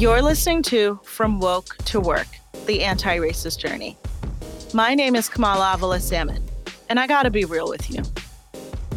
You're 0.00 0.22
listening 0.22 0.62
to 0.62 0.98
From 1.04 1.40
Woke 1.40 1.76
to 1.84 2.00
Work, 2.00 2.26
the 2.64 2.84
anti 2.84 3.18
racist 3.18 3.58
journey. 3.58 3.98
My 4.72 4.94
name 4.94 5.14
is 5.14 5.28
Kamala 5.28 5.74
Avila 5.74 6.00
Salmon, 6.00 6.42
and 6.88 6.98
I 6.98 7.06
gotta 7.06 7.28
be 7.28 7.44
real 7.44 7.68
with 7.68 7.90
you. 7.90 8.02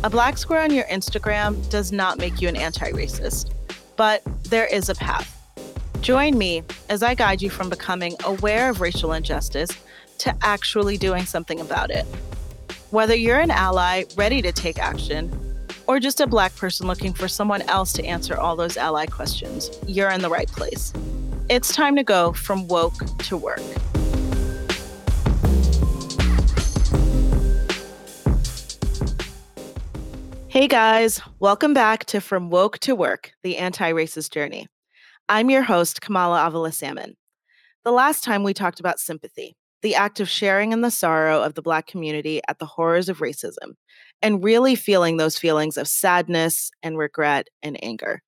A 0.05 0.09
black 0.09 0.37
square 0.37 0.61
on 0.61 0.71
your 0.71 0.85
Instagram 0.85 1.69
does 1.69 1.91
not 1.91 2.19
make 2.19 2.41
you 2.41 2.47
an 2.47 2.55
anti 2.55 2.89
racist, 2.91 3.51
but 3.97 4.23
there 4.43 4.65
is 4.67 4.87
a 4.87 4.95
path. 4.95 5.29
Join 5.99 6.37
me 6.37 6.63
as 6.87 7.03
I 7.03 7.15
guide 7.15 7.41
you 7.41 7.49
from 7.49 7.69
becoming 7.69 8.15
aware 8.23 8.69
of 8.69 8.79
racial 8.79 9.11
injustice 9.11 9.71
to 10.19 10.33
actually 10.41 10.95
doing 10.95 11.25
something 11.25 11.59
about 11.59 11.91
it. 11.91 12.05
Whether 12.91 13.13
you're 13.13 13.41
an 13.41 13.51
ally 13.51 14.05
ready 14.15 14.41
to 14.41 14.53
take 14.53 14.79
action, 14.79 15.42
or 15.87 15.99
just 15.99 16.19
a 16.19 16.27
black 16.27 16.55
person 16.55 16.87
looking 16.87 17.13
for 17.13 17.27
someone 17.27 17.61
else 17.63 17.93
to 17.93 18.05
answer 18.05 18.37
all 18.37 18.55
those 18.55 18.77
ally 18.77 19.05
questions, 19.05 19.69
you're 19.85 20.09
in 20.09 20.21
the 20.21 20.29
right 20.29 20.47
place. 20.47 20.93
It's 21.49 21.73
time 21.73 21.95
to 21.97 22.03
go 22.03 22.33
from 22.33 22.67
woke 22.67 22.95
to 23.19 23.37
work. 23.37 23.61
Hey 30.47 30.67
guys, 30.67 31.19
welcome 31.39 31.73
back 31.73 32.05
to 32.05 32.21
From 32.21 32.51
Woke 32.51 32.77
to 32.79 32.95
Work, 32.95 33.31
the 33.41 33.57
anti 33.57 33.91
racist 33.91 34.31
journey. 34.31 34.67
I'm 35.27 35.49
your 35.49 35.63
host, 35.63 36.01
Kamala 36.01 36.45
Avila 36.45 36.71
Salmon. 36.71 37.15
The 37.83 37.91
last 37.91 38.23
time 38.23 38.43
we 38.43 38.53
talked 38.53 38.79
about 38.79 38.99
sympathy, 38.99 39.55
the 39.81 39.95
act 39.95 40.19
of 40.19 40.29
sharing 40.29 40.71
in 40.71 40.81
the 40.81 40.91
sorrow 40.91 41.41
of 41.41 41.55
the 41.55 41.61
Black 41.63 41.87
community 41.87 42.39
at 42.47 42.59
the 42.59 42.67
horrors 42.67 43.09
of 43.09 43.17
racism, 43.17 43.73
and 44.23 44.43
really 44.43 44.73
feeling 44.73 45.17
those 45.17 45.37
feelings 45.37 45.77
of 45.77 45.87
sadness 45.87 46.71
and 46.81 46.97
regret 46.97 47.49
and 47.61 47.77
anger. 47.83 48.23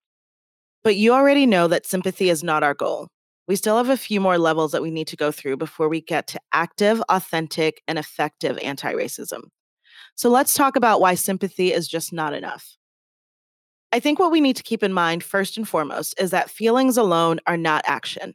But 0.84 0.94
you 0.94 1.12
already 1.12 1.46
know 1.46 1.66
that 1.66 1.86
sympathy 1.86 2.30
is 2.30 2.44
not 2.44 2.62
our 2.62 2.74
goal. 2.74 3.08
We 3.48 3.56
still 3.56 3.78
have 3.78 3.88
a 3.88 3.96
few 3.96 4.20
more 4.20 4.38
levels 4.38 4.72
that 4.72 4.82
we 4.82 4.90
need 4.90 5.08
to 5.08 5.16
go 5.16 5.32
through 5.32 5.56
before 5.56 5.88
we 5.88 6.00
get 6.00 6.26
to 6.28 6.40
active, 6.52 7.02
authentic, 7.08 7.82
and 7.88 7.98
effective 7.98 8.58
anti 8.62 8.92
racism. 8.92 9.44
So 10.14 10.28
let's 10.28 10.54
talk 10.54 10.76
about 10.76 11.00
why 11.00 11.14
sympathy 11.14 11.72
is 11.72 11.88
just 11.88 12.12
not 12.12 12.34
enough. 12.34 12.76
I 13.92 14.00
think 14.00 14.18
what 14.18 14.32
we 14.32 14.40
need 14.40 14.56
to 14.56 14.62
keep 14.62 14.82
in 14.82 14.92
mind, 14.92 15.24
first 15.24 15.56
and 15.56 15.66
foremost, 15.66 16.14
is 16.20 16.30
that 16.30 16.50
feelings 16.50 16.96
alone 16.96 17.40
are 17.46 17.56
not 17.56 17.84
action. 17.86 18.34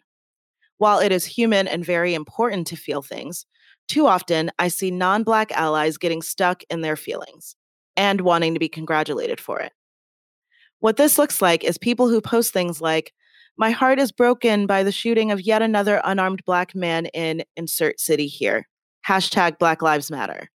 While 0.77 0.99
it 0.99 1.11
is 1.11 1.25
human 1.25 1.67
and 1.67 1.85
very 1.85 2.15
important 2.15 2.65
to 2.67 2.75
feel 2.75 3.01
things, 3.01 3.45
too 3.91 4.07
often 4.07 4.49
I 4.57 4.69
see 4.69 4.89
non 4.89 5.23
Black 5.23 5.51
allies 5.51 5.97
getting 5.97 6.21
stuck 6.21 6.63
in 6.69 6.79
their 6.79 6.95
feelings 6.95 7.57
and 7.97 8.21
wanting 8.21 8.53
to 8.53 8.59
be 8.59 8.69
congratulated 8.69 9.41
for 9.41 9.59
it. 9.59 9.73
What 10.79 10.95
this 10.95 11.17
looks 11.17 11.41
like 11.41 11.65
is 11.65 11.77
people 11.77 12.07
who 12.07 12.21
post 12.21 12.53
things 12.53 12.79
like, 12.79 13.11
My 13.57 13.71
heart 13.71 13.99
is 13.99 14.13
broken 14.13 14.65
by 14.65 14.83
the 14.83 14.93
shooting 14.93 15.29
of 15.29 15.41
yet 15.41 15.61
another 15.61 15.99
unarmed 16.05 16.41
Black 16.45 16.73
man 16.73 17.07
in 17.07 17.43
insert 17.57 17.99
city 17.99 18.27
here. 18.27 18.65
Hashtag 19.05 19.59
Black 19.59 19.81
Lives 19.81 20.09
Matter. 20.09 20.49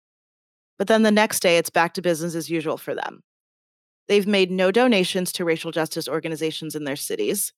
But 0.78 0.88
then 0.88 1.02
the 1.02 1.10
next 1.10 1.40
day, 1.40 1.58
it's 1.58 1.68
back 1.68 1.92
to 1.94 2.02
business 2.02 2.34
as 2.34 2.48
usual 2.48 2.78
for 2.78 2.94
them. 2.94 3.22
They've 4.08 4.26
made 4.26 4.50
no 4.50 4.70
donations 4.70 5.30
to 5.32 5.44
racial 5.44 5.72
justice 5.72 6.08
organizations 6.08 6.74
in 6.74 6.84
their 6.84 6.96
cities. 6.96 7.52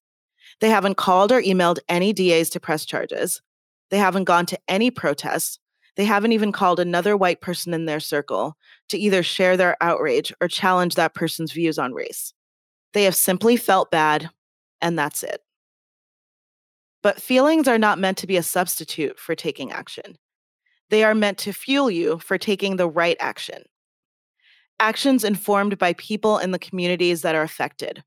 They 0.60 0.70
haven't 0.70 0.96
called 0.96 1.30
or 1.30 1.40
emailed 1.40 1.78
any 1.88 2.12
DAs 2.12 2.50
to 2.50 2.60
press 2.60 2.84
charges. 2.84 3.42
They 3.90 3.98
haven't 3.98 4.24
gone 4.24 4.46
to 4.46 4.58
any 4.66 4.90
protests. 4.90 5.60
They 5.98 6.04
haven't 6.04 6.30
even 6.30 6.52
called 6.52 6.78
another 6.78 7.16
white 7.16 7.40
person 7.40 7.74
in 7.74 7.86
their 7.86 7.98
circle 7.98 8.56
to 8.88 8.96
either 8.96 9.24
share 9.24 9.56
their 9.56 9.76
outrage 9.80 10.32
or 10.40 10.46
challenge 10.46 10.94
that 10.94 11.12
person's 11.12 11.50
views 11.50 11.76
on 11.76 11.92
race. 11.92 12.32
They 12.94 13.02
have 13.02 13.16
simply 13.16 13.56
felt 13.56 13.90
bad, 13.90 14.30
and 14.80 14.96
that's 14.96 15.24
it. 15.24 15.40
But 17.02 17.20
feelings 17.20 17.66
are 17.66 17.78
not 17.78 17.98
meant 17.98 18.16
to 18.18 18.28
be 18.28 18.36
a 18.36 18.44
substitute 18.44 19.18
for 19.18 19.34
taking 19.34 19.72
action. 19.72 20.16
They 20.88 21.02
are 21.02 21.16
meant 21.16 21.36
to 21.38 21.52
fuel 21.52 21.90
you 21.90 22.18
for 22.18 22.38
taking 22.38 22.76
the 22.76 22.88
right 22.88 23.16
action. 23.18 23.64
Actions 24.78 25.24
informed 25.24 25.78
by 25.78 25.94
people 25.94 26.38
in 26.38 26.52
the 26.52 26.60
communities 26.60 27.22
that 27.22 27.34
are 27.34 27.42
affected, 27.42 28.04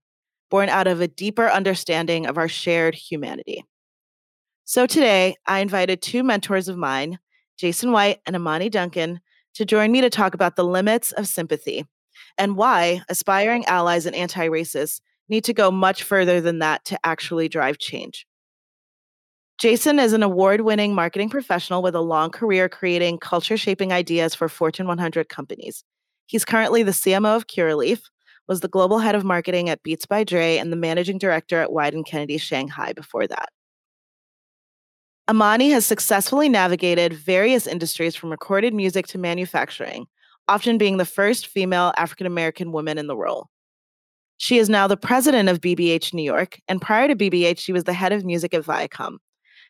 born 0.49 0.69
out 0.69 0.87
of 0.87 1.01
a 1.01 1.09
deeper 1.09 1.49
understanding 1.49 2.25
of 2.25 2.37
our 2.37 2.47
shared 2.47 2.95
humanity. 2.95 3.65
So 4.63 4.87
today, 4.87 5.35
I 5.45 5.59
invited 5.59 6.01
two 6.01 6.23
mentors 6.23 6.69
of 6.69 6.77
mine, 6.77 7.19
Jason 7.61 7.91
White 7.91 8.21
and 8.25 8.35
Amani 8.35 8.71
Duncan, 8.71 9.21
to 9.53 9.65
join 9.65 9.91
me 9.91 10.01
to 10.01 10.09
talk 10.09 10.33
about 10.33 10.55
the 10.55 10.63
limits 10.63 11.11
of 11.11 11.27
sympathy 11.27 11.85
and 12.35 12.57
why 12.57 13.03
aspiring 13.07 13.63
allies 13.65 14.07
and 14.07 14.15
anti 14.15 14.47
racists 14.47 14.99
need 15.29 15.43
to 15.43 15.53
go 15.53 15.69
much 15.69 16.01
further 16.01 16.41
than 16.41 16.57
that 16.57 16.83
to 16.85 16.97
actually 17.03 17.47
drive 17.47 17.77
change. 17.77 18.25
Jason 19.59 19.99
is 19.99 20.13
an 20.13 20.23
award 20.23 20.61
winning 20.61 20.95
marketing 20.95 21.29
professional 21.29 21.83
with 21.83 21.93
a 21.93 22.01
long 22.01 22.31
career 22.31 22.67
creating 22.67 23.19
culture 23.19 23.57
shaping 23.57 23.93
ideas 23.93 24.33
for 24.33 24.49
Fortune 24.49 24.87
100 24.87 25.29
companies. 25.29 25.83
He's 26.25 26.43
currently 26.43 26.81
the 26.81 26.89
CMO 26.89 27.35
of 27.35 27.45
Curaleaf, 27.45 28.01
was 28.47 28.61
the 28.61 28.69
global 28.69 28.97
head 28.97 29.13
of 29.13 29.23
marketing 29.23 29.69
at 29.69 29.83
Beats 29.83 30.07
by 30.07 30.23
Dre 30.23 30.57
and 30.57 30.71
the 30.71 30.77
managing 30.77 31.19
director 31.19 31.61
at 31.61 31.69
Wieden 31.69 32.07
Kennedy 32.07 32.39
Shanghai 32.39 32.91
before 32.93 33.27
that. 33.27 33.49
Amani 35.31 35.69
has 35.69 35.85
successfully 35.85 36.49
navigated 36.49 37.13
various 37.13 37.65
industries 37.65 38.17
from 38.17 38.31
recorded 38.31 38.73
music 38.73 39.07
to 39.07 39.17
manufacturing, 39.17 40.07
often 40.49 40.77
being 40.77 40.97
the 40.97 41.05
first 41.05 41.47
female 41.47 41.93
African 41.95 42.27
American 42.27 42.73
woman 42.73 42.97
in 42.97 43.07
the 43.07 43.15
role. 43.15 43.47
She 44.35 44.57
is 44.57 44.67
now 44.67 44.87
the 44.87 44.97
president 44.97 45.47
of 45.47 45.61
BBH 45.61 46.13
New 46.13 46.21
York, 46.21 46.59
and 46.67 46.81
prior 46.81 47.07
to 47.07 47.15
BBH, 47.15 47.59
she 47.59 47.71
was 47.71 47.85
the 47.85 47.93
head 47.93 48.11
of 48.11 48.25
music 48.25 48.53
at 48.53 48.65
Viacom. 48.65 49.19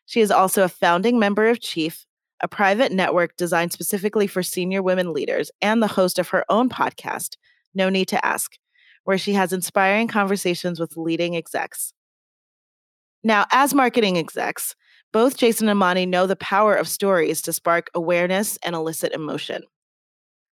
She 0.07 0.19
is 0.19 0.31
also 0.31 0.63
a 0.63 0.67
founding 0.67 1.19
member 1.19 1.47
of 1.47 1.61
Chief, 1.61 2.07
a 2.41 2.47
private 2.47 2.91
network 2.91 3.37
designed 3.37 3.71
specifically 3.71 4.25
for 4.25 4.41
senior 4.41 4.81
women 4.81 5.13
leaders, 5.13 5.51
and 5.61 5.79
the 5.79 5.87
host 5.87 6.17
of 6.17 6.29
her 6.29 6.43
own 6.49 6.69
podcast, 6.69 7.35
No 7.75 7.87
Need 7.87 8.07
to 8.07 8.25
Ask, 8.25 8.57
where 9.03 9.19
she 9.19 9.33
has 9.33 9.53
inspiring 9.53 10.07
conversations 10.07 10.79
with 10.79 10.97
leading 10.97 11.35
execs. 11.35 11.93
Now, 13.23 13.45
as 13.51 13.75
marketing 13.75 14.17
execs, 14.17 14.75
both 15.13 15.37
Jason 15.37 15.67
and 15.67 15.77
Amani 15.77 16.05
know 16.05 16.25
the 16.25 16.35
power 16.35 16.75
of 16.75 16.87
stories 16.87 17.41
to 17.43 17.53
spark 17.53 17.89
awareness 17.93 18.57
and 18.63 18.75
elicit 18.75 19.13
emotion. 19.13 19.63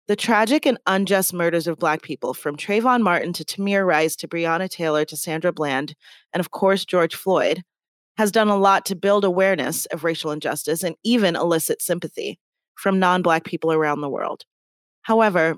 The 0.08 0.16
tragic 0.16 0.66
and 0.66 0.78
unjust 0.88 1.34
murders 1.34 1.68
of 1.68 1.78
Black 1.78 2.02
people, 2.02 2.34
from 2.34 2.56
Trayvon 2.56 3.02
Martin 3.02 3.34
to 3.34 3.44
Tamir 3.44 3.86
Rice 3.86 4.16
to 4.18 4.28
Breonna 4.28 4.70
Taylor 4.70 5.04
to 5.06 5.18
Sandra 5.18 5.52
Bland, 5.52 5.96
and 6.34 6.40
of 6.40 6.52
course, 6.52 6.86
George 6.86 7.14
Floyd, 7.14 7.64
has 8.18 8.32
done 8.32 8.48
a 8.48 8.58
lot 8.58 8.86
to 8.86 8.96
build 8.96 9.26
awareness 9.26 9.86
of 9.88 10.04
racial 10.04 10.32
injustice 10.32 10.82
and 10.82 10.96
even 11.04 11.36
elicit 11.36 11.82
sympathy 11.82 12.40
from 12.76 13.00
non 13.00 13.22
Black 13.22 13.44
people 13.44 13.72
around 13.72 14.02
the 14.02 14.10
world. 14.10 14.44
However, 15.02 15.58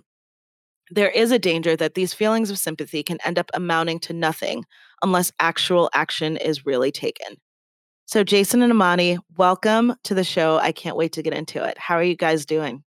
there 0.92 1.10
is 1.10 1.32
a 1.32 1.40
danger 1.40 1.76
that 1.76 1.94
these 1.94 2.14
feelings 2.14 2.50
of 2.50 2.58
sympathy 2.58 3.04
can 3.04 3.20
end 3.24 3.38
up 3.38 3.52
amounting 3.54 4.00
to 4.00 4.14
nothing 4.14 4.66
unless 5.04 5.32
actual 5.40 5.90
action 5.94 6.36
is 6.38 6.66
really 6.66 6.92
taken. 6.92 7.38
So, 8.10 8.24
Jason 8.24 8.64
and 8.64 8.72
Amani, 8.72 9.20
welcome 9.38 9.94
to 10.06 10.16
the 10.16 10.24
show. 10.24 10.58
I 10.58 10.72
can't 10.72 10.96
wait 10.96 11.12
to 11.14 11.22
get 11.22 11.32
into 11.32 11.64
it. 11.64 11.78
How 11.78 11.94
are 11.94 12.02
you 12.02 12.16
guys 12.16 12.44
doing? 12.44 12.84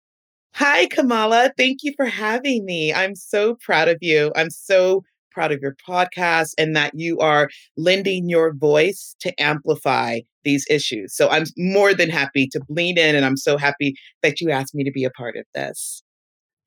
Hi, 0.56 0.88
Kamala. 0.88 1.52
Thank 1.56 1.84
you 1.84 1.94
for 1.96 2.08
having 2.08 2.66
me. 2.66 2.92
I'm 2.92 3.14
so 3.14 3.54
proud 3.64 3.88
of 3.88 4.00
you. 4.02 4.32
I'm 4.36 4.50
so 4.50 5.04
proud 5.30 5.52
of 5.52 5.62
your 5.62 5.76
podcast 5.88 6.54
and 6.58 6.76
that 6.76 6.96
you 6.96 7.20
are 7.20 7.52
lending 7.78 8.30
your 8.30 8.56
voice 8.56 9.16
to 9.20 9.32
amplify 9.40 10.22
these 10.44 10.66
issues. 10.72 11.16
So 11.16 11.30
I'm 11.30 11.44
more 11.56 11.94
than 11.94 12.10
happy 12.10 12.48
to 12.48 12.62
lean 12.68 12.98
in, 12.98 13.16
and 13.16 13.24
I'm 13.24 13.38
so 13.38 13.60
happy 13.60 13.94
that 14.24 14.42
you 14.42 14.50
asked 14.50 14.74
me 14.74 14.84
to 14.86 14.92
be 14.92 15.04
a 15.04 15.12
part 15.12 15.36
of 15.38 15.46
this. 15.54 16.02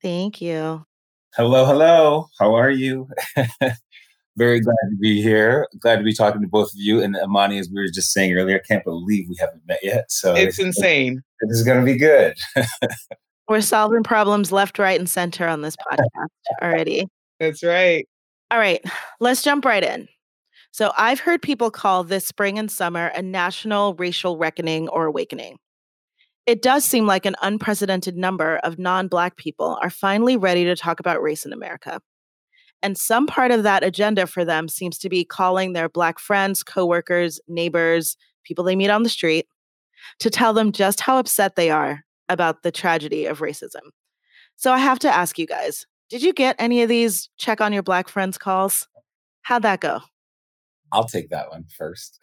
Thank 0.01 0.39
you. 0.39 0.85
Hello, 1.35 1.65
hello. 1.65 2.27
How 2.39 2.55
are 2.55 2.71
you? 2.71 3.09
Very 4.37 4.59
glad 4.59 4.75
to 4.89 4.97
be 4.99 5.21
here. 5.21 5.67
Glad 5.79 5.97
to 5.97 6.03
be 6.03 6.13
talking 6.13 6.41
to 6.41 6.47
both 6.47 6.67
of 6.67 6.77
you. 6.77 7.01
And 7.01 7.15
Amani, 7.15 7.57
as 7.57 7.69
we 7.69 7.79
were 7.79 7.87
just 7.87 8.11
saying 8.11 8.35
earlier, 8.35 8.57
I 8.57 8.67
can't 8.67 8.83
believe 8.83 9.29
we 9.29 9.37
haven't 9.39 9.61
met 9.65 9.79
yet. 9.81 10.11
So 10.11 10.35
it's 10.35 10.59
insane. 10.59 11.21
This 11.41 11.59
is 11.59 11.63
going 11.63 11.79
to 11.79 11.85
be 11.85 11.97
good. 11.97 12.35
We're 13.47 13.61
solving 13.61 14.03
problems 14.03 14.51
left, 14.51 14.79
right, 14.79 14.99
and 14.99 15.09
center 15.09 15.47
on 15.47 15.61
this 15.61 15.75
podcast 15.75 16.27
already. 16.61 17.07
That's 17.39 17.63
right. 17.63 18.07
All 18.51 18.57
right, 18.57 18.83
let's 19.19 19.41
jump 19.43 19.65
right 19.65 19.83
in. 19.83 20.07
So, 20.71 20.91
I've 20.97 21.19
heard 21.19 21.41
people 21.41 21.71
call 21.71 22.03
this 22.03 22.25
spring 22.25 22.59
and 22.59 22.69
summer 22.69 23.07
a 23.07 23.21
national 23.21 23.93
racial 23.95 24.37
reckoning 24.37 24.89
or 24.89 25.05
awakening. 25.05 25.57
It 26.45 26.61
does 26.61 26.83
seem 26.83 27.07
like 27.07 27.25
an 27.25 27.35
unprecedented 27.41 28.17
number 28.17 28.57
of 28.57 28.77
non 28.77 29.07
Black 29.07 29.35
people 29.37 29.77
are 29.81 29.89
finally 29.89 30.37
ready 30.37 30.65
to 30.65 30.75
talk 30.75 30.99
about 30.99 31.21
race 31.21 31.45
in 31.45 31.53
America. 31.53 32.01
And 32.85 32.99
some 32.99 33.25
part 33.25 33.49
of 33.49 33.63
that 33.63 33.83
agenda 33.83 34.27
for 34.27 34.45
them 34.45 34.67
seems 34.67 34.99
to 34.99 35.09
be 35.09 35.25
calling 35.25 35.73
their 35.73 35.89
Black 35.89 36.19
friends, 36.19 36.61
coworkers, 36.61 37.39
neighbors, 37.47 38.15
people 38.43 38.63
they 38.63 38.75
meet 38.75 38.91
on 38.91 39.01
the 39.01 39.09
street 39.09 39.47
to 40.19 40.29
tell 40.29 40.53
them 40.53 40.71
just 40.71 41.01
how 41.01 41.17
upset 41.17 41.55
they 41.55 41.71
are 41.71 42.01
about 42.29 42.61
the 42.61 42.71
tragedy 42.71 43.25
of 43.25 43.39
racism. 43.39 43.81
So 44.55 44.71
I 44.71 44.77
have 44.77 44.99
to 44.99 45.09
ask 45.09 45.39
you 45.39 45.47
guys 45.47 45.87
did 46.11 46.21
you 46.21 46.31
get 46.31 46.55
any 46.59 46.83
of 46.83 46.89
these 46.89 47.27
check 47.37 47.59
on 47.59 47.73
your 47.73 47.81
Black 47.81 48.07
friends 48.07 48.37
calls? 48.37 48.87
How'd 49.41 49.63
that 49.63 49.79
go? 49.79 50.01
I'll 50.91 51.07
take 51.07 51.31
that 51.31 51.49
one 51.49 51.65
first. 51.75 52.19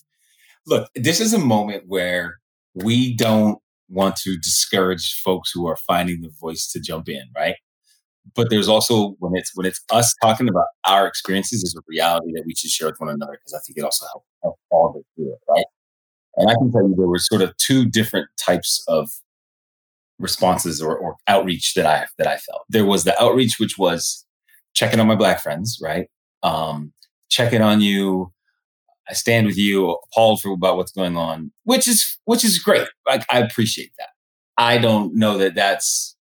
Look, 0.68 0.88
this 0.94 1.18
is 1.20 1.34
a 1.34 1.38
moment 1.38 1.88
where 1.88 2.38
we 2.72 3.16
don't 3.16 3.58
want 3.88 4.14
to 4.18 4.38
discourage 4.38 5.20
folks 5.24 5.50
who 5.52 5.66
are 5.66 5.76
finding 5.76 6.20
the 6.20 6.30
voice 6.40 6.70
to 6.70 6.80
jump 6.80 7.08
in, 7.08 7.24
right? 7.34 7.56
But 8.34 8.50
there's 8.50 8.68
also 8.68 9.16
when 9.18 9.32
it's 9.34 9.52
when 9.54 9.66
it's 9.66 9.80
us 9.90 10.14
talking 10.22 10.48
about 10.48 10.66
our 10.84 11.06
experiences, 11.06 11.62
there's 11.62 11.76
a 11.76 11.84
reality 11.88 12.32
that 12.34 12.44
we 12.46 12.54
should 12.54 12.70
share 12.70 12.88
with 12.88 12.98
one 12.98 13.10
another 13.10 13.32
because 13.32 13.54
I 13.54 13.60
think 13.66 13.78
it 13.78 13.84
also 13.84 14.06
helps 14.06 14.26
help 14.42 14.58
all 14.70 14.90
of 14.90 14.96
us 14.96 15.02
do 15.16 15.32
it, 15.32 15.38
right? 15.48 15.64
And 16.36 16.50
I 16.50 16.54
can 16.54 16.70
tell 16.70 16.82
you 16.88 16.94
there 16.96 17.06
were 17.06 17.18
sort 17.18 17.42
of 17.42 17.56
two 17.56 17.84
different 17.84 18.28
types 18.38 18.84
of 18.88 19.10
responses 20.18 20.82
or, 20.82 20.96
or 20.96 21.16
outreach 21.26 21.74
that 21.74 21.86
I 21.86 22.06
that 22.18 22.26
I 22.26 22.36
felt. 22.36 22.62
There 22.68 22.84
was 22.84 23.04
the 23.04 23.20
outreach 23.22 23.58
which 23.58 23.78
was 23.78 24.24
checking 24.74 25.00
on 25.00 25.06
my 25.06 25.14
black 25.14 25.40
friends, 25.40 25.78
right? 25.82 26.08
Um, 26.42 26.92
checking 27.28 27.62
on 27.62 27.80
you. 27.80 28.32
I 29.10 29.14
stand 29.14 29.46
with 29.46 29.56
you, 29.56 29.90
appalled 30.12 30.42
for 30.42 30.52
about 30.52 30.76
what's 30.76 30.92
going 30.92 31.16
on, 31.16 31.50
which 31.64 31.88
is 31.88 32.18
which 32.24 32.44
is 32.44 32.58
great. 32.58 32.86
Like 33.06 33.24
I 33.30 33.40
appreciate 33.40 33.92
that. 33.98 34.08
I 34.58 34.78
don't 34.78 35.14
know 35.14 35.38
that 35.38 35.54
that's 35.54 36.16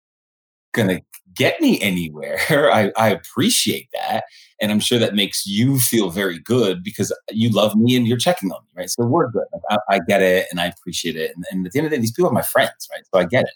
gonna 0.73 1.01
get 1.37 1.61
me 1.61 1.81
anywhere. 1.81 2.39
I, 2.51 2.91
I 2.97 3.11
appreciate 3.11 3.89
that, 3.93 4.25
and 4.61 4.73
I'm 4.73 4.81
sure 4.81 4.99
that 4.99 5.15
makes 5.15 5.47
you 5.47 5.79
feel 5.79 6.11
very 6.11 6.39
good 6.39 6.83
because 6.83 7.17
you 7.31 7.51
love 7.51 7.77
me 7.77 7.97
and 7.97 8.07
you're 8.07 8.17
checking 8.17 8.51
on 8.51 8.63
me, 8.65 8.71
right? 8.77 8.91
So 8.91 9.05
we're 9.05 9.31
good. 9.31 9.47
I, 9.71 9.79
I 9.89 9.99
get 10.01 10.23
it, 10.23 10.47
and 10.51 10.61
I 10.61 10.67
appreciate 10.67 11.17
it. 11.17 11.33
And, 11.35 11.45
and 11.51 11.67
at 11.67 11.73
the 11.73 11.79
end 11.79 11.87
of 11.87 11.91
the 11.91 11.97
day, 11.97 12.01
these 12.01 12.13
people 12.13 12.31
are 12.31 12.35
my 12.35 12.43
friends, 12.43 12.89
right? 12.93 13.03
So 13.13 13.21
I 13.21 13.25
get 13.25 13.45
it. 13.45 13.55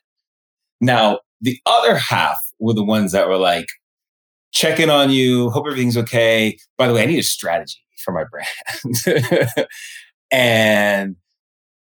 Now 0.80 1.20
the 1.40 1.58
other 1.66 1.96
half 1.96 2.38
were 2.58 2.74
the 2.74 2.84
ones 2.84 3.12
that 3.12 3.28
were 3.28 3.38
like, 3.38 3.68
checking 4.52 4.90
on 4.90 5.10
you. 5.10 5.50
Hope 5.50 5.66
everything's 5.66 5.96
okay. 5.96 6.58
By 6.76 6.88
the 6.88 6.94
way, 6.94 7.02
I 7.02 7.06
need 7.06 7.18
a 7.18 7.24
strategy 7.24 7.80
for 8.04 8.12
my 8.12 8.24
brand. 8.24 9.66
and 10.30 11.16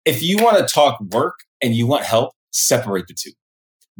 if 0.04 0.22
you 0.22 0.38
want 0.38 0.58
to 0.58 0.72
talk 0.72 1.00
work 1.12 1.40
and 1.62 1.74
you 1.74 1.86
want 1.86 2.04
help, 2.04 2.32
separate 2.52 3.06
the 3.06 3.14
two. 3.14 3.32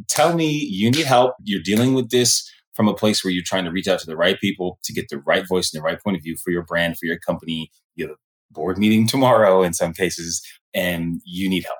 Tell 0.07 0.35
me 0.35 0.49
you 0.49 0.91
need 0.91 1.05
help. 1.05 1.35
You're 1.43 1.61
dealing 1.61 1.93
with 1.93 2.09
this 2.09 2.49
from 2.73 2.87
a 2.87 2.93
place 2.93 3.23
where 3.23 3.31
you're 3.31 3.43
trying 3.45 3.65
to 3.65 3.71
reach 3.71 3.87
out 3.87 3.99
to 3.99 4.05
the 4.05 4.17
right 4.17 4.39
people 4.39 4.79
to 4.83 4.93
get 4.93 5.09
the 5.09 5.19
right 5.19 5.47
voice 5.47 5.73
and 5.73 5.79
the 5.79 5.83
right 5.83 6.01
point 6.01 6.17
of 6.17 6.23
view 6.23 6.35
for 6.43 6.51
your 6.51 6.63
brand, 6.63 6.97
for 6.97 7.05
your 7.05 7.19
company. 7.19 7.69
You 7.95 8.07
have 8.07 8.15
a 8.15 8.53
board 8.53 8.77
meeting 8.77 9.07
tomorrow 9.07 9.63
in 9.63 9.73
some 9.73 9.93
cases, 9.93 10.41
and 10.73 11.21
you 11.25 11.49
need 11.49 11.63
help. 11.63 11.77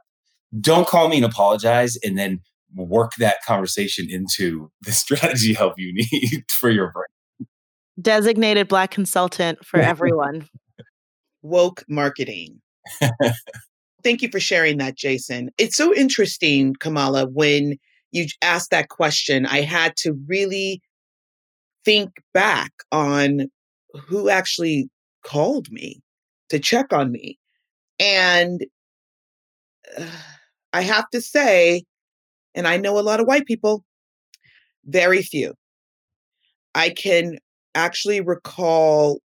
Don't 0.59 0.87
call 0.87 1.07
me 1.07 1.17
and 1.17 1.25
apologize 1.25 1.97
and 2.03 2.17
then 2.17 2.41
work 2.75 3.11
that 3.17 3.37
conversation 3.45 4.07
into 4.09 4.71
the 4.81 4.91
strategy 4.91 5.53
help 5.53 5.75
you 5.77 5.93
need 5.93 6.43
for 6.51 6.69
your 6.69 6.91
brand. 6.91 7.07
Designated 8.01 8.67
Black 8.67 8.91
consultant 8.91 9.63
for 9.65 9.79
everyone. 9.79 10.47
Woke 11.41 11.83
marketing. 11.87 12.61
Thank 14.03 14.21
you 14.21 14.29
for 14.29 14.39
sharing 14.39 14.77
that, 14.77 14.95
Jason. 14.95 15.49
It's 15.57 15.75
so 15.77 15.93
interesting, 15.93 16.75
Kamala, 16.79 17.27
when 17.27 17.77
you 18.11 18.27
asked 18.41 18.71
that 18.71 18.89
question, 18.89 19.45
I 19.45 19.61
had 19.61 19.95
to 19.97 20.13
really 20.27 20.81
think 21.85 22.11
back 22.33 22.71
on 22.91 23.49
who 24.07 24.29
actually 24.29 24.89
called 25.25 25.71
me 25.71 26.01
to 26.49 26.59
check 26.59 26.93
on 26.93 27.11
me. 27.11 27.37
And 27.99 28.65
uh, 29.97 30.05
I 30.73 30.81
have 30.81 31.09
to 31.09 31.19
say, 31.19 31.83
and 32.55 32.65
I 32.65 32.77
know 32.77 32.97
a 32.97 33.01
lot 33.01 33.19
of 33.19 33.27
white 33.27 33.45
people, 33.45 33.83
very 34.85 35.21
few. 35.21 35.53
I 36.73 36.91
can 36.91 37.39
actually 37.75 38.21
recall 38.21 39.19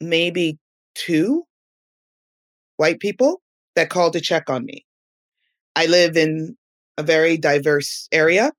maybe 0.00 0.58
two 0.94 1.44
white 2.76 3.00
people 3.00 3.40
that 3.76 3.88
called 3.88 4.12
to 4.12 4.20
check 4.20 4.50
on 4.50 4.66
me. 4.66 4.84
I 5.74 5.86
live 5.86 6.18
in 6.18 6.54
a 6.96 7.02
very 7.02 7.36
diverse 7.36 8.08
area. 8.12 8.52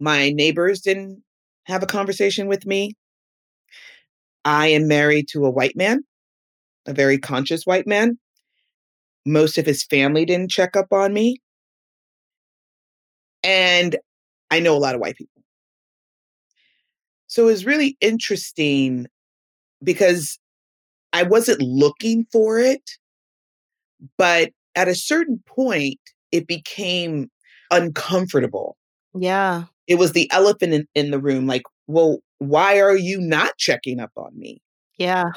My 0.00 0.30
neighbors 0.30 0.80
didn't 0.80 1.22
have 1.64 1.82
a 1.82 1.86
conversation 1.86 2.46
with 2.46 2.66
me. 2.66 2.94
I 4.44 4.68
am 4.68 4.88
married 4.88 5.28
to 5.28 5.44
a 5.44 5.50
white 5.50 5.76
man, 5.76 6.04
a 6.86 6.94
very 6.94 7.18
conscious 7.18 7.64
white 7.64 7.86
man. 7.86 8.18
Most 9.26 9.58
of 9.58 9.66
his 9.66 9.84
family 9.84 10.24
didn't 10.24 10.50
check 10.50 10.76
up 10.76 10.92
on 10.92 11.12
me. 11.12 11.40
And 13.42 13.96
I 14.50 14.60
know 14.60 14.76
a 14.76 14.78
lot 14.78 14.94
of 14.94 15.00
white 15.00 15.16
people. 15.16 15.42
So 17.26 17.42
it 17.42 17.46
was 17.50 17.66
really 17.66 17.96
interesting 18.00 19.06
because 19.82 20.38
I 21.12 21.24
wasn't 21.24 21.60
looking 21.60 22.26
for 22.32 22.58
it, 22.58 22.82
but 24.16 24.50
at 24.74 24.88
a 24.88 24.94
certain 24.94 25.42
point, 25.46 26.00
it 26.32 26.46
became 26.46 27.30
uncomfortable. 27.70 28.76
Yeah. 29.14 29.64
It 29.86 29.96
was 29.96 30.12
the 30.12 30.30
elephant 30.32 30.74
in, 30.74 30.86
in 30.94 31.10
the 31.10 31.18
room 31.18 31.46
like, 31.46 31.62
well, 31.86 32.18
why 32.38 32.80
are 32.80 32.96
you 32.96 33.20
not 33.20 33.56
checking 33.58 34.00
up 34.00 34.12
on 34.16 34.38
me? 34.38 34.60
Yeah. 34.98 35.30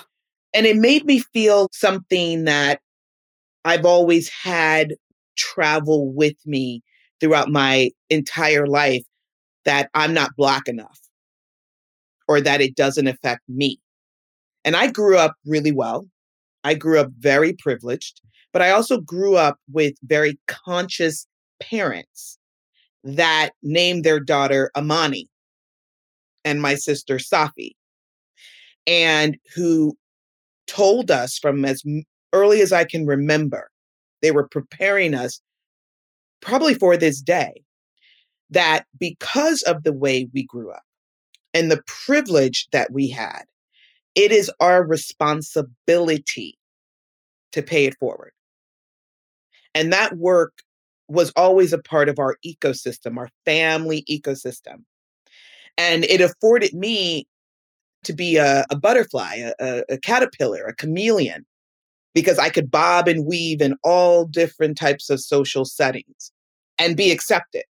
And 0.53 0.65
it 0.65 0.75
made 0.75 1.05
me 1.05 1.19
feel 1.19 1.69
something 1.71 2.43
that 2.43 2.81
I've 3.63 3.85
always 3.85 4.29
had 4.29 4.95
travel 5.38 6.11
with 6.13 6.35
me 6.45 6.81
throughout 7.19 7.49
my 7.49 7.91
entire 8.09 8.67
life 8.67 9.03
that 9.65 9.89
I'm 9.93 10.13
not 10.13 10.31
black 10.35 10.67
enough 10.67 10.99
or 12.27 12.41
that 12.41 12.61
it 12.61 12.75
doesn't 12.75 13.07
affect 13.07 13.41
me. 13.47 13.79
And 14.65 14.75
I 14.75 14.88
grew 14.88 15.17
up 15.17 15.35
really 15.45 15.71
well. 15.71 16.07
I 16.63 16.73
grew 16.73 16.99
up 16.99 17.09
very 17.19 17.53
privileged, 17.53 18.21
but 18.53 18.62
I 18.62 18.71
also 18.71 19.00
grew 19.00 19.36
up 19.36 19.57
with 19.71 19.94
very 20.03 20.39
conscious 20.48 21.27
parents 21.59 22.38
that 23.03 23.51
named 23.63 24.03
their 24.03 24.19
daughter 24.19 24.71
Amani 24.75 25.30
and 26.44 26.62
my 26.62 26.75
sister 26.75 27.18
Safi, 27.18 27.71
and 28.88 29.38
who 29.56 29.95
told 30.68 31.12
us 31.12 31.38
from 31.38 31.65
as 31.65 31.83
early 32.33 32.62
as 32.62 32.71
I 32.71 32.83
can 32.83 33.06
remember, 33.06 33.69
they 34.21 34.31
were 34.31 34.48
preparing 34.48 35.13
us 35.13 35.42
probably 36.42 36.74
for 36.74 36.98
this 36.98 37.21
day, 37.21 37.63
that 38.50 38.86
because 39.00 39.62
of 39.63 39.83
the 39.83 39.94
way 39.94 40.27
we 40.33 40.44
grew 40.44 40.71
up 40.71 40.83
and 41.53 41.71
the 41.71 41.81
privilege 41.86 42.67
that 42.72 42.91
we 42.91 43.10
had, 43.10 43.43
it 44.15 44.31
is 44.31 44.51
our 44.60 44.86
responsibility 44.86 46.58
to 47.51 47.62
pay 47.62 47.86
it 47.86 47.96
forward. 48.00 48.31
And 49.74 49.92
that 49.94 50.18
work 50.18 50.54
was 51.08 51.32
always 51.36 51.74
a 51.74 51.78
part 51.78 52.10
of 52.10 52.20
our 52.20 52.38
ecosystem, 52.46 53.18
our 53.18 53.30
family 53.46 54.06
ecosystem. 54.10 54.84
And 55.78 56.06
it 56.06 56.22
afforded 56.22 56.74
me 56.74 57.28
to 58.04 58.13
be 58.13 58.38
a, 58.38 58.66
a 58.70 58.75
butterfly, 58.75 59.51
a, 59.60 59.84
a 59.90 59.98
caterpillar, 59.98 60.66
a 60.66 60.75
chameleon, 60.75 61.46
because 62.13 62.40
I 62.40 62.50
could 62.50 62.72
bob 62.72 63.08
and 63.08 63.25
weave 63.25 63.62
in 63.62 63.75
all 63.84 64.25
different 64.25 64.78
types 64.78 65.10
of 65.10 65.20
social 65.20 65.66
settings 65.66 66.32
and 66.78 66.98
be 66.98 67.12
accepted. 67.12 67.63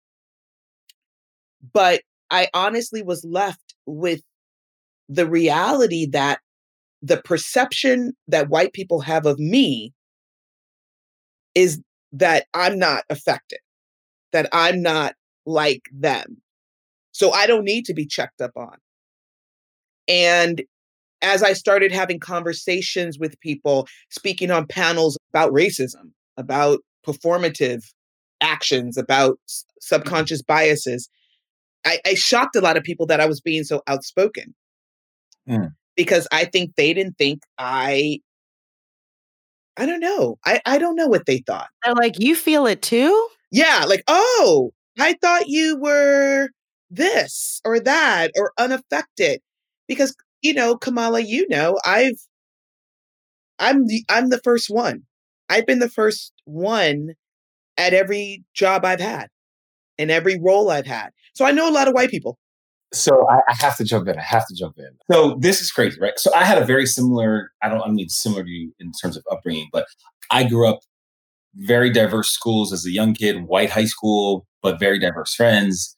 But 1.72 2.02
I 2.30 2.48
honestly 2.54 3.02
was 3.02 3.24
left 3.24 3.74
with 3.86 4.22
the 5.08 5.26
reality 5.26 6.06
that 6.06 6.40
the 7.02 7.18
perception 7.18 8.12
that 8.28 8.48
white 8.48 8.72
people 8.72 9.00
have 9.00 9.26
of 9.26 9.38
me 9.38 9.92
is 11.54 11.80
that 12.12 12.46
I'm 12.54 12.78
not 12.78 13.04
affected, 13.10 13.60
that 14.32 14.48
I'm 14.52 14.82
not 14.82 15.14
like 15.46 15.82
them. 15.92 16.40
So 17.12 17.32
I 17.32 17.46
don't 17.46 17.64
need 17.64 17.84
to 17.86 17.94
be 17.94 18.06
checked 18.06 18.40
up 18.40 18.52
on. 18.56 18.76
And 20.08 20.62
as 21.22 21.42
I 21.42 21.52
started 21.52 21.92
having 21.92 22.18
conversations 22.18 23.18
with 23.18 23.38
people, 23.40 23.86
speaking 24.10 24.50
on 24.50 24.66
panels 24.66 25.18
about 25.32 25.52
racism, 25.52 26.12
about 26.36 26.80
performative 27.06 27.84
actions, 28.40 28.96
about 28.96 29.38
subconscious 29.80 30.42
biases, 30.42 31.08
I, 31.84 31.98
I, 32.06 32.14
shocked 32.14 32.56
a 32.56 32.60
lot 32.60 32.76
of 32.76 32.82
people 32.82 33.06
that 33.06 33.20
I 33.20 33.26
was 33.26 33.40
being 33.40 33.64
so 33.64 33.82
outspoken 33.86 34.54
mm. 35.48 35.72
because 35.96 36.26
I 36.32 36.44
think 36.44 36.74
they 36.76 36.92
didn't 36.92 37.16
think 37.18 37.42
I. 37.58 38.20
I 39.76 39.86
don't 39.86 40.00
know. 40.00 40.38
I, 40.44 40.60
I 40.66 40.78
don't 40.78 40.96
know 40.96 41.06
what 41.06 41.26
they 41.26 41.38
thought. 41.38 41.68
They're 41.84 41.94
like, 41.94 42.18
you 42.18 42.34
feel 42.34 42.66
it 42.66 42.82
too? 42.82 43.28
Yeah. 43.50 43.84
Like, 43.86 44.04
oh, 44.08 44.72
I 44.98 45.14
thought 45.14 45.48
you 45.48 45.78
were 45.80 46.48
this 46.90 47.60
or 47.64 47.80
that 47.80 48.32
or 48.36 48.52
unaffected. 48.58 49.40
Because 49.88 50.14
you 50.42 50.54
know, 50.54 50.76
Kamala, 50.76 51.20
you 51.20 51.46
know, 51.48 51.78
I've 51.84 52.20
I'm 53.58 53.86
the 53.86 54.04
I'm 54.08 54.30
the 54.30 54.40
first 54.40 54.70
one. 54.70 55.02
I've 55.48 55.66
been 55.66 55.80
the 55.80 55.90
first 55.90 56.32
one 56.44 57.14
at 57.76 57.94
every 57.94 58.44
job 58.54 58.84
I've 58.84 59.00
had 59.00 59.28
and 59.98 60.10
every 60.10 60.38
role 60.38 60.70
I've 60.70 60.86
had. 60.86 61.10
So 61.34 61.44
I 61.44 61.50
know 61.50 61.68
a 61.68 61.72
lot 61.72 61.88
of 61.88 61.94
white 61.94 62.10
people. 62.10 62.38
So 62.92 63.28
I, 63.28 63.36
I, 63.48 63.54
have 63.60 63.76
to 63.76 63.84
jump 63.84 64.08
in. 64.08 64.18
I 64.18 64.22
have 64.22 64.46
to 64.48 64.54
jump 64.54 64.76
in. 64.78 64.90
So 65.10 65.36
this 65.38 65.60
is 65.60 65.70
crazy, 65.70 65.98
right? 66.00 66.18
So 66.18 66.34
I 66.34 66.44
had 66.44 66.60
a 66.60 66.64
very 66.64 66.86
similar, 66.86 67.52
I 67.62 67.68
don't 67.68 67.82
I 67.82 67.88
mean 67.88 68.08
similar 68.08 68.42
to 68.42 68.50
you 68.50 68.72
in 68.80 68.90
terms 68.92 69.16
of 69.16 69.24
upbringing, 69.30 69.68
but 69.72 69.86
I 70.30 70.44
grew 70.44 70.68
up 70.68 70.80
very 71.54 71.90
diverse 71.90 72.30
schools 72.30 72.72
as 72.72 72.84
a 72.86 72.90
young 72.90 73.14
kid, 73.14 73.44
white 73.44 73.70
high 73.70 73.84
school, 73.84 74.46
but 74.62 74.78
very 74.78 74.98
diverse 74.98 75.34
friends. 75.34 75.96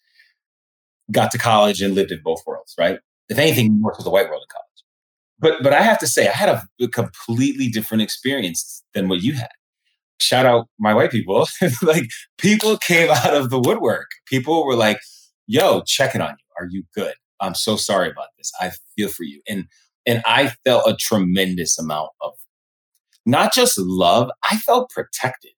Got 1.11 1.31
to 1.33 1.39
college 1.39 1.83
and 1.83 1.95
lived 1.95 2.13
in 2.13 2.21
both 2.23 2.43
worlds, 2.47 2.75
right? 2.79 2.99
If 3.29 3.39
anything, 3.39 3.81
more 3.81 3.93
to 3.93 4.03
the 4.03 4.11
white 4.11 4.29
world 4.29 4.43
in 4.43 4.53
college. 4.53 4.63
But 5.39 5.63
but 5.63 5.73
I 5.73 5.83
have 5.83 5.99
to 6.01 6.07
say, 6.07 6.29
I 6.29 6.33
had 6.33 6.49
a, 6.49 6.67
a 6.81 6.89
completely 6.89 7.69
different 7.69 8.03
experience 8.03 8.83
than 8.95 9.09
what 9.09 9.23
you 9.23 9.35
had. 9.35 9.49
Shout 10.21 10.47
out 10.47 10.69
my 10.79 10.95
white 10.95 11.11
people. 11.11 11.47
like 11.83 12.09
people 12.39 12.77
came 12.77 13.11
out 13.11 13.35
of 13.35 13.51
the 13.51 13.59
woodwork. 13.59 14.09
People 14.27 14.65
were 14.65 14.77
like, 14.77 15.01
yo, 15.47 15.83
checking 15.83 16.21
on 16.21 16.31
you. 16.31 16.42
Are 16.59 16.67
you 16.71 16.85
good? 16.95 17.15
I'm 17.41 17.55
so 17.55 17.77
sorry 17.77 18.11
about 18.11 18.29
this. 18.39 18.53
I 18.61 18.73
feel 18.97 19.09
for 19.09 19.25
you. 19.25 19.43
And 19.49 19.67
and 20.07 20.23
I 20.27 20.49
felt 20.65 20.89
a 20.91 20.97
tremendous 20.97 21.79
amount 21.79 22.11
of 22.21 22.33
not 23.25 23.55
just 23.55 23.79
love, 23.79 24.31
I 24.51 24.57
felt 24.57 24.91
protected. 24.91 25.53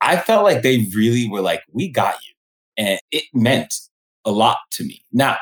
I 0.00 0.16
felt 0.16 0.44
like 0.44 0.62
they 0.62 0.86
really 0.94 1.28
were 1.28 1.42
like, 1.42 1.62
we 1.72 1.90
got 1.90 2.14
you. 2.26 2.34
And 2.78 3.00
it 3.10 3.24
meant 3.34 3.74
a 4.24 4.30
lot 4.30 4.58
to 4.72 4.84
me. 4.84 5.02
Now, 5.12 5.36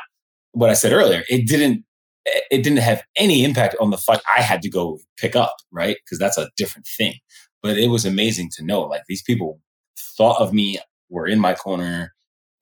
what 0.51 0.69
I 0.69 0.73
said 0.73 0.93
earlier, 0.93 1.23
it 1.29 1.47
didn't 1.47 1.83
it 2.25 2.63
didn't 2.63 2.79
have 2.79 3.03
any 3.17 3.43
impact 3.43 3.75
on 3.79 3.91
the 3.91 3.97
fight 3.97 4.21
I 4.35 4.41
had 4.41 4.61
to 4.63 4.69
go 4.69 4.99
pick 5.17 5.35
up, 5.35 5.55
right? 5.71 5.97
Because 6.03 6.17
that's 6.17 6.37
a 6.37 6.49
different 6.57 6.87
thing. 6.87 7.13
But 7.61 7.77
it 7.77 7.89
was 7.89 8.05
amazing 8.05 8.49
to 8.55 8.63
know 8.63 8.81
like 8.81 9.03
these 9.07 9.21
people 9.21 9.59
thought 9.97 10.41
of 10.41 10.53
me, 10.53 10.79
were 11.09 11.27
in 11.27 11.39
my 11.39 11.53
corner, 11.53 12.13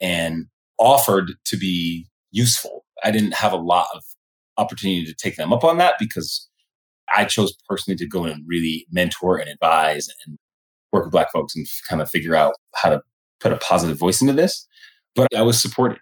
and 0.01 0.47
offered 0.79 1.31
to 1.45 1.57
be 1.57 2.07
useful. 2.33 2.83
I 3.03 3.11
didn't 3.11 3.35
have 3.35 3.53
a 3.53 3.57
lot 3.57 3.87
of 3.95 4.03
opportunity 4.57 5.05
to 5.05 5.13
take 5.13 5.37
them 5.37 5.53
up 5.53 5.63
on 5.63 5.77
that 5.77 5.95
because 5.99 6.49
I 7.15 7.25
chose 7.25 7.53
personally 7.67 7.97
to 7.97 8.07
go 8.07 8.25
and 8.25 8.43
really 8.47 8.85
mentor 8.91 9.37
and 9.37 9.49
advise 9.49 10.09
and 10.25 10.37
work 10.91 11.05
with 11.05 11.11
Black 11.11 11.31
folks 11.31 11.55
and 11.55 11.65
kind 11.89 12.01
of 12.01 12.09
figure 12.09 12.35
out 12.35 12.55
how 12.75 12.89
to 12.89 13.01
put 13.39 13.53
a 13.53 13.57
positive 13.57 13.97
voice 13.97 14.21
into 14.21 14.33
this. 14.33 14.67
But 15.15 15.27
I 15.35 15.41
was 15.41 15.61
supported. 15.61 15.99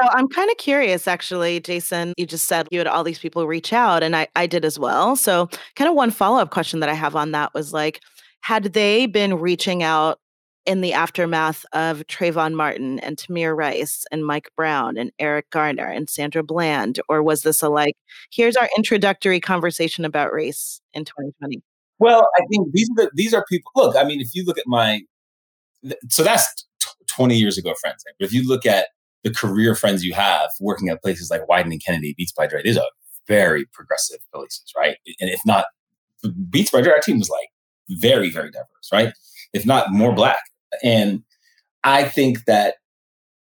So 0.00 0.08
I'm 0.12 0.28
kind 0.28 0.50
of 0.50 0.56
curious, 0.56 1.06
actually, 1.06 1.60
Jason. 1.60 2.14
You 2.16 2.24
just 2.24 2.46
said 2.46 2.68
you 2.70 2.78
had 2.78 2.86
all 2.86 3.04
these 3.04 3.18
people 3.18 3.46
reach 3.46 3.72
out, 3.72 4.02
and 4.02 4.16
I, 4.16 4.28
I 4.34 4.46
did 4.46 4.64
as 4.64 4.78
well. 4.78 5.14
So, 5.14 5.48
kind 5.76 5.90
of 5.90 5.94
one 5.94 6.10
follow 6.10 6.38
up 6.38 6.50
question 6.50 6.80
that 6.80 6.88
I 6.88 6.94
have 6.94 7.14
on 7.14 7.32
that 7.32 7.52
was 7.52 7.74
like, 7.74 8.00
had 8.40 8.64
they 8.72 9.04
been 9.06 9.38
reaching 9.38 9.82
out 9.82 10.18
in 10.70 10.82
the 10.82 10.92
aftermath 10.92 11.66
of 11.72 12.06
Trayvon 12.06 12.54
Martin 12.54 13.00
and 13.00 13.16
Tamir 13.16 13.56
Rice 13.56 14.06
and 14.12 14.24
Mike 14.24 14.52
Brown 14.54 14.96
and 14.96 15.10
Eric 15.18 15.50
Garner 15.50 15.88
and 15.88 16.08
Sandra 16.08 16.44
Bland? 16.44 17.00
Or 17.08 17.24
was 17.24 17.42
this 17.42 17.60
a 17.60 17.68
like, 17.68 17.96
here's 18.30 18.54
our 18.54 18.68
introductory 18.76 19.40
conversation 19.40 20.04
about 20.04 20.32
race 20.32 20.80
in 20.94 21.04
2020? 21.04 21.60
Well, 21.98 22.24
I 22.38 22.42
think 22.52 22.68
these 22.72 22.88
are 22.90 23.02
the, 23.02 23.10
these 23.14 23.34
are 23.34 23.44
people. 23.48 23.72
Look, 23.74 23.96
I 23.96 24.04
mean, 24.04 24.20
if 24.20 24.32
you 24.32 24.44
look 24.44 24.58
at 24.58 24.64
my, 24.68 25.00
so 26.08 26.22
that's 26.22 26.64
20 27.08 27.36
years 27.36 27.58
ago, 27.58 27.74
friends. 27.80 28.04
But 28.20 28.26
if 28.26 28.32
you 28.32 28.46
look 28.46 28.64
at 28.64 28.90
the 29.24 29.34
career 29.34 29.74
friends 29.74 30.04
you 30.04 30.14
have 30.14 30.50
working 30.60 30.88
at 30.88 31.02
places 31.02 31.32
like 31.32 31.44
Wieden 31.48 31.72
and 31.72 31.84
Kennedy, 31.84 32.14
Beats 32.16 32.30
by 32.30 32.46
Dre, 32.46 32.62
these 32.62 32.78
are 32.78 32.86
very 33.26 33.64
progressive 33.72 34.20
places, 34.32 34.72
right? 34.76 34.98
And 35.18 35.30
if 35.30 35.40
not, 35.44 35.64
Beats 36.48 36.70
by 36.70 36.80
Dre, 36.80 36.92
our 36.92 37.00
team 37.00 37.18
was 37.18 37.28
like 37.28 37.48
very, 37.88 38.30
very 38.30 38.52
diverse, 38.52 38.88
right? 38.92 39.12
If 39.52 39.66
not 39.66 39.90
more 39.90 40.12
black 40.12 40.38
and 40.82 41.22
I 41.84 42.04
think 42.04 42.44
that 42.44 42.76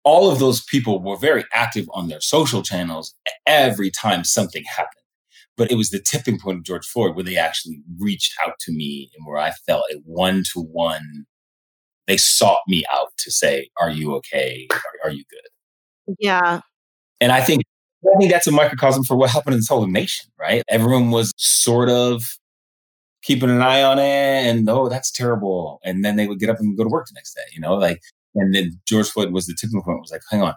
all 0.03 0.31
of 0.31 0.39
those 0.39 0.63
people 0.63 1.01
were 1.01 1.17
very 1.17 1.43
active 1.53 1.89
on 1.93 2.07
their 2.07 2.21
social 2.21 2.61
channels 2.61 3.13
every 3.45 3.91
time 3.91 4.23
something 4.23 4.63
happened. 4.63 5.03
But 5.57 5.71
it 5.71 5.75
was 5.75 5.89
the 5.89 5.99
tipping 5.99 6.39
point 6.39 6.59
of 6.59 6.63
George 6.63 6.85
Floyd 6.85 7.15
where 7.15 7.25
they 7.25 7.35
actually 7.35 7.81
reached 7.99 8.33
out 8.45 8.53
to 8.61 8.71
me 8.71 9.09
and 9.17 9.25
where 9.25 9.37
I 9.37 9.51
felt 9.65 9.83
a 9.91 9.97
one 10.05 10.43
to 10.53 10.61
one, 10.61 11.25
they 12.05 12.15
sought 12.15 12.59
me 12.67 12.85
out 12.93 13.09
to 13.17 13.31
say, 13.31 13.69
Are 13.81 13.89
you 13.89 14.15
okay? 14.15 14.67
Are, 14.71 15.09
are 15.09 15.11
you 15.11 15.23
good? 15.29 16.15
Yeah. 16.19 16.61
And 17.19 17.31
I 17.31 17.41
think 17.41 17.63
I 18.05 18.17
think 18.19 18.31
that's 18.31 18.47
a 18.47 18.51
microcosm 18.51 19.03
for 19.03 19.17
what 19.17 19.31
happened 19.31 19.55
in 19.55 19.59
this 19.59 19.67
whole 19.67 19.85
nation, 19.87 20.29
right? 20.39 20.63
Everyone 20.69 21.11
was 21.11 21.33
sort 21.35 21.89
of 21.89 22.23
keeping 23.27 23.49
an 23.49 23.61
eye 23.61 23.83
on 23.83 23.99
it 23.99 24.47
and 24.47 24.69
oh 24.69 24.87
that's 24.87 25.11
terrible. 25.11 25.81
And 25.83 26.03
then 26.03 26.15
they 26.15 26.27
would 26.27 26.39
get 26.39 26.49
up 26.49 26.59
and 26.59 26.77
go 26.77 26.83
to 26.83 26.89
work 26.89 27.07
the 27.07 27.13
next 27.13 27.33
day 27.33 27.41
you 27.51 27.59
know 27.59 27.75
like 27.75 28.01
and 28.35 28.55
then 28.55 28.79
george 28.87 29.09
floyd 29.09 29.33
was 29.33 29.45
the 29.45 29.55
tipping 29.59 29.81
point 29.81 29.99
was 29.99 30.11
like 30.11 30.21
hang 30.31 30.41
on 30.41 30.53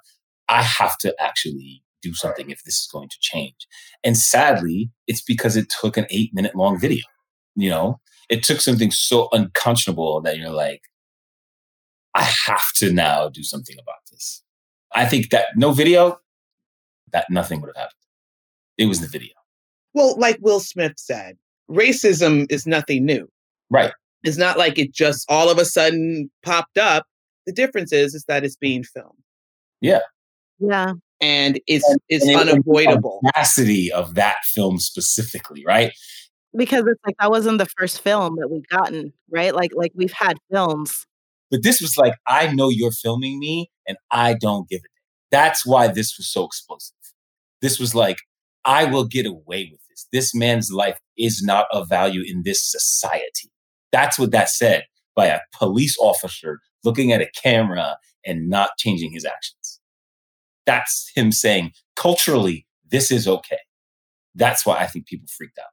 i 0.49 0.63
have 0.63 0.97
to 0.99 1.15
actually 1.21 1.83
do 2.03 2.15
something 2.15 2.49
if 2.49 2.63
this 2.65 2.77
is 2.77 2.89
going 2.91 3.09
to 3.11 3.17
change. 3.21 3.67
And 4.05 4.17
sadly 4.17 4.91
it's 5.09 5.21
because 5.21 5.57
it 5.57 5.69
took 5.81 5.97
an 5.97 6.07
eight 6.11 6.33
minute 6.33 6.55
long 6.55 6.79
video 6.79 7.05
you 7.57 7.69
know? 7.69 8.01
It 8.29 8.45
took 8.45 8.61
something 8.61 8.93
so 8.93 9.29
unconscionable 9.33 10.21
that 10.23 10.39
you're 10.39 10.51
like 10.51 10.83
i 12.15 12.23
have 12.47 12.73
to 12.77 12.93
now 12.93 13.29
do 13.29 13.43
something 13.43 13.77
about 13.83 14.03
this. 14.13 14.43
I 14.95 15.07
think 15.07 15.31
that 15.31 15.49
no 15.57 15.73
video 15.73 16.21
that 17.13 17.27
nothing 17.31 17.61
would 17.61 17.71
have 17.71 17.77
happened. 17.77 18.07
It 18.79 18.87
was 18.87 19.01
the 19.01 19.09
video. 19.09 19.35
Well 19.95 20.15
like 20.17 20.39
will 20.41 20.61
smith 20.61 20.95
said 20.97 21.37
racism 21.71 22.47
is 22.51 22.67
nothing 22.67 23.05
new. 23.05 23.29
Right. 23.71 23.93
It's 24.23 24.37
not 24.37 24.59
like 24.59 24.79
it 24.79 24.93
just 24.93 25.25
all 25.31 25.49
of 25.51 25.59
a 25.59 25.65
sudden 25.65 26.31
popped 26.43 26.79
up. 26.79 27.07
The 27.47 27.53
difference 27.53 27.93
is 27.93 28.15
is 28.15 28.25
that 28.25 28.45
it's 28.45 28.57
being 28.57 28.85
filmed. 28.85 29.23
Yeah. 29.81 30.01
Yeah. 30.59 30.95
And 31.21 31.61
it's 31.67 31.89
and, 31.89 32.01
it's 32.09 32.27
and 32.27 32.37
unavoidable. 32.37 33.21
The 33.23 33.33
capacity 33.33 33.93
of 33.93 34.15
that 34.15 34.37
film 34.45 34.79
specifically, 34.79 35.65
right? 35.67 35.93
Because 36.57 36.85
it's 36.87 37.01
like 37.07 37.17
that 37.21 37.31
wasn't 37.31 37.59
the 37.59 37.69
first 37.79 38.01
film 38.01 38.37
that 38.41 38.49
we've 38.51 38.67
gotten, 38.69 39.13
right? 39.31 39.55
Like 39.55 39.71
like 39.75 39.93
we've 39.95 40.13
had 40.13 40.37
films. 40.53 41.07
But 41.51 41.63
this 41.63 41.81
was 41.81 41.97
like, 41.97 42.15
I 42.27 42.53
know 42.53 42.69
you're 42.69 42.93
filming 42.93 43.39
me 43.39 43.71
and 43.89 43.97
I 44.11 44.35
don't 44.35 44.69
give 44.69 44.81
it. 44.85 44.91
That's 45.31 45.67
why 45.67 45.89
this 45.89 46.17
was 46.17 46.29
so 46.29 46.45
explosive. 46.45 46.97
This 47.61 47.79
was 47.79 47.95
like, 47.95 48.19
I 48.65 48.85
will 48.85 49.05
get 49.05 49.27
away 49.27 49.69
with 49.71 49.81
this. 50.13 50.31
This 50.31 50.35
man's 50.35 50.71
life 50.71 51.01
is 51.17 51.43
not 51.43 51.67
of 51.73 51.89
value 51.89 52.23
in 52.25 52.43
this 52.45 52.63
society. 52.63 53.51
That's 53.93 54.19
what 54.19 54.31
that 54.33 54.49
said 54.49 54.85
by 55.17 55.27
a 55.27 55.41
police 55.59 55.97
officer 55.99 56.61
looking 56.85 57.13
at 57.13 57.21
a 57.21 57.31
camera 57.43 57.97
and 58.25 58.49
not 58.49 58.71
changing 58.79 59.13
his 59.13 59.25
actions. 59.25 59.81
That's 60.67 61.11
him 61.15 61.33
saying, 61.33 61.73
culturally, 61.97 62.67
this 62.91 63.11
is 63.11 63.27
okay. 63.27 63.59
That's 64.35 64.65
why 64.65 64.79
I 64.79 64.87
think 64.87 65.07
people 65.07 65.27
freaked 65.37 65.59
out. 65.59 65.67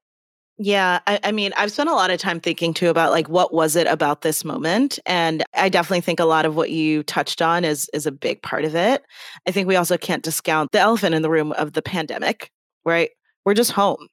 Yeah, 0.59 0.99
I, 1.05 1.19
I, 1.23 1.31
mean, 1.31 1.53
I've 1.55 1.71
spent 1.71 1.89
a 1.89 1.93
lot 1.93 2.09
of 2.09 2.19
time 2.19 2.39
thinking 2.39 2.73
too 2.73 2.89
about 2.89 3.11
like 3.11 3.29
what 3.29 3.53
was 3.53 3.75
it 3.75 3.85
about 3.85 4.21
this 4.21 4.43
moment, 4.43 4.97
and 5.05 5.43
I 5.53 5.69
definitely 5.69 6.01
think 6.01 6.19
a 6.19 6.25
lot 6.25 6.47
of 6.47 6.55
what 6.55 6.71
you 6.71 7.03
touched 7.03 7.43
on 7.43 7.63
is 7.63 7.87
is 7.93 8.07
a 8.07 8.11
big 8.11 8.41
part 8.41 8.65
of 8.65 8.75
it. 8.75 9.03
I 9.47 9.51
think 9.51 9.67
we 9.67 9.75
also 9.75 9.97
can't 9.97 10.23
discount 10.23 10.71
the 10.71 10.79
elephant 10.79 11.13
in 11.13 11.21
the 11.21 11.29
room 11.29 11.51
of 11.51 11.73
the 11.73 11.83
pandemic, 11.83 12.49
right? 12.85 13.11
We're 13.45 13.53
just 13.53 13.71
home. 13.71 14.07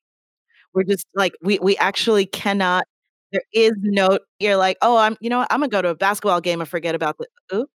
We're 0.74 0.84
just 0.84 1.06
like 1.14 1.34
we 1.42 1.58
we 1.60 1.76
actually 1.78 2.26
cannot. 2.26 2.86
There 3.32 3.42
is 3.52 3.72
no. 3.82 4.18
You're 4.40 4.56
like, 4.56 4.76
oh, 4.82 4.96
I'm. 4.96 5.16
You 5.20 5.30
know, 5.30 5.38
what, 5.38 5.48
I'm 5.50 5.60
gonna 5.60 5.68
go 5.70 5.82
to 5.82 5.88
a 5.90 5.94
basketball 5.94 6.40
game 6.40 6.60
and 6.60 6.68
forget 6.68 6.94
about 6.94 7.16
the. 7.18 7.26
Ooh, 7.56 7.66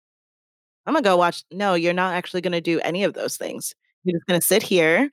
I'm 0.87 0.95
gonna 0.95 1.03
go 1.05 1.17
watch. 1.17 1.45
No, 1.53 1.75
you're 1.75 1.93
not 1.95 2.15
actually 2.15 2.41
gonna 2.41 2.61
do 2.61 2.81
any 2.81 3.05
of 3.05 3.15
those 3.15 3.37
things. 3.37 3.75
You're 4.05 4.19
just 4.19 4.27
gonna 4.27 4.41
sit 4.41 4.63
here 4.63 5.11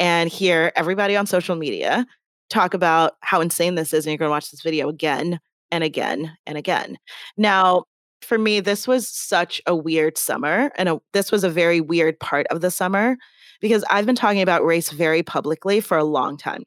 and 0.00 0.30
hear 0.30 0.72
everybody 0.76 1.16
on 1.16 1.26
social 1.26 1.56
media 1.56 2.06
talk 2.50 2.74
about 2.74 3.14
how 3.22 3.40
insane 3.40 3.76
this 3.76 3.92
is, 3.94 4.06
and 4.06 4.12
you're 4.12 4.18
gonna 4.18 4.30
watch 4.30 4.50
this 4.50 4.62
video 4.62 4.88
again 4.88 5.40
and 5.72 5.84
again 5.84 6.36
and 6.46 6.58
again. 6.58 6.98
Now, 7.36 7.84
for 8.22 8.38
me, 8.38 8.60
this 8.60 8.88
was 8.88 9.08
such 9.08 9.62
a 9.66 9.76
weird 9.76 10.18
summer, 10.18 10.72
and 10.76 10.88
a, 10.88 11.00
this 11.14 11.32
was 11.32 11.44
a 11.44 11.50
very 11.50 11.80
weird 11.80 12.18
part 12.20 12.46
of 12.48 12.60
the 12.62 12.70
summer 12.70 13.16
because 13.60 13.84
I've 13.90 14.06
been 14.06 14.16
talking 14.16 14.42
about 14.42 14.64
race 14.64 14.90
very 14.90 15.22
publicly 15.22 15.80
for 15.80 15.98
a 15.98 16.04
long 16.04 16.36
time 16.38 16.64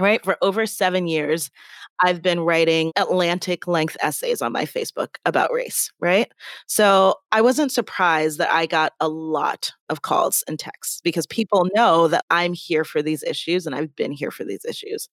right? 0.00 0.24
For 0.24 0.36
over 0.42 0.66
seven 0.66 1.06
years, 1.06 1.50
I've 2.02 2.22
been 2.22 2.40
writing 2.40 2.92
Atlantic 2.96 3.66
length 3.66 3.96
essays 4.00 4.40
on 4.40 4.52
my 4.52 4.64
Facebook 4.64 5.16
about 5.26 5.52
race, 5.52 5.92
right? 6.00 6.32
So 6.66 7.16
I 7.30 7.42
wasn't 7.42 7.72
surprised 7.72 8.38
that 8.38 8.50
I 8.50 8.66
got 8.66 8.94
a 9.00 9.08
lot 9.08 9.72
of 9.90 10.02
calls 10.02 10.42
and 10.48 10.58
texts 10.58 11.00
because 11.04 11.26
people 11.26 11.68
know 11.74 12.08
that 12.08 12.24
I'm 12.30 12.54
here 12.54 12.84
for 12.84 13.02
these 13.02 13.22
issues 13.22 13.66
and 13.66 13.74
I've 13.74 13.94
been 13.94 14.12
here 14.12 14.30
for 14.30 14.44
these 14.44 14.64
issues. 14.64 15.08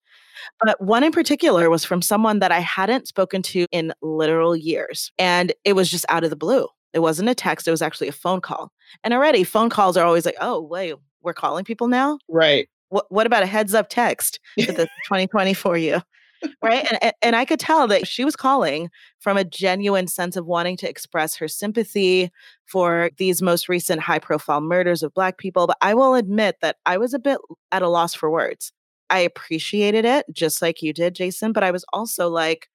But 0.63 0.79
one 0.81 1.03
in 1.03 1.11
particular 1.11 1.69
was 1.69 1.83
from 1.83 2.01
someone 2.01 2.39
that 2.39 2.51
I 2.51 2.59
hadn't 2.59 3.07
spoken 3.07 3.41
to 3.43 3.65
in 3.71 3.93
literal 4.01 4.55
years. 4.55 5.11
And 5.17 5.51
it 5.65 5.73
was 5.73 5.91
just 5.91 6.05
out 6.09 6.23
of 6.23 6.29
the 6.29 6.35
blue. 6.35 6.67
It 6.93 6.99
wasn't 6.99 7.29
a 7.29 7.35
text, 7.35 7.67
it 7.67 7.71
was 7.71 7.81
actually 7.81 8.07
a 8.07 8.13
phone 8.13 8.39
call. 8.39 8.71
And 9.03 9.13
already 9.13 9.43
phone 9.43 9.69
calls 9.69 9.97
are 9.97 10.05
always 10.05 10.25
like, 10.25 10.37
oh, 10.39 10.61
wait, 10.61 10.95
we're 11.21 11.33
calling 11.33 11.65
people 11.65 11.89
now? 11.89 12.17
Right. 12.29 12.69
What, 12.89 13.11
what 13.11 13.27
about 13.27 13.43
a 13.43 13.47
heads 13.47 13.73
up 13.73 13.89
text 13.89 14.39
that 14.57 14.75
this 14.75 14.89
2020 15.05 15.53
for 15.53 15.77
you? 15.77 16.01
right? 16.61 16.87
And, 17.01 17.13
and 17.21 17.35
I 17.35 17.45
could 17.45 17.59
tell 17.59 17.87
that 17.87 18.07
she 18.07 18.23
was 18.23 18.35
calling 18.35 18.89
from 19.19 19.37
a 19.37 19.43
genuine 19.43 20.07
sense 20.07 20.35
of 20.35 20.45
wanting 20.45 20.77
to 20.77 20.89
express 20.89 21.35
her 21.35 21.47
sympathy 21.47 22.31
for 22.65 23.09
these 23.17 23.41
most 23.41 23.69
recent 23.69 24.01
high 24.01 24.19
profile 24.19 24.61
murders 24.61 25.03
of 25.03 25.13
Black 25.13 25.37
people. 25.37 25.67
But 25.67 25.77
I 25.81 25.93
will 25.93 26.15
admit 26.15 26.57
that 26.61 26.77
I 26.85 26.97
was 26.97 27.13
a 27.13 27.19
bit 27.19 27.39
at 27.71 27.81
a 27.81 27.89
loss 27.89 28.13
for 28.13 28.29
words. 28.29 28.71
I 29.09 29.19
appreciated 29.19 30.05
it 30.05 30.25
just 30.31 30.61
like 30.61 30.81
you 30.81 30.93
did, 30.93 31.15
Jason, 31.15 31.53
but 31.53 31.63
I 31.63 31.71
was 31.71 31.85
also 31.93 32.29
like, 32.29 32.67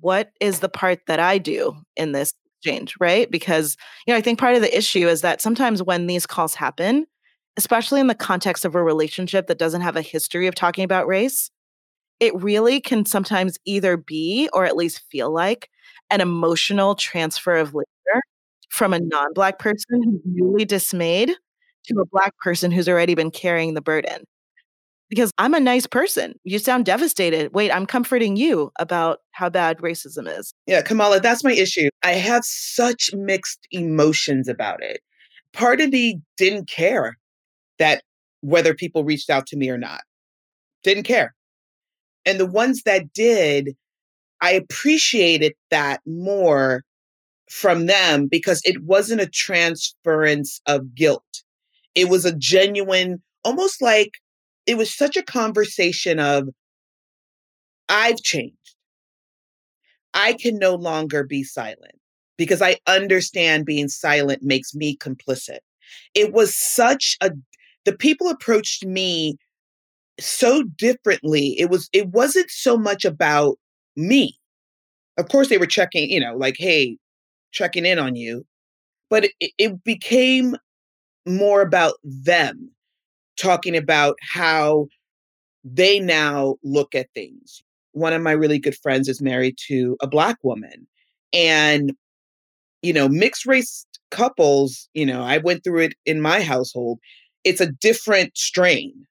what 0.00 0.30
is 0.40 0.60
the 0.60 0.68
part 0.68 1.00
that 1.06 1.20
I 1.20 1.38
do 1.38 1.74
in 1.96 2.12
this 2.12 2.34
exchange, 2.58 2.96
right? 3.00 3.30
Because, 3.30 3.76
you 4.06 4.12
know, 4.12 4.18
I 4.18 4.20
think 4.20 4.38
part 4.38 4.56
of 4.56 4.60
the 4.60 4.76
issue 4.76 5.08
is 5.08 5.20
that 5.22 5.40
sometimes 5.40 5.82
when 5.82 6.06
these 6.06 6.26
calls 6.26 6.54
happen, 6.54 7.06
especially 7.56 8.00
in 8.00 8.06
the 8.06 8.14
context 8.14 8.64
of 8.64 8.74
a 8.74 8.82
relationship 8.82 9.46
that 9.46 9.58
doesn't 9.58 9.80
have 9.80 9.96
a 9.96 10.02
history 10.02 10.46
of 10.46 10.54
talking 10.54 10.84
about 10.84 11.06
race, 11.06 11.50
it 12.20 12.34
really 12.34 12.80
can 12.80 13.04
sometimes 13.04 13.58
either 13.64 13.96
be 13.96 14.48
or 14.52 14.64
at 14.64 14.76
least 14.76 15.04
feel 15.10 15.32
like 15.32 15.70
an 16.10 16.20
emotional 16.20 16.94
transfer 16.94 17.56
of 17.56 17.74
labor 17.74 18.22
from 18.68 18.92
a 18.92 19.00
non 19.00 19.32
Black 19.34 19.58
person 19.58 20.02
who's 20.02 20.20
newly 20.24 20.64
dismayed 20.64 21.32
to 21.86 22.00
a 22.00 22.06
Black 22.06 22.36
person 22.38 22.70
who's 22.70 22.88
already 22.88 23.14
been 23.14 23.30
carrying 23.30 23.74
the 23.74 23.82
burden. 23.82 24.24
Because 25.08 25.30
I'm 25.38 25.54
a 25.54 25.60
nice 25.60 25.86
person. 25.86 26.34
You 26.42 26.58
sound 26.58 26.84
devastated. 26.84 27.54
Wait, 27.54 27.70
I'm 27.70 27.86
comforting 27.86 28.36
you 28.36 28.72
about 28.80 29.20
how 29.30 29.48
bad 29.48 29.78
racism 29.78 30.26
is. 30.26 30.52
Yeah, 30.66 30.82
Kamala, 30.82 31.20
that's 31.20 31.44
my 31.44 31.52
issue. 31.52 31.88
I 32.02 32.12
have 32.12 32.44
such 32.44 33.10
mixed 33.14 33.68
emotions 33.70 34.48
about 34.48 34.82
it. 34.82 35.00
Part 35.52 35.80
of 35.80 35.90
me 35.90 36.20
didn't 36.36 36.68
care 36.68 37.16
that 37.78 38.02
whether 38.40 38.74
people 38.74 39.04
reached 39.04 39.30
out 39.30 39.46
to 39.48 39.56
me 39.56 39.70
or 39.70 39.78
not. 39.78 40.02
Didn't 40.82 41.04
care. 41.04 41.34
And 42.24 42.38
the 42.38 42.46
ones 42.46 42.82
that 42.82 43.12
did, 43.12 43.76
I 44.40 44.52
appreciated 44.52 45.54
that 45.70 46.00
more 46.06 46.84
from 47.50 47.86
them 47.86 48.26
because 48.26 48.60
it 48.64 48.82
wasn't 48.82 49.20
a 49.20 49.28
transference 49.28 50.60
of 50.66 50.94
guilt. 50.94 51.22
It 51.94 52.08
was 52.08 52.24
a 52.24 52.36
genuine, 52.36 53.22
almost 53.44 53.80
like 53.80 54.10
it 54.66 54.76
was 54.76 54.94
such 54.94 55.16
a 55.16 55.22
conversation 55.22 56.18
of, 56.18 56.48
I've 57.88 58.20
changed. 58.22 58.74
I 60.12 60.32
can 60.32 60.58
no 60.58 60.74
longer 60.74 61.22
be 61.24 61.44
silent 61.44 61.94
because 62.36 62.60
I 62.60 62.78
understand 62.86 63.64
being 63.64 63.88
silent 63.88 64.42
makes 64.42 64.74
me 64.74 64.96
complicit. 64.96 65.58
It 66.14 66.32
was 66.32 66.54
such 66.54 67.16
a, 67.20 67.30
the 67.86 67.96
people 67.96 68.28
approached 68.28 68.84
me 68.84 69.38
so 70.20 70.62
differently. 70.76 71.58
It 71.58 71.70
was 71.70 71.88
it 71.94 72.08
wasn't 72.08 72.50
so 72.50 72.76
much 72.76 73.06
about 73.06 73.58
me. 73.96 74.38
Of 75.16 75.28
course 75.28 75.48
they 75.48 75.56
were 75.56 75.66
checking, 75.66 76.10
you 76.10 76.20
know, 76.20 76.36
like 76.36 76.56
hey, 76.58 76.98
checking 77.52 77.86
in 77.86 77.98
on 77.98 78.16
you, 78.16 78.44
but 79.08 79.24
it, 79.40 79.52
it 79.56 79.84
became 79.84 80.56
more 81.26 81.62
about 81.62 81.94
them 82.04 82.70
talking 83.38 83.76
about 83.76 84.16
how 84.20 84.86
they 85.64 85.98
now 85.98 86.56
look 86.62 86.94
at 86.94 87.08
things. 87.14 87.62
One 87.92 88.12
of 88.12 88.22
my 88.22 88.32
really 88.32 88.58
good 88.58 88.76
friends 88.76 89.08
is 89.08 89.22
married 89.22 89.56
to 89.68 89.96
a 90.00 90.06
black 90.06 90.36
woman 90.42 90.86
and 91.32 91.92
you 92.82 92.92
know, 92.92 93.08
mixed 93.08 93.46
race 93.46 93.86
couples, 94.10 94.88
you 94.94 95.04
know, 95.04 95.22
I 95.22 95.38
went 95.38 95.64
through 95.64 95.80
it 95.80 95.94
in 96.04 96.20
my 96.20 96.40
household. 96.40 97.00
It's 97.46 97.60
a 97.60 97.70
different 97.70 98.36
strain 98.36 99.06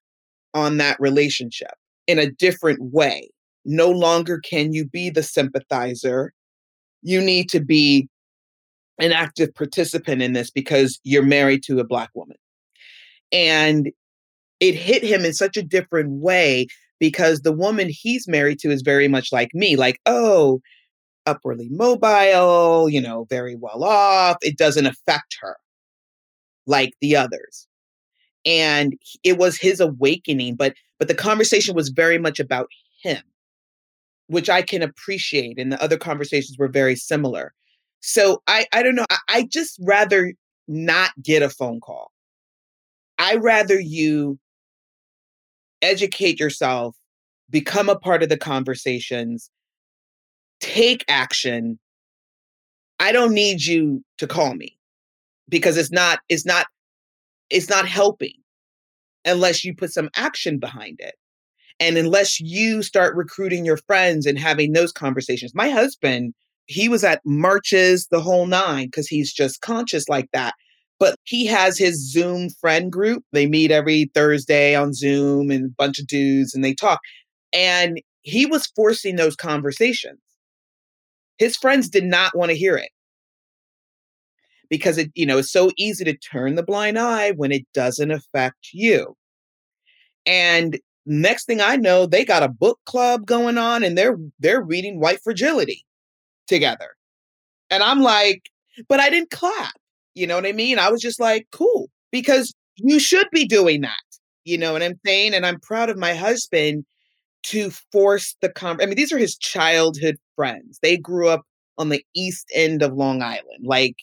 on 0.53 0.75
that 0.75 0.99
relationship 0.99 1.71
in 2.05 2.19
a 2.19 2.29
different 2.29 2.79
way. 2.91 3.29
No 3.63 3.89
longer 3.89 4.39
can 4.39 4.73
you 4.73 4.85
be 4.85 5.09
the 5.09 5.23
sympathizer. 5.23 6.33
You 7.01 7.21
need 7.21 7.49
to 7.51 7.61
be 7.61 8.09
an 8.99 9.13
active 9.13 9.55
participant 9.55 10.21
in 10.21 10.33
this 10.33 10.51
because 10.51 10.99
you're 11.05 11.23
married 11.23 11.63
to 11.63 11.79
a 11.79 11.85
Black 11.85 12.09
woman. 12.13 12.35
And 13.31 13.91
it 14.59 14.75
hit 14.75 15.01
him 15.01 15.23
in 15.23 15.33
such 15.33 15.55
a 15.55 15.63
different 15.63 16.21
way 16.21 16.67
because 16.99 17.39
the 17.39 17.53
woman 17.53 17.87
he's 17.89 18.27
married 18.27 18.59
to 18.59 18.69
is 18.69 18.81
very 18.81 19.07
much 19.07 19.31
like 19.31 19.53
me 19.53 19.77
like, 19.77 20.01
oh, 20.07 20.59
upwardly 21.25 21.69
mobile, 21.71 22.89
you 22.89 22.99
know, 22.99 23.27
very 23.29 23.55
well 23.55 23.85
off. 23.85 24.35
It 24.41 24.57
doesn't 24.57 24.87
affect 24.87 25.37
her 25.39 25.55
like 26.67 26.91
the 26.99 27.15
others 27.15 27.65
and 28.45 28.93
it 29.23 29.37
was 29.37 29.57
his 29.57 29.79
awakening 29.79 30.55
but 30.55 30.73
but 30.99 31.07
the 31.07 31.15
conversation 31.15 31.75
was 31.75 31.89
very 31.89 32.17
much 32.17 32.39
about 32.39 32.67
him 33.01 33.21
which 34.27 34.49
i 34.49 34.61
can 34.61 34.81
appreciate 34.81 35.59
and 35.59 35.71
the 35.71 35.81
other 35.81 35.97
conversations 35.97 36.57
were 36.57 36.67
very 36.67 36.95
similar. 36.95 37.53
So 38.01 38.41
i 38.47 38.65
i 38.73 38.83
don't 38.83 38.95
know 38.95 39.05
i, 39.09 39.17
I 39.29 39.47
just 39.51 39.79
rather 39.81 40.33
not 40.67 41.11
get 41.21 41.43
a 41.43 41.49
phone 41.49 41.79
call. 41.79 42.11
I 43.17 43.35
rather 43.35 43.79
you 43.79 44.39
educate 45.81 46.39
yourself 46.39 46.95
become 47.49 47.89
a 47.89 47.97
part 47.97 48.23
of 48.23 48.29
the 48.29 48.37
conversations 48.37 49.51
take 50.59 51.05
action. 51.07 51.79
I 52.99 53.11
don't 53.11 53.33
need 53.33 53.63
you 53.63 54.03
to 54.17 54.27
call 54.27 54.55
me 54.55 54.77
because 55.49 55.77
it's 55.77 55.91
not 55.91 56.19
it's 56.29 56.45
not 56.45 56.67
it's 57.49 57.69
not 57.69 57.87
helping 57.87 58.33
unless 59.25 59.63
you 59.63 59.75
put 59.75 59.91
some 59.91 60.09
action 60.15 60.59
behind 60.59 60.97
it. 60.99 61.15
And 61.79 61.97
unless 61.97 62.39
you 62.39 62.81
start 62.83 63.15
recruiting 63.15 63.65
your 63.65 63.77
friends 63.77 64.25
and 64.25 64.39
having 64.39 64.71
those 64.71 64.93
conversations. 64.93 65.53
My 65.53 65.69
husband, 65.69 66.33
he 66.67 66.87
was 66.87 67.03
at 67.03 67.21
marches 67.25 68.07
the 68.09 68.21
whole 68.21 68.45
nine 68.45 68.87
because 68.87 69.07
he's 69.07 69.33
just 69.33 69.61
conscious 69.61 70.07
like 70.07 70.29
that. 70.31 70.53
But 70.99 71.17
he 71.23 71.45
has 71.47 71.77
his 71.77 72.11
Zoom 72.11 72.49
friend 72.61 72.89
group. 72.91 73.23
They 73.33 73.45
meet 73.45 73.71
every 73.71 74.09
Thursday 74.13 74.73
on 74.75 74.93
Zoom 74.93 75.51
and 75.51 75.65
a 75.65 75.75
bunch 75.77 75.99
of 75.99 76.07
dudes 76.07 76.55
and 76.55 76.63
they 76.63 76.73
talk. 76.73 76.99
And 77.51 77.99
he 78.21 78.45
was 78.45 78.71
forcing 78.75 79.17
those 79.17 79.35
conversations. 79.35 80.19
His 81.37 81.57
friends 81.57 81.89
did 81.89 82.05
not 82.05 82.35
want 82.37 82.51
to 82.51 82.57
hear 82.57 82.77
it 82.77 82.89
because 84.69 84.97
it, 84.97 85.11
you 85.15 85.25
know, 85.25 85.37
it's 85.37 85.51
so 85.51 85.71
easy 85.77 86.03
to 86.05 86.17
turn 86.17 86.55
the 86.55 86.63
blind 86.63 86.97
eye 86.97 87.31
when 87.31 87.51
it 87.51 87.65
doesn't 87.73 88.11
affect 88.11 88.69
you. 88.73 89.15
And 90.25 90.79
next 91.05 91.45
thing 91.45 91.61
I 91.61 91.75
know, 91.75 92.05
they 92.05 92.25
got 92.25 92.43
a 92.43 92.49
book 92.49 92.79
club 92.85 93.25
going 93.25 93.57
on 93.57 93.83
and 93.83 93.97
they're 93.97 94.17
they're 94.39 94.61
reading 94.61 94.99
White 94.99 95.21
Fragility 95.23 95.85
together. 96.47 96.95
And 97.69 97.83
I'm 97.83 98.01
like, 98.01 98.43
but 98.87 98.99
I 98.99 99.09
didn't 99.09 99.31
clap. 99.31 99.73
You 100.13 100.27
know 100.27 100.35
what 100.35 100.45
I 100.45 100.51
mean? 100.53 100.79
I 100.79 100.89
was 100.89 101.01
just 101.01 101.19
like, 101.19 101.47
cool, 101.51 101.89
because 102.11 102.53
you 102.77 102.99
should 102.99 103.27
be 103.31 103.45
doing 103.45 103.81
that. 103.81 103.99
You 104.45 104.57
know 104.57 104.73
what 104.73 104.83
I'm 104.83 104.99
saying? 105.05 105.33
And 105.33 105.45
I'm 105.45 105.59
proud 105.59 105.89
of 105.89 105.97
my 105.97 106.13
husband 106.13 106.85
to 107.43 107.71
force 107.91 108.35
the 108.41 108.49
con. 108.49 108.79
I 108.81 108.85
mean, 108.85 108.95
these 108.95 109.11
are 109.11 109.17
his 109.17 109.37
childhood 109.37 110.17
friends. 110.35 110.79
They 110.81 110.97
grew 110.97 111.29
up 111.29 111.43
on 111.77 111.89
the 111.89 112.03
east 112.15 112.49
end 112.53 112.81
of 112.81 112.93
Long 112.93 113.21
Island. 113.21 113.65
Like 113.65 113.95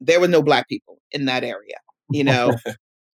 there 0.00 0.20
were 0.20 0.28
no 0.28 0.42
black 0.42 0.68
people 0.68 1.00
in 1.12 1.26
that 1.26 1.44
area, 1.44 1.76
you 2.10 2.24
know. 2.24 2.54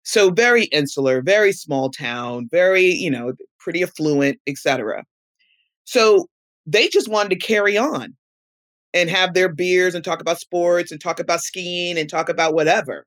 so 0.04 0.30
very 0.30 0.66
insular, 0.66 1.22
very 1.22 1.52
small 1.52 1.90
town, 1.90 2.48
very, 2.52 2.86
you 2.86 3.10
know, 3.10 3.34
pretty 3.60 3.84
affluent, 3.84 4.40
etc. 4.48 5.04
So 5.86 6.28
they 6.66 6.88
just 6.88 7.08
wanted 7.08 7.30
to 7.30 7.36
carry 7.48 7.78
on 7.78 8.16
and 8.94 9.10
have 9.10 9.34
their 9.34 9.50
beers 9.50 9.94
and 9.94 10.04
talk 10.04 10.22
about 10.22 10.40
sports 10.40 10.92
and 10.92 11.02
talk 11.02 11.20
about 11.20 11.42
skiing 11.42 11.98
and 11.98 12.10
talk 12.10 12.30
about 12.30 12.54
whatever. 12.54 13.06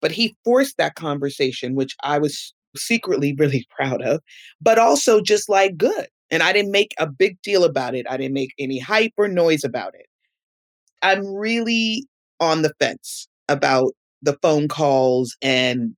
But 0.00 0.12
he 0.12 0.34
forced 0.44 0.78
that 0.78 0.94
conversation, 0.94 1.74
which 1.74 1.94
I 2.02 2.18
was 2.18 2.54
secretly 2.76 3.34
really 3.38 3.66
proud 3.70 4.02
of, 4.02 4.20
but 4.60 4.78
also 4.78 5.20
just 5.20 5.48
like 5.48 5.76
good. 5.76 6.06
And 6.30 6.42
I 6.42 6.52
didn't 6.52 6.72
make 6.72 6.94
a 6.98 7.06
big 7.06 7.40
deal 7.42 7.62
about 7.62 7.94
it. 7.94 8.06
I 8.08 8.16
didn't 8.16 8.32
make 8.32 8.54
any 8.58 8.78
hype 8.78 9.12
or 9.18 9.28
noise 9.28 9.64
about 9.64 9.94
it. 9.94 10.06
I'm 11.02 11.26
really 11.34 12.06
on 12.42 12.62
the 12.62 12.72
fence 12.80 13.28
about 13.48 13.92
the 14.20 14.36
phone 14.42 14.68
calls 14.68 15.36
and 15.40 15.94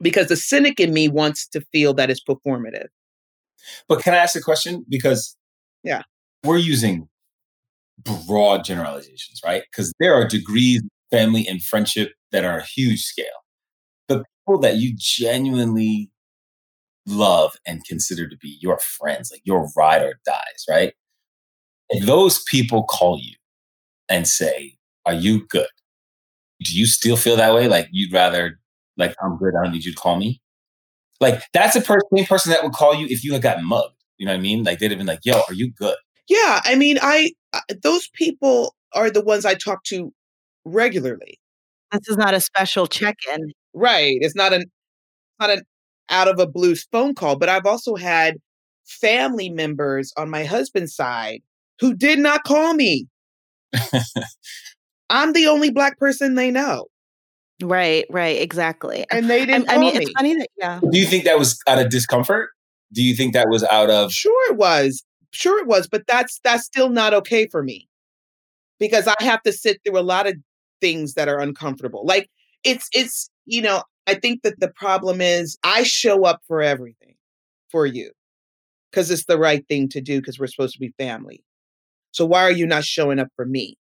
because 0.00 0.28
the 0.28 0.36
cynic 0.36 0.80
in 0.80 0.92
me 0.92 1.08
wants 1.08 1.46
to 1.48 1.60
feel 1.72 1.94
that 1.94 2.10
it's 2.10 2.22
performative. 2.22 2.88
But 3.88 4.02
can 4.02 4.14
I 4.14 4.16
ask 4.16 4.34
a 4.34 4.40
question? 4.40 4.84
Because 4.88 5.36
yeah, 5.84 6.02
we're 6.44 6.56
using 6.56 7.08
broad 8.26 8.64
generalizations, 8.64 9.40
right? 9.44 9.62
Because 9.70 9.92
there 10.00 10.14
are 10.14 10.26
degrees, 10.26 10.82
family, 11.10 11.46
and 11.46 11.62
friendship 11.62 12.12
that 12.32 12.44
are 12.44 12.58
a 12.58 12.64
huge 12.64 13.02
scale. 13.02 13.26
The 14.08 14.24
people 14.46 14.60
that 14.60 14.76
you 14.76 14.94
genuinely 14.96 16.10
love 17.06 17.54
and 17.66 17.84
consider 17.84 18.28
to 18.28 18.36
be 18.38 18.58
your 18.60 18.78
friends, 18.78 19.30
like 19.30 19.42
your 19.44 19.68
ride 19.76 20.02
or 20.02 20.18
dies, 20.24 20.64
right? 20.68 20.94
If 21.90 22.06
those 22.06 22.42
people 22.44 22.84
call 22.84 23.18
you 23.20 23.36
and 24.08 24.26
say, 24.26 24.78
Are 25.06 25.14
you 25.14 25.46
good? 25.46 25.66
Do 26.62 26.76
you 26.76 26.86
still 26.86 27.16
feel 27.16 27.36
that 27.36 27.54
way? 27.54 27.68
Like 27.68 27.88
you'd 27.92 28.12
rather, 28.12 28.58
like, 28.96 29.14
I'm 29.22 29.36
good. 29.38 29.52
I 29.58 29.64
don't 29.64 29.72
need 29.72 29.84
you 29.84 29.92
to 29.92 29.98
call 29.98 30.16
me. 30.16 30.40
Like 31.20 31.42
that's 31.52 31.74
the 31.74 31.80
person, 31.80 32.08
same 32.14 32.26
person 32.26 32.50
that 32.50 32.64
would 32.64 32.72
call 32.72 32.94
you 32.94 33.06
if 33.08 33.24
you 33.24 33.32
had 33.32 33.42
gotten 33.42 33.64
mugged. 33.64 33.94
You 34.18 34.26
know 34.26 34.32
what 34.32 34.38
I 34.38 34.42
mean? 34.42 34.64
Like 34.64 34.78
they'd 34.78 34.90
have 34.90 34.98
been 34.98 35.06
like, 35.06 35.20
"Yo, 35.24 35.40
are 35.48 35.54
you 35.54 35.72
good?" 35.72 35.96
Yeah, 36.28 36.60
I 36.64 36.74
mean, 36.74 36.98
I 37.00 37.32
those 37.82 38.08
people 38.14 38.74
are 38.92 39.10
the 39.10 39.22
ones 39.22 39.44
I 39.44 39.54
talk 39.54 39.84
to 39.84 40.12
regularly. 40.64 41.38
This 41.92 42.08
is 42.08 42.16
not 42.16 42.34
a 42.34 42.40
special 42.40 42.86
check-in. 42.86 43.52
Right. 43.74 44.16
It's 44.20 44.34
not 44.34 44.52
an 44.52 44.64
not 45.40 45.50
an 45.50 45.62
out 46.10 46.28
of 46.28 46.38
a 46.38 46.46
blue 46.46 46.74
phone 46.74 47.14
call, 47.14 47.36
but 47.36 47.48
I've 47.48 47.66
also 47.66 47.96
had 47.96 48.36
family 48.86 49.48
members 49.48 50.12
on 50.16 50.30
my 50.30 50.44
husband's 50.44 50.94
side 50.94 51.40
who 51.80 51.94
did 51.94 52.18
not 52.18 52.44
call 52.44 52.74
me. 52.74 53.06
I'm 55.12 55.34
the 55.34 55.46
only 55.46 55.70
black 55.70 55.98
person 55.98 56.34
they 56.34 56.50
know. 56.50 56.86
Right, 57.62 58.06
right, 58.10 58.40
exactly. 58.40 59.04
And 59.10 59.30
they 59.30 59.46
didn't 59.46 59.70
I, 59.70 59.74
I 59.74 59.78
mean, 59.78 59.96
me. 59.96 60.04
it's 60.04 60.12
funny 60.12 60.34
that 60.36 60.48
yeah. 60.56 60.80
Do 60.90 60.98
you 60.98 61.06
think 61.06 61.24
that 61.24 61.38
was 61.38 61.60
out 61.68 61.78
of 61.78 61.90
discomfort? 61.90 62.50
Do 62.92 63.02
you 63.02 63.14
think 63.14 63.34
that 63.34 63.48
was 63.48 63.62
out 63.64 63.90
of 63.90 64.12
Sure 64.12 64.50
it 64.50 64.56
was. 64.56 65.04
Sure 65.30 65.60
it 65.60 65.66
was, 65.66 65.86
but 65.86 66.06
that's 66.08 66.40
that's 66.42 66.64
still 66.64 66.88
not 66.88 67.14
okay 67.14 67.46
for 67.46 67.62
me. 67.62 67.88
Because 68.80 69.06
I 69.06 69.14
have 69.20 69.42
to 69.42 69.52
sit 69.52 69.80
through 69.84 69.98
a 69.98 70.02
lot 70.02 70.26
of 70.26 70.34
things 70.80 71.14
that 71.14 71.28
are 71.28 71.38
uncomfortable. 71.38 72.04
Like 72.04 72.28
it's 72.64 72.88
it's 72.92 73.30
you 73.44 73.62
know, 73.62 73.82
I 74.06 74.14
think 74.14 74.42
that 74.42 74.58
the 74.60 74.68
problem 74.68 75.20
is 75.20 75.56
I 75.62 75.84
show 75.84 76.24
up 76.24 76.40
for 76.48 76.62
everything 76.62 77.14
for 77.70 77.86
you 77.86 78.10
because 78.90 79.10
it's 79.10 79.26
the 79.26 79.38
right 79.38 79.66
thing 79.68 79.88
to 79.90 80.00
do 80.00 80.20
because 80.20 80.38
we're 80.38 80.48
supposed 80.48 80.74
to 80.74 80.80
be 80.80 80.92
family. 80.98 81.44
So 82.12 82.26
why 82.26 82.42
are 82.42 82.52
you 82.52 82.66
not 82.66 82.84
showing 82.84 83.18
up 83.18 83.28
for 83.36 83.46
me? 83.46 83.76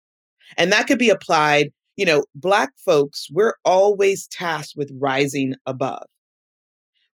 And 0.56 0.72
that 0.72 0.88
could 0.88 1.00
be 1.00 1.10
applied, 1.10 1.72
you 1.96 2.06
know, 2.06 2.26
black 2.36 2.72
folks, 2.78 3.28
we're 3.32 3.56
always 3.66 4.28
tasked 4.28 4.76
with 4.78 4.92
rising 5.00 5.56
above. 5.66 6.06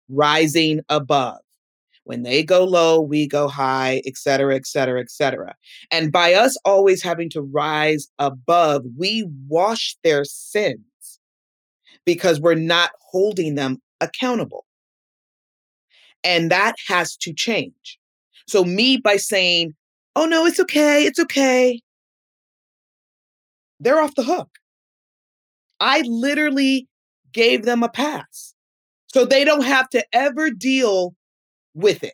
Rising 0.10 0.82
above. 0.90 1.40
When 2.06 2.24
they 2.24 2.44
go 2.44 2.66
low, 2.66 3.00
we 3.00 3.28
go 3.28 3.48
high, 3.48 4.02
et 4.06 4.18
cetera, 4.18 4.56
et 4.56 4.68
cetera, 4.68 5.00
et 5.00 5.10
cetera. 5.10 5.56
And 5.90 6.12
by 6.12 6.34
us 6.34 6.58
always 6.66 7.02
having 7.02 7.30
to 7.30 7.42
rise 7.42 8.10
above, 8.20 8.84
we 8.98 9.26
wash 9.48 9.96
their 10.04 10.26
sins 10.26 10.84
because 12.06 12.42
we're 12.42 12.56
not 12.56 12.92
holding 13.00 13.56
them 13.56 13.82
accountable. 14.02 14.66
And 16.26 16.52
that 16.52 16.76
has 16.88 17.16
to 17.18 17.34
change. 17.34 18.00
So, 18.48 18.66
me 18.66 18.98
by 18.98 19.16
saying, 19.16 19.74
oh 20.18 20.26
no, 20.26 20.46
it's 20.46 20.60
okay, 20.60 21.06
it's 21.06 21.20
okay, 21.20 21.82
they're 23.84 24.00
off 24.00 24.16
the 24.16 24.24
hook. 24.24 24.50
I 25.80 26.04
literally 26.06 26.88
gave 27.34 27.66
them 27.66 27.84
a 27.84 27.90
pass. 27.90 28.54
So 29.08 29.26
they 29.26 29.44
don't 29.46 29.66
have 29.66 29.90
to 29.90 30.04
ever 30.14 30.50
deal 30.50 31.16
with 31.74 32.04
it. 32.04 32.14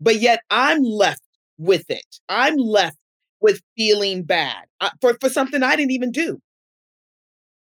But 0.00 0.20
yet 0.20 0.40
I'm 0.50 0.82
left 0.82 1.22
with 1.56 1.90
it. 1.90 2.04
I'm 2.28 2.56
left 2.56 2.98
with 3.40 3.60
feeling 3.76 4.24
bad 4.24 4.64
uh, 4.80 4.90
for, 5.00 5.16
for 5.20 5.28
something 5.28 5.62
I 5.62 5.76
didn't 5.76 5.92
even 5.92 6.12
do. 6.12 6.40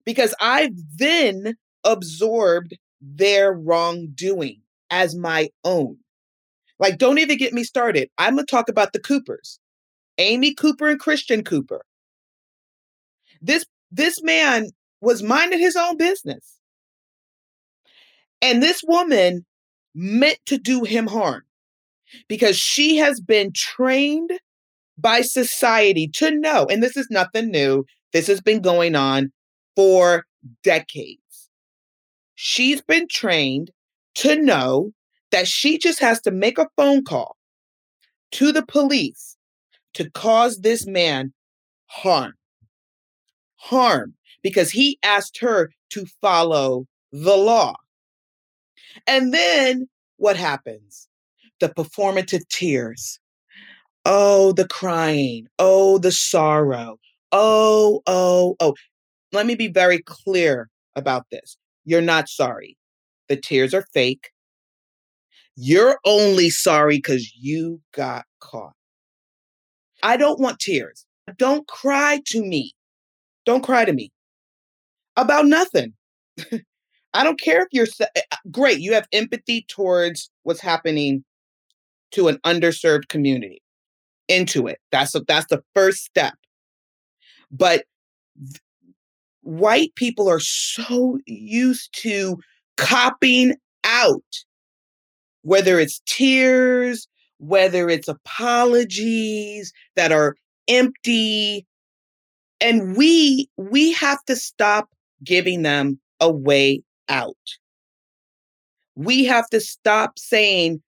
Because 0.05 0.35
I've 0.41 0.75
then 0.97 1.55
absorbed 1.85 2.77
their 3.01 3.53
wrongdoing 3.53 4.61
as 4.91 5.15
my 5.15 5.49
own. 5.65 5.99
Like, 6.79 6.99
don't 6.99 7.19
even 7.19 7.39
get 7.39 7.53
me 7.53 7.63
started. 7.63 8.09
I'm 8.19 8.35
going 8.35 8.47
to 8.47 8.51
talk 8.51 8.69
about 8.69 8.93
the 8.93 9.01
Coopers 9.01 9.59
Amy 10.19 10.55
Cooper 10.55 10.89
and 10.89 11.01
Christian 11.01 11.45
Cooper. 11.45 11.83
This, 13.41 13.65
this 13.91 14.23
man 14.23 14.71
was 15.01 15.23
minding 15.23 15.59
his 15.59 15.77
own 15.77 15.97
business. 15.97 16.57
And 18.43 18.63
this 18.63 18.83
woman 18.87 19.45
meant 19.95 20.39
to 20.47 20.59
do 20.59 20.85
him 20.85 21.07
harm 21.07 21.43
because 22.29 22.57
she 22.57 22.97
has 22.97 23.21
been 23.21 23.53
trained 23.53 24.31
by 24.99 25.23
society 25.23 26.09
to 26.09 26.31
know, 26.31 26.67
and 26.71 26.83
this 26.83 26.97
is 26.97 27.09
nothing 27.11 27.51
new, 27.51 27.85
this 28.13 28.27
has 28.27 28.41
been 28.41 28.61
going 28.61 28.95
on 28.95 29.33
for 29.77 30.25
decades. 30.63 31.49
She's 32.35 32.83
been 32.83 33.09
trained 33.09 33.71
to 34.17 34.41
know 34.41 34.93
that 35.31 35.47
she 35.47 35.79
just 35.79 36.01
has 36.01 36.21
to 36.23 36.31
make 36.31 36.59
a 36.59 36.69
phone 36.77 37.05
call 37.05 37.37
to 38.33 38.53
the 38.53 38.65
police 38.65 39.37
to 39.95 40.11
cause 40.11 40.61
this 40.61 40.87
man 40.87 41.33
harm. 41.87 42.35
Harm 43.61 44.15
because 44.43 44.71
he 44.71 44.99
asked 45.03 45.39
her 45.39 45.71
to 45.91 46.07
follow 46.21 46.87
the 47.13 47.37
law. 47.37 47.75
And 49.07 49.33
then 49.35 49.89
what 50.17 50.37
happens? 50.37 51.09
The 51.61 51.69
performative 51.69 52.49
tears. 52.49 53.21
Oh, 54.05 54.53
the 54.53 54.67
crying. 54.67 55.47
Oh, 55.59 55.99
the 55.99 56.13
sorrow. 56.13 56.97
Oh, 57.33 58.01
oh, 58.07 58.57
oh. 58.61 58.75
Let 59.33 59.47
me 59.47 59.55
be 59.55 59.69
very 59.69 60.03
clear 60.03 60.69
about 60.97 61.27
this. 61.31 61.57
You're 61.85 62.01
not 62.01 62.29
sorry. 62.29 62.77
The 63.29 63.37
tears 63.37 63.75
are 63.75 63.87
fake. 63.93 64.31
You're 65.55 65.99
only 66.07 66.51
sorry 66.51 66.97
because 66.97 67.33
you 67.37 67.81
got 67.95 68.25
caught. 68.41 68.73
I 70.03 70.17
don't 70.17 70.41
want 70.41 70.59
tears. 70.59 71.07
Don't 71.37 71.69
cry 71.69 72.21
to 72.27 72.43
me. 72.43 72.73
Don't 73.51 73.65
cry 73.65 73.85
to 73.85 73.93
me 73.93 74.13
about 75.17 75.45
nothing. 75.45 75.93
I 77.15 77.25
don't 77.25 77.41
care 77.41 77.63
if 77.63 77.67
you're 77.73 77.89
eh, 78.01 78.21
uh, 78.31 78.37
great, 78.49 78.79
you 78.79 78.95
have 78.95 79.09
empathy 79.13 79.67
towards 79.69 80.31
what's 80.45 80.61
happening 80.61 81.25
to 82.13 82.29
an 82.29 82.39
underserved 82.47 83.09
community. 83.09 83.61
Into 84.29 84.69
it. 84.69 84.79
That's 84.93 85.17
a, 85.17 85.23
that's 85.27 85.49
the 85.49 85.65
first 85.75 86.05
step. 86.05 86.35
But 87.51 87.87
th- 88.39 88.61
white 89.41 89.97
people 89.97 90.29
are 90.29 90.39
so 90.39 91.19
used 91.27 91.93
to 92.03 92.39
copying 92.77 93.57
out 93.83 94.23
whether 95.43 95.81
it's 95.81 96.01
tears, 96.07 97.09
whether 97.39 97.89
it's 97.89 98.07
apologies 98.07 99.73
that 99.97 100.13
are 100.13 100.37
empty 100.69 101.67
and 102.61 102.97
we 102.97 103.49
we 103.57 103.93
have 103.93 104.25
to 104.27 104.37
stop 104.37 104.89
giving 105.25 105.63
them 105.63 105.99
a 106.21 106.31
way 106.31 106.83
out. 107.09 107.37
We 108.95 109.25
have 109.25 109.49
to 109.51 109.61
stop 109.61 110.19
saying, 110.19 110.83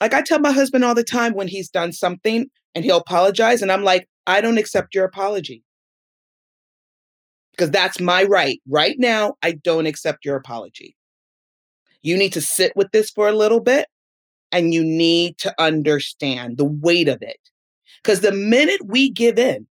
like 0.00 0.14
I 0.14 0.22
tell 0.22 0.40
my 0.40 0.52
husband 0.52 0.84
all 0.84 0.94
the 0.94 1.04
time 1.04 1.34
when 1.34 1.48
he's 1.48 1.68
done 1.68 1.92
something 1.92 2.46
and 2.74 2.84
he'll 2.84 2.98
apologize, 2.98 3.62
and 3.62 3.72
I'm 3.72 3.84
like, 3.84 4.08
I 4.26 4.40
don't 4.40 4.58
accept 4.58 4.94
your 4.94 5.04
apology. 5.04 5.62
Because 7.52 7.70
that's 7.70 8.00
my 8.00 8.24
right. 8.24 8.60
Right 8.66 8.96
now, 8.98 9.34
I 9.42 9.52
don't 9.52 9.86
accept 9.86 10.24
your 10.24 10.36
apology. 10.36 10.96
You 12.02 12.16
need 12.16 12.32
to 12.32 12.40
sit 12.40 12.72
with 12.74 12.90
this 12.92 13.10
for 13.10 13.28
a 13.28 13.32
little 13.36 13.60
bit 13.60 13.88
and 14.50 14.72
you 14.72 14.82
need 14.84 15.38
to 15.38 15.54
understand 15.58 16.56
the 16.56 16.64
weight 16.64 17.08
of 17.08 17.20
it. 17.22 17.38
Because 18.02 18.20
the 18.20 18.32
minute 18.32 18.80
we 18.86 19.10
give 19.10 19.38
in, 19.38 19.66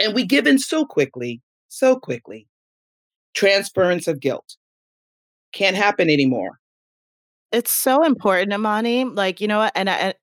and 0.00 0.14
we 0.14 0.24
give 0.24 0.46
in 0.46 0.58
so 0.58 0.84
quickly, 0.84 1.40
so 1.68 1.98
quickly, 1.98 2.46
transference 3.34 4.06
of 4.06 4.20
guilt. 4.20 4.56
Can't 5.52 5.76
happen 5.76 6.10
anymore. 6.10 6.58
It's 7.52 7.70
so 7.70 8.04
important, 8.04 8.52
Amani. 8.52 9.04
Like, 9.04 9.40
you 9.40 9.48
know 9.48 9.58
what? 9.58 9.72
And, 9.74 9.88
I, 9.88 10.14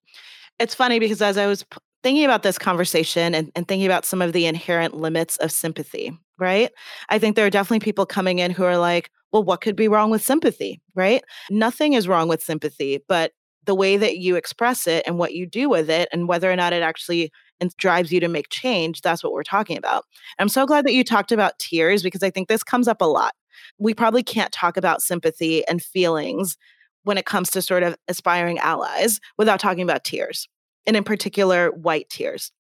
it's 0.60 0.76
funny 0.76 1.00
because 1.00 1.22
as 1.22 1.38
I 1.38 1.48
was 1.48 1.66
thinking 2.04 2.24
about 2.24 2.44
this 2.44 2.58
conversation 2.58 3.34
and, 3.34 3.52
and 3.56 3.68
thinking 3.68 3.88
about 3.88 4.06
some 4.06 4.22
of 4.22 4.32
the 4.32 4.46
inherent 4.46 4.96
limits 4.96 5.38
of 5.38 5.52
sympathy, 5.52 6.18
right? 6.38 6.72
I 7.10 7.20
think 7.20 7.36
there 7.36 7.46
are 7.46 7.50
definitely 7.50 7.84
people 7.84 8.06
coming 8.06 8.40
in 8.40 8.52
who 8.52 8.64
are 8.64 8.78
like, 8.78 9.10
well, 9.32 9.44
what 9.44 9.62
could 9.62 9.76
be 9.76 9.88
wrong 9.88 10.12
with 10.12 10.24
sympathy, 10.24 10.82
right? 10.94 11.24
Nothing 11.50 11.94
is 11.94 12.08
wrong 12.08 12.28
with 12.28 12.44
sympathy, 12.44 13.04
but 13.08 13.32
the 13.66 13.76
way 13.76 13.98
that 13.98 14.18
you 14.18 14.36
express 14.36 14.88
it 14.88 15.04
and 15.06 15.18
what 15.18 15.34
you 15.34 15.46
do 15.46 15.70
with 15.70 15.90
it 15.90 16.10
and 16.12 16.28
whether 16.28 16.52
or 16.52 16.56
not 16.56 16.74
it 16.74 16.84
actually 16.84 17.32
and 17.60 17.76
drives 17.78 18.12
you 18.12 18.20
to 18.20 18.28
make 18.28 18.50
change, 18.50 19.02
that's 19.02 19.24
what 19.24 19.34
we're 19.34 19.44
talking 19.44 19.78
about. 19.78 20.06
I'm 20.40 20.50
so 20.50 20.66
glad 20.66 20.86
that 20.86 20.94
you 20.94 21.04
talked 21.04 21.32
about 21.32 21.58
tears 21.60 22.04
because 22.04 22.24
I 22.24 22.30
think 22.30 22.48
this 22.48 22.64
comes 22.64 22.88
up 22.88 23.02
a 23.02 23.06
lot. 23.06 23.34
We 23.78 23.94
probably 23.94 24.24
can't 24.24 24.52
talk 24.52 24.78
about 24.78 25.02
sympathy 25.02 25.66
and 25.68 25.82
feelings 25.82 26.58
when 27.04 27.18
it 27.18 27.26
comes 27.26 27.50
to 27.52 27.62
sort 27.62 27.84
of 27.84 27.96
aspiring 28.08 28.60
allies 28.60 29.20
without 29.38 29.60
talking 29.60 29.84
about 29.84 30.04
tears, 30.04 30.50
and 30.86 30.98
in 30.98 31.04
particular, 31.04 31.72
white 31.72 32.10
tears. 32.10 32.52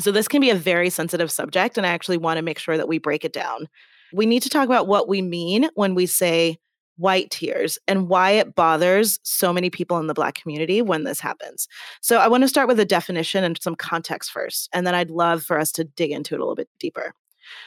So, 0.00 0.10
this 0.10 0.28
can 0.28 0.40
be 0.40 0.50
a 0.50 0.54
very 0.54 0.88
sensitive 0.88 1.30
subject, 1.30 1.76
and 1.76 1.86
I 1.86 1.90
actually 1.90 2.16
want 2.16 2.38
to 2.38 2.42
make 2.42 2.58
sure 2.58 2.78
that 2.78 2.88
we 2.88 2.98
break 2.98 3.24
it 3.24 3.32
down. 3.32 3.68
We 4.14 4.24
need 4.24 4.42
to 4.42 4.48
talk 4.48 4.64
about 4.64 4.86
what 4.86 5.08
we 5.08 5.20
mean 5.20 5.68
when 5.74 5.94
we 5.94 6.06
say 6.06 6.58
white 6.96 7.30
tears 7.30 7.78
and 7.88 8.08
why 8.08 8.30
it 8.30 8.54
bothers 8.54 9.18
so 9.22 9.52
many 9.52 9.70
people 9.70 9.98
in 9.98 10.06
the 10.06 10.14
Black 10.14 10.34
community 10.34 10.82
when 10.82 11.04
this 11.04 11.20
happens. 11.20 11.68
So, 12.00 12.18
I 12.18 12.28
want 12.28 12.42
to 12.42 12.48
start 12.48 12.68
with 12.68 12.80
a 12.80 12.84
definition 12.84 13.44
and 13.44 13.60
some 13.60 13.76
context 13.76 14.30
first, 14.30 14.68
and 14.72 14.86
then 14.86 14.94
I'd 14.94 15.10
love 15.10 15.42
for 15.42 15.58
us 15.58 15.72
to 15.72 15.84
dig 15.84 16.10
into 16.10 16.34
it 16.34 16.40
a 16.40 16.42
little 16.42 16.56
bit 16.56 16.68
deeper. 16.78 17.14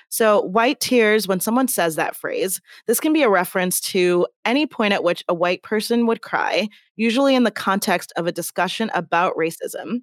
So, 0.09 0.41
white 0.41 0.79
tears, 0.79 1.27
when 1.27 1.39
someone 1.39 1.67
says 1.67 1.95
that 1.95 2.15
phrase, 2.15 2.61
this 2.87 2.99
can 2.99 3.13
be 3.13 3.23
a 3.23 3.29
reference 3.29 3.79
to 3.81 4.27
any 4.45 4.65
point 4.65 4.93
at 4.93 5.03
which 5.03 5.23
a 5.27 5.33
white 5.33 5.63
person 5.63 6.07
would 6.07 6.21
cry, 6.21 6.67
usually 6.95 7.35
in 7.35 7.43
the 7.43 7.51
context 7.51 8.13
of 8.15 8.27
a 8.27 8.31
discussion 8.31 8.89
about 8.93 9.35
racism, 9.35 10.01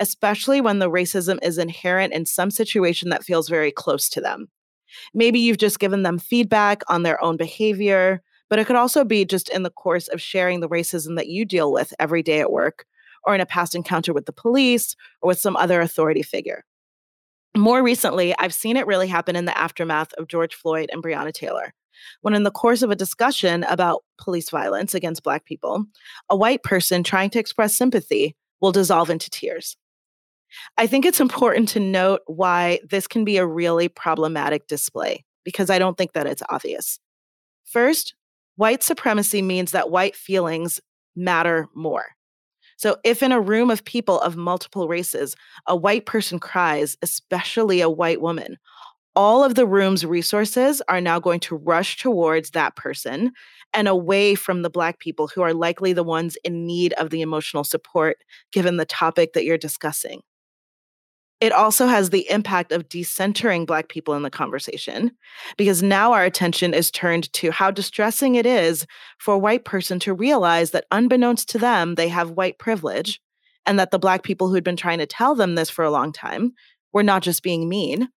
especially 0.00 0.60
when 0.60 0.78
the 0.78 0.90
racism 0.90 1.38
is 1.42 1.58
inherent 1.58 2.12
in 2.12 2.26
some 2.26 2.50
situation 2.50 3.10
that 3.10 3.24
feels 3.24 3.48
very 3.48 3.70
close 3.70 4.08
to 4.10 4.20
them. 4.20 4.48
Maybe 5.14 5.38
you've 5.38 5.58
just 5.58 5.78
given 5.78 6.02
them 6.02 6.18
feedback 6.18 6.82
on 6.88 7.02
their 7.02 7.22
own 7.22 7.36
behavior, 7.36 8.22
but 8.52 8.58
it 8.58 8.66
could 8.66 8.76
also 8.76 9.02
be 9.02 9.24
just 9.24 9.48
in 9.48 9.62
the 9.62 9.70
course 9.70 10.08
of 10.08 10.20
sharing 10.20 10.60
the 10.60 10.68
racism 10.68 11.16
that 11.16 11.26
you 11.26 11.42
deal 11.42 11.72
with 11.72 11.94
every 11.98 12.22
day 12.22 12.38
at 12.38 12.52
work, 12.52 12.84
or 13.24 13.34
in 13.34 13.40
a 13.40 13.46
past 13.46 13.74
encounter 13.74 14.12
with 14.12 14.26
the 14.26 14.32
police 14.32 14.94
or 15.22 15.28
with 15.28 15.38
some 15.38 15.56
other 15.56 15.80
authority 15.80 16.22
figure. 16.22 16.62
More 17.56 17.82
recently, 17.82 18.34
I've 18.38 18.52
seen 18.52 18.76
it 18.76 18.86
really 18.86 19.08
happen 19.08 19.36
in 19.36 19.46
the 19.46 19.56
aftermath 19.56 20.12
of 20.18 20.28
George 20.28 20.54
Floyd 20.54 20.90
and 20.92 21.02
Breonna 21.02 21.32
Taylor. 21.32 21.72
When, 22.20 22.34
in 22.34 22.42
the 22.42 22.50
course 22.50 22.82
of 22.82 22.90
a 22.90 22.94
discussion 22.94 23.64
about 23.70 24.04
police 24.18 24.50
violence 24.50 24.94
against 24.94 25.22
Black 25.22 25.46
people, 25.46 25.86
a 26.28 26.36
white 26.36 26.62
person 26.62 27.02
trying 27.02 27.30
to 27.30 27.38
express 27.38 27.74
sympathy 27.74 28.36
will 28.60 28.70
dissolve 28.70 29.08
into 29.08 29.30
tears. 29.30 29.78
I 30.76 30.86
think 30.86 31.06
it's 31.06 31.20
important 31.20 31.70
to 31.70 31.80
note 31.80 32.20
why 32.26 32.80
this 32.86 33.06
can 33.06 33.24
be 33.24 33.38
a 33.38 33.46
really 33.46 33.88
problematic 33.88 34.66
display, 34.66 35.24
because 35.42 35.70
I 35.70 35.78
don't 35.78 35.96
think 35.96 36.12
that 36.12 36.26
it's 36.26 36.42
obvious. 36.50 37.00
First, 37.64 38.14
white 38.56 38.82
supremacy 38.82 39.42
means 39.42 39.72
that 39.72 39.90
white 39.90 40.16
feelings 40.16 40.80
matter 41.16 41.68
more. 41.74 42.06
So, 42.76 42.96
if 43.04 43.22
in 43.22 43.30
a 43.32 43.40
room 43.40 43.70
of 43.70 43.84
people 43.84 44.20
of 44.20 44.36
multiple 44.36 44.88
races, 44.88 45.36
a 45.68 45.76
white 45.76 46.04
person 46.06 46.40
cries, 46.40 46.96
especially 47.02 47.80
a 47.80 47.90
white 47.90 48.20
woman, 48.20 48.58
all 49.14 49.44
of 49.44 49.54
the 49.54 49.66
room's 49.66 50.04
resources 50.06 50.82
are 50.88 51.00
now 51.00 51.20
going 51.20 51.40
to 51.40 51.56
rush 51.56 51.98
towards 51.98 52.50
that 52.50 52.74
person 52.76 53.32
and 53.74 53.86
away 53.86 54.34
from 54.34 54.62
the 54.62 54.70
Black 54.70 54.98
people 54.98 55.28
who 55.28 55.42
are 55.42 55.54
likely 55.54 55.92
the 55.92 56.02
ones 56.02 56.36
in 56.44 56.66
need 56.66 56.92
of 56.94 57.10
the 57.10 57.20
emotional 57.20 57.64
support 57.64 58.18
given 58.52 58.78
the 58.78 58.86
topic 58.86 59.34
that 59.34 59.44
you're 59.44 59.58
discussing. 59.58 60.22
It 61.42 61.50
also 61.50 61.88
has 61.88 62.10
the 62.10 62.30
impact 62.30 62.70
of 62.70 62.88
decentering 62.88 63.66
Black 63.66 63.88
people 63.88 64.14
in 64.14 64.22
the 64.22 64.30
conversation 64.30 65.10
because 65.56 65.82
now 65.82 66.12
our 66.12 66.24
attention 66.24 66.72
is 66.72 66.88
turned 66.88 67.32
to 67.32 67.50
how 67.50 67.72
distressing 67.72 68.36
it 68.36 68.46
is 68.46 68.86
for 69.18 69.34
a 69.34 69.38
white 69.38 69.64
person 69.64 69.98
to 70.00 70.14
realize 70.14 70.70
that, 70.70 70.84
unbeknownst 70.92 71.48
to 71.48 71.58
them, 71.58 71.96
they 71.96 72.06
have 72.06 72.30
white 72.30 72.60
privilege 72.60 73.20
and 73.66 73.76
that 73.76 73.90
the 73.90 73.98
Black 73.98 74.22
people 74.22 74.50
who'd 74.50 74.62
been 74.62 74.76
trying 74.76 75.00
to 75.00 75.06
tell 75.06 75.34
them 75.34 75.56
this 75.56 75.68
for 75.68 75.84
a 75.84 75.90
long 75.90 76.12
time 76.12 76.52
were 76.92 77.02
not 77.02 77.24
just 77.24 77.42
being 77.42 77.68
mean. 77.68 78.08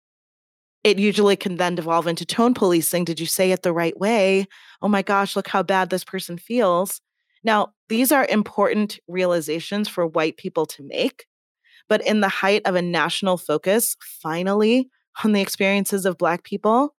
It 0.83 0.99
usually 0.99 1.35
can 1.35 1.55
then 1.55 1.73
devolve 1.73 2.05
into 2.05 2.27
tone 2.27 2.53
policing. 2.53 3.05
Did 3.05 3.19
you 3.19 3.25
say 3.25 3.51
it 3.51 3.63
the 3.63 3.73
right 3.73 3.99
way? 3.99 4.45
Oh 4.83 4.87
my 4.87 5.01
gosh, 5.01 5.35
look 5.35 5.47
how 5.47 5.63
bad 5.63 5.89
this 5.89 6.03
person 6.03 6.37
feels. 6.37 7.01
Now, 7.43 7.73
these 7.89 8.11
are 8.11 8.27
important 8.27 8.99
realizations 9.07 9.89
for 9.89 10.05
white 10.05 10.37
people 10.37 10.67
to 10.67 10.83
make 10.83 11.25
but 11.87 12.05
in 12.05 12.21
the 12.21 12.29
height 12.29 12.61
of 12.65 12.75
a 12.75 12.81
national 12.81 13.37
focus, 13.37 13.95
finally, 14.01 14.89
on 15.23 15.31
the 15.31 15.41
experiences 15.41 16.05
of 16.05 16.17
Black 16.17 16.43
people, 16.43 16.95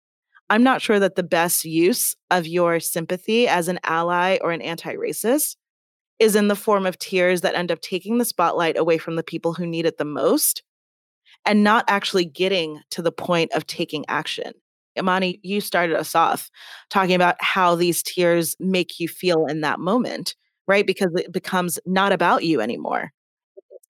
I'm 0.49 0.63
not 0.63 0.81
sure 0.81 1.01
that 1.01 1.17
the 1.17 1.23
best 1.23 1.65
use 1.65 2.15
of 2.31 2.47
your 2.47 2.79
sympathy 2.79 3.49
as 3.49 3.69
an 3.69 3.81
ally 3.85 4.39
or 4.41 4.53
an 4.53 4.63
anti 4.63 4.95
racist 4.95 5.57
is 6.19 6.37
in 6.37 6.49
the 6.49 6.57
form 6.57 6.87
of 6.87 6.99
tears 6.99 7.43
that 7.43 7.55
end 7.55 7.71
up 7.71 7.81
taking 7.81 8.19
the 8.19 8.25
spotlight 8.25 8.79
away 8.79 8.97
from 8.97 9.17
the 9.17 9.23
people 9.23 9.53
who 9.53 9.67
need 9.67 9.87
it 9.87 9.99
the 9.99 10.05
most 10.05 10.63
and 11.45 11.63
not 11.63 11.85
actually 11.89 12.25
getting 12.25 12.81
to 12.91 13.03
the 13.03 13.13
point 13.13 13.53
of 13.53 13.67
taking 13.67 14.05
action. 14.09 14.53
Amani, 14.99 15.39
you 15.43 15.61
started 15.61 15.97
us 15.97 16.15
off 16.15 16.51
talking 16.89 17.15
about 17.15 17.37
how 17.41 17.75
these 17.75 18.03
tears 18.03 18.57
make 18.59 18.99
you 18.99 19.09
feel 19.09 19.45
in 19.47 19.61
that 19.61 19.79
moment, 19.79 20.35
right? 20.67 20.87
Because 20.87 21.11
it 21.17 21.33
becomes 21.33 21.79
not 21.85 22.13
about 22.13 22.45
you 22.45 22.61
anymore 22.61 23.13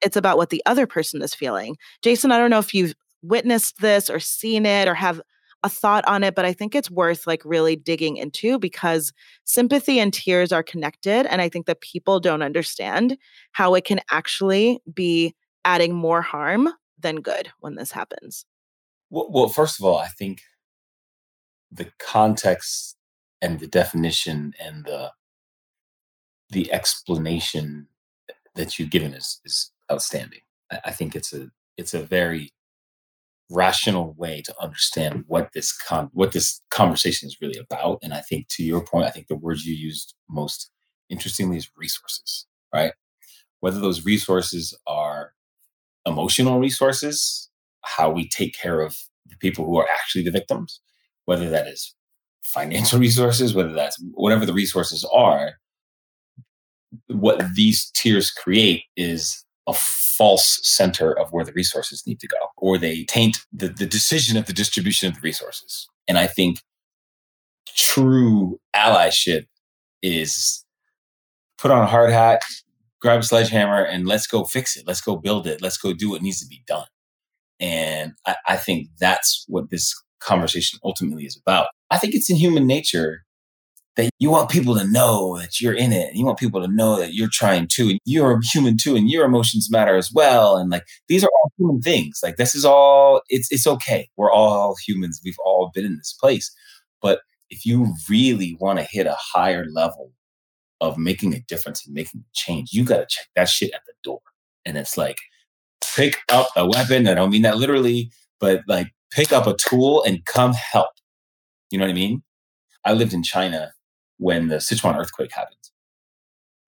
it's 0.03 0.17
about 0.17 0.37
what 0.37 0.51
the 0.51 0.63
other 0.67 0.87
person 0.87 1.23
is 1.23 1.35
feeling. 1.35 1.77
Jason, 2.03 2.33
I 2.33 2.39
don't 2.39 2.51
know 2.51 2.59
if 2.59 2.75
you've 2.75 2.95
witnessed 3.23 3.81
this 3.81 4.09
or 4.11 4.21
seen 4.21 4.67
it 4.67 4.89
or 4.89 4.95
have 4.95 5.21
a 5.63 5.69
thought 5.69 6.07
on 6.07 6.23
it, 6.23 6.35
but 6.35 6.45
I 6.45 6.53
think 6.53 6.75
it's 6.75 6.91
worth 6.91 7.27
like 7.27 7.43
really 7.45 7.77
digging 7.77 8.17
into 8.17 8.59
because 8.59 9.13
sympathy 9.45 9.99
and 9.99 10.13
tears 10.13 10.53
are 10.53 10.63
connected. 10.63 11.27
And 11.27 11.41
I 11.41 11.49
think 11.49 11.67
that 11.67 11.81
people 11.81 12.21
don't 12.21 12.43
understand 12.43 13.17
how 13.53 13.75
it 13.75 13.85
can 13.85 14.01
actually 14.11 14.81
be 14.93 15.35
adding 15.65 15.95
more 15.95 16.23
harm 16.23 16.69
than 16.99 17.21
good 17.21 17.49
when 17.61 17.75
this 17.75 17.91
happens. 17.91 18.45
Well, 19.11 19.29
well 19.31 19.49
first 19.49 19.81
of 19.81 19.85
all, 19.85 19.99
I 19.99 20.09
think 20.09 20.43
the 21.71 21.91
context 21.99 22.97
and 23.43 23.59
the 23.59 23.67
definition 23.67 24.55
and 24.61 24.85
the 24.85 25.13
the 26.51 26.73
explanation 26.73 27.89
that 28.55 28.79
you've 28.79 28.91
given 28.91 29.13
is, 29.13 29.41
is 29.45 29.73
outstanding. 29.91 30.41
I, 30.85 30.91
think 30.91 31.15
it's 31.15 31.33
a 31.33 31.49
it's 31.77 31.95
a 31.95 32.03
very 32.03 32.53
rational 33.51 34.15
way 34.15 34.43
to 34.43 34.55
understand 34.61 35.25
what 35.27 35.51
this 35.53 35.73
con- 35.73 36.11
what 36.13 36.33
this 36.33 36.61
conversation 36.71 37.29
is 37.29 37.39
really 37.41 37.59
about. 37.59 37.99
And 38.03 38.13
I 38.13 38.21
think 38.21 38.49
to 38.51 38.65
your 38.65 38.85
point, 38.85 39.07
I 39.07 39.11
think 39.11 39.29
the 39.29 39.37
words 39.37 39.65
you 39.65 39.75
used 39.75 40.15
most 40.29 40.71
interestingly 41.09 41.57
is 41.57 41.71
resources, 41.77 42.47
right? 42.75 42.93
Whether 43.61 43.81
those 43.81 44.05
resources 44.05 44.77
are 44.87 45.33
emotional 46.05 46.59
resources, 46.59 47.49
how 47.83 48.11
we 48.11 48.29
take 48.29 48.57
care 48.57 48.81
of 48.81 48.97
the 49.29 49.37
people 49.37 49.65
who 49.65 49.77
are 49.79 49.89
actually 49.91 50.25
the 50.25 50.31
victims, 50.31 50.81
whether 51.25 51.49
that 51.51 51.67
is 51.69 51.95
financial 52.43 52.99
resources, 53.07 53.55
whether 53.55 53.73
that's 53.73 54.03
whatever 54.13 54.47
the 54.47 54.53
resources 54.53 55.05
are, 55.13 55.55
what 57.09 57.43
these 57.55 57.91
tears 57.95 58.31
create 58.31 58.85
is 58.97 59.45
a 59.67 59.75
false 59.75 60.61
center 60.63 61.19
of 61.19 61.33
where 61.33 61.45
the 61.45 61.53
resources 61.53 62.05
need 62.07 62.21
to 62.21 62.29
go, 62.29 62.39
or 62.57 62.79
they 62.79 63.05
taint 63.05 63.39
the, 63.53 63.69
the 63.69 63.87
decision 63.87 64.37
of 64.37 64.47
the 64.47 64.53
distribution 64.53 65.09
of 65.09 65.15
the 65.15 65.21
resources. 65.21 65.89
And 66.09 66.19
I 66.19 66.27
think 66.27 66.61
true 67.75 68.59
allyship 68.75 69.47
is 70.03 70.65
put 71.59 71.71
on 71.71 71.83
a 71.83 71.87
hard 71.87 72.11
hat, 72.11 72.43
grab 73.01 73.21
a 73.21 73.23
sledgehammer, 73.23 73.83
and 73.83 74.07
let's 74.07 74.27
go 74.27 74.45
fix 74.45 74.77
it. 74.77 74.85
Let's 74.87 75.01
go 75.01 75.17
build 75.17 75.47
it. 75.47 75.61
Let's 75.61 75.79
go 75.79 75.93
do 75.93 76.11
what 76.11 76.23
needs 76.23 76.41
to 76.41 76.47
be 76.47 76.63
done. 76.67 76.87
And 77.59 78.13
I, 78.27 78.37
I 78.47 78.57
think 78.57 78.89
that's 78.99 79.45
what 79.49 79.71
this 79.71 79.95
conversation 80.21 80.79
ultimately 80.85 81.25
is 81.25 81.37
about. 81.37 81.69
I 81.91 81.99
think 81.99 82.15
it's 82.15 82.31
in 82.31 82.37
human 82.37 82.67
nature 82.67 83.26
that 83.97 84.11
you 84.19 84.31
want 84.31 84.51
people 84.51 84.75
to 84.75 84.87
know 84.87 85.39
that 85.39 85.61
you're 85.61 85.75
in 85.75 85.93
it. 85.93 86.15
You 86.15 86.25
want 86.27 86.39
people 86.39 86.61
to 86.61 86.69
know 86.69 86.97
that 86.97 87.15
you're 87.15 87.31
trying 87.31 87.67
too. 87.67 87.89
And 87.91 87.99
you're 88.05 88.41
human 88.53 88.77
too, 88.77 88.95
and 88.95 89.11
your 89.11 89.25
emotions 89.25 89.71
matter 89.71 89.97
as 89.97 90.13
well. 90.13 90.57
And 90.57 90.71
like 90.71 90.85
these 91.09 91.25
are 91.25 91.31
all 91.43 91.53
human 91.59 91.81
things. 91.81 92.21
Like 92.23 92.37
this 92.37 92.55
is 92.55 92.65
all 92.65 93.23
it's 93.29 93.51
it's 93.51 93.67
okay. 93.67 94.09
We're 94.17 94.33
all 94.33 94.77
humans. 94.87 95.21
We've 95.25 95.39
all 95.45 95.71
been 95.75 95.87
in 95.87 95.97
this 95.97 96.13
place. 96.13 96.55
But 97.01 97.21
if 97.51 97.65
you 97.65 97.95
really 98.09 98.57
want 98.61 98.79
to 98.79 98.85
hit 98.85 99.07
a 99.07 99.17
higher 99.19 99.65
level 99.73 100.13
of 100.81 100.99
making 100.99 101.35
a 101.35 101.41
difference 101.49 101.87
and 101.87 101.95
making 101.95 102.21
a 102.21 102.31
change, 102.35 102.73
you 102.73 102.85
gotta 102.85 103.07
check 103.09 103.27
that 103.35 103.49
shit 103.49 103.73
at 103.73 103.81
the 103.87 103.95
door. 104.05 104.21
And 104.67 104.77
it's 104.77 104.99
like 104.99 105.17
pick 105.95 106.19
up 106.31 106.49
a 106.55 106.67
weapon. 106.67 107.09
I 107.09 107.15
don't 107.15 107.31
mean 107.31 107.43
that 107.43 107.57
literally, 107.57 108.11
but 108.41 108.63
like 108.69 108.89
pick 109.11 109.33
up 109.33 109.47
a 109.47 109.55
tool 109.55 110.05
and 110.05 110.25
come 110.27 110.53
help. 110.53 110.91
You 111.71 111.79
know 111.79 111.87
what 111.87 111.91
I 111.91 111.95
mean? 111.95 112.23
I 112.85 112.93
lived 112.93 113.15
in 113.15 113.23
China 113.23 113.73
when 114.19 114.49
the 114.49 114.57
Sichuan 114.57 114.99
earthquake 114.99 115.33
happened. 115.33 115.57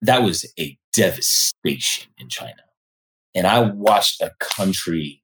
That 0.01 0.23
was 0.23 0.45
a 0.59 0.77
devastation 0.93 2.11
in 2.17 2.29
China. 2.29 2.63
And 3.35 3.45
I 3.45 3.59
watched 3.59 4.21
a 4.21 4.31
country, 4.39 5.23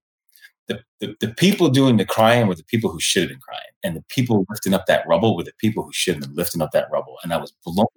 the, 0.67 0.81
the, 0.99 1.15
the, 1.19 1.27
people 1.29 1.69
doing 1.69 1.97
the 1.97 2.05
crying 2.05 2.47
were 2.47 2.55
the 2.55 2.63
people 2.63 2.91
who 2.91 2.99
should 2.99 3.23
have 3.23 3.29
been 3.29 3.39
crying. 3.39 3.61
And 3.83 3.95
the 3.95 4.03
people 4.09 4.45
lifting 4.49 4.73
up 4.73 4.85
that 4.87 5.07
rubble 5.07 5.35
were 5.35 5.43
the 5.43 5.53
people 5.59 5.83
who 5.83 5.93
should 5.93 6.15
have 6.15 6.23
been 6.23 6.35
lifting 6.35 6.61
up 6.61 6.71
that 6.71 6.87
rubble. 6.91 7.17
And 7.23 7.33
I 7.33 7.37
was 7.37 7.53
blown 7.63 7.87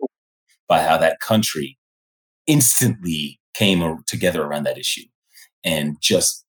by 0.68 0.82
how 0.82 0.98
that 0.98 1.20
country 1.20 1.78
instantly 2.46 3.40
came 3.54 4.02
together 4.06 4.42
around 4.42 4.64
that 4.64 4.78
issue. 4.78 5.04
And 5.64 6.00
just, 6.00 6.44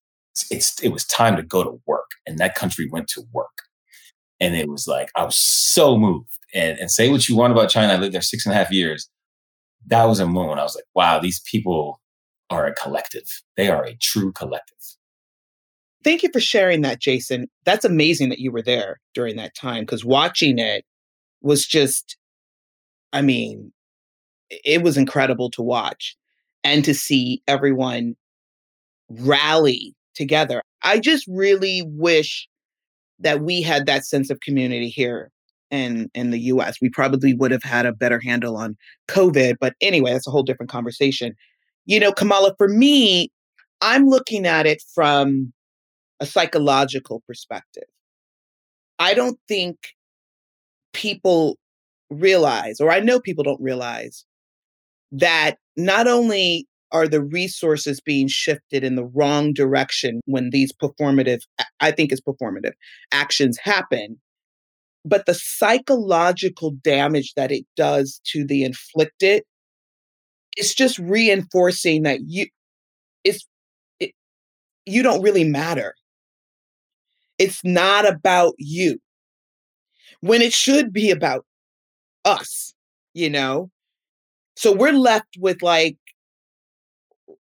it's, 0.50 0.80
it 0.82 0.90
was 0.90 1.04
time 1.04 1.36
to 1.36 1.42
go 1.42 1.64
to 1.64 1.80
work. 1.86 2.10
And 2.26 2.38
that 2.38 2.54
country 2.54 2.88
went 2.90 3.08
to 3.08 3.22
work. 3.32 3.48
And 4.40 4.56
it 4.56 4.68
was 4.68 4.86
like, 4.88 5.10
I 5.16 5.24
was 5.24 5.36
so 5.36 5.98
moved 5.98 6.30
and, 6.54 6.78
and 6.78 6.90
say 6.90 7.10
what 7.10 7.28
you 7.28 7.36
want 7.36 7.52
about 7.52 7.68
China. 7.68 7.92
I 7.92 7.96
lived 7.96 8.14
there 8.14 8.22
six 8.22 8.46
and 8.46 8.54
a 8.54 8.58
half 8.58 8.72
years. 8.72 9.08
That 9.86 10.04
was 10.04 10.20
a 10.20 10.26
moment 10.26 10.60
I 10.60 10.62
was 10.62 10.74
like, 10.74 10.84
wow, 10.94 11.18
these 11.18 11.40
people 11.40 12.00
are 12.48 12.66
a 12.66 12.74
collective. 12.74 13.28
They 13.56 13.68
are 13.68 13.84
a 13.84 13.96
true 13.96 14.32
collective. 14.32 14.76
Thank 16.02 16.22
you 16.22 16.30
for 16.32 16.40
sharing 16.40 16.80
that, 16.82 17.00
Jason. 17.00 17.48
That's 17.64 17.84
amazing 17.84 18.30
that 18.30 18.38
you 18.38 18.50
were 18.50 18.62
there 18.62 19.00
during 19.14 19.36
that 19.36 19.54
time 19.54 19.82
because 19.82 20.04
watching 20.04 20.58
it 20.58 20.84
was 21.42 21.66
just, 21.66 22.16
I 23.12 23.20
mean, 23.20 23.72
it 24.50 24.82
was 24.82 24.96
incredible 24.96 25.50
to 25.50 25.62
watch 25.62 26.16
and 26.64 26.84
to 26.84 26.94
see 26.94 27.42
everyone 27.46 28.16
rally 29.10 29.94
together. 30.14 30.62
I 30.82 30.98
just 30.98 31.26
really 31.28 31.82
wish 31.86 32.48
that 33.20 33.42
we 33.42 33.62
had 33.62 33.86
that 33.86 34.04
sense 34.04 34.30
of 34.30 34.40
community 34.40 34.88
here 34.88 35.30
in 35.70 36.10
in 36.14 36.30
the 36.30 36.40
US. 36.40 36.80
We 36.80 36.90
probably 36.90 37.34
would 37.34 37.50
have 37.50 37.62
had 37.62 37.86
a 37.86 37.92
better 37.92 38.20
handle 38.20 38.56
on 38.56 38.76
COVID, 39.08 39.56
but 39.60 39.74
anyway, 39.80 40.12
that's 40.12 40.26
a 40.26 40.30
whole 40.30 40.42
different 40.42 40.70
conversation. 40.70 41.34
You 41.86 42.00
know, 42.00 42.12
Kamala, 42.12 42.54
for 42.56 42.68
me, 42.68 43.30
I'm 43.80 44.06
looking 44.06 44.46
at 44.46 44.66
it 44.66 44.82
from 44.94 45.52
a 46.20 46.26
psychological 46.26 47.22
perspective. 47.26 47.84
I 48.98 49.14
don't 49.14 49.38
think 49.48 49.76
people 50.92 51.58
realize, 52.10 52.80
or 52.80 52.90
I 52.90 53.00
know 53.00 53.20
people 53.20 53.44
don't 53.44 53.60
realize, 53.60 54.24
that 55.12 55.56
not 55.76 56.06
only 56.06 56.68
are 56.92 57.08
the 57.08 57.22
resources 57.22 58.00
being 58.00 58.28
shifted 58.28 58.84
in 58.84 58.96
the 58.96 59.04
wrong 59.04 59.52
direction 59.52 60.20
when 60.26 60.50
these 60.50 60.72
performative, 60.72 61.40
I 61.80 61.90
think 61.90 62.12
it's 62.12 62.20
performative 62.20 62.72
actions 63.12 63.58
happen, 63.62 64.20
but 65.04 65.26
the 65.26 65.34
psychological 65.34 66.72
damage 66.82 67.34
that 67.34 67.52
it 67.52 67.64
does 67.76 68.20
to 68.26 68.44
the 68.44 68.64
inflicted 68.64 69.42
it's 70.56 70.74
just 70.74 70.98
reinforcing 70.98 72.02
that 72.02 72.18
you 72.26 72.46
it's 73.22 73.46
it, 74.00 74.10
you 74.84 75.02
don't 75.02 75.22
really 75.22 75.44
matter. 75.44 75.94
It's 77.38 77.64
not 77.64 78.06
about 78.06 78.54
you. 78.58 78.98
When 80.20 80.42
it 80.42 80.52
should 80.52 80.92
be 80.92 81.10
about 81.12 81.46
us 82.24 82.74
you 83.14 83.30
know? 83.30 83.70
So 84.56 84.72
we're 84.74 84.92
left 84.92 85.36
with 85.38 85.62
like 85.62 85.96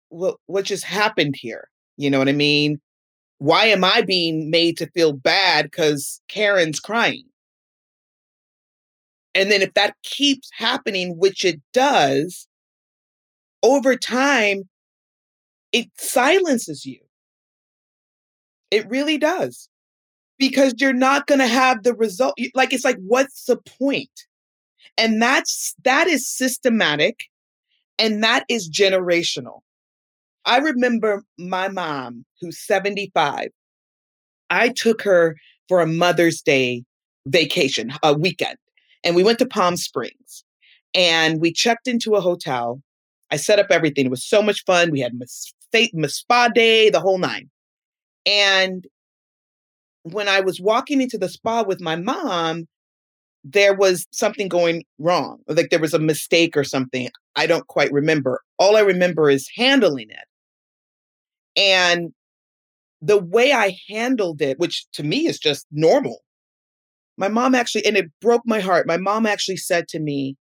what 0.08 0.36
what 0.46 0.64
just 0.64 0.84
happened 0.84 1.34
here 1.36 1.68
you 1.96 2.10
know 2.10 2.18
what 2.18 2.28
i 2.28 2.32
mean 2.32 2.80
why 3.38 3.66
am 3.66 3.84
i 3.84 4.02
being 4.02 4.50
made 4.50 4.76
to 4.76 4.90
feel 4.90 5.12
bad 5.12 5.64
because 5.64 6.20
karen's 6.28 6.80
crying 6.80 7.24
and 9.38 9.52
then 9.52 9.62
if 9.62 9.74
that 9.74 9.94
keeps 10.02 10.50
happening, 10.52 11.16
which 11.16 11.44
it 11.44 11.60
does, 11.72 12.48
over 13.62 13.94
time, 13.94 14.64
it 15.70 15.86
silences 15.96 16.84
you. 16.84 16.98
It 18.72 18.88
really 18.88 19.16
does. 19.16 19.68
Because 20.40 20.74
you're 20.78 20.92
not 20.92 21.28
going 21.28 21.38
to 21.38 21.46
have 21.46 21.84
the 21.84 21.94
result. 21.94 22.34
Like, 22.54 22.72
it's 22.72 22.84
like, 22.84 22.98
what's 22.98 23.44
the 23.44 23.58
point? 23.78 24.10
And 24.96 25.22
that's, 25.22 25.74
that 25.84 26.08
is 26.08 26.28
systematic 26.28 27.20
and 27.96 28.24
that 28.24 28.44
is 28.48 28.68
generational. 28.68 29.60
I 30.48 30.58
remember 30.58 31.24
my 31.36 31.68
mom, 31.68 32.24
who's 32.40 32.58
75. 32.58 33.48
I 34.48 34.70
took 34.70 35.02
her 35.02 35.36
for 35.68 35.82
a 35.82 35.86
Mother's 35.86 36.40
Day 36.40 36.84
vacation, 37.26 37.92
a 38.02 38.14
weekend. 38.14 38.56
And 39.04 39.14
we 39.14 39.22
went 39.22 39.38
to 39.40 39.46
Palm 39.46 39.76
Springs 39.76 40.44
and 40.94 41.38
we 41.38 41.52
checked 41.52 41.86
into 41.86 42.14
a 42.14 42.22
hotel. 42.22 42.80
I 43.30 43.36
set 43.36 43.58
up 43.58 43.66
everything. 43.70 44.06
It 44.06 44.10
was 44.10 44.24
so 44.24 44.40
much 44.40 44.64
fun. 44.64 44.90
We 44.90 45.00
had 45.00 45.12
my 45.14 46.06
spa 46.06 46.48
day, 46.48 46.88
the 46.88 47.00
whole 47.00 47.18
nine. 47.18 47.50
And 48.24 48.86
when 50.04 50.28
I 50.28 50.40
was 50.40 50.62
walking 50.62 51.02
into 51.02 51.18
the 51.18 51.28
spa 51.28 51.62
with 51.62 51.82
my 51.82 51.96
mom, 51.96 52.66
there 53.44 53.74
was 53.74 54.06
something 54.12 54.48
going 54.48 54.84
wrong. 54.98 55.40
Like 55.46 55.68
there 55.68 55.78
was 55.78 55.92
a 55.92 55.98
mistake 55.98 56.56
or 56.56 56.64
something. 56.64 57.10
I 57.36 57.46
don't 57.46 57.66
quite 57.66 57.92
remember. 57.92 58.40
All 58.58 58.76
I 58.76 58.80
remember 58.80 59.28
is 59.28 59.46
handling 59.54 60.08
it. 60.08 60.24
And 61.58 62.12
the 63.02 63.18
way 63.18 63.52
I 63.52 63.76
handled 63.88 64.40
it, 64.40 64.58
which 64.58 64.86
to 64.92 65.02
me 65.02 65.26
is 65.26 65.38
just 65.38 65.66
normal, 65.72 66.20
my 67.16 67.28
mom 67.28 67.54
actually, 67.56 67.84
and 67.84 67.96
it 67.96 68.06
broke 68.20 68.42
my 68.46 68.60
heart. 68.60 68.86
My 68.86 68.96
mom 68.96 69.26
actually 69.26 69.56
said 69.56 69.88
to 69.88 69.98
me, 69.98 70.36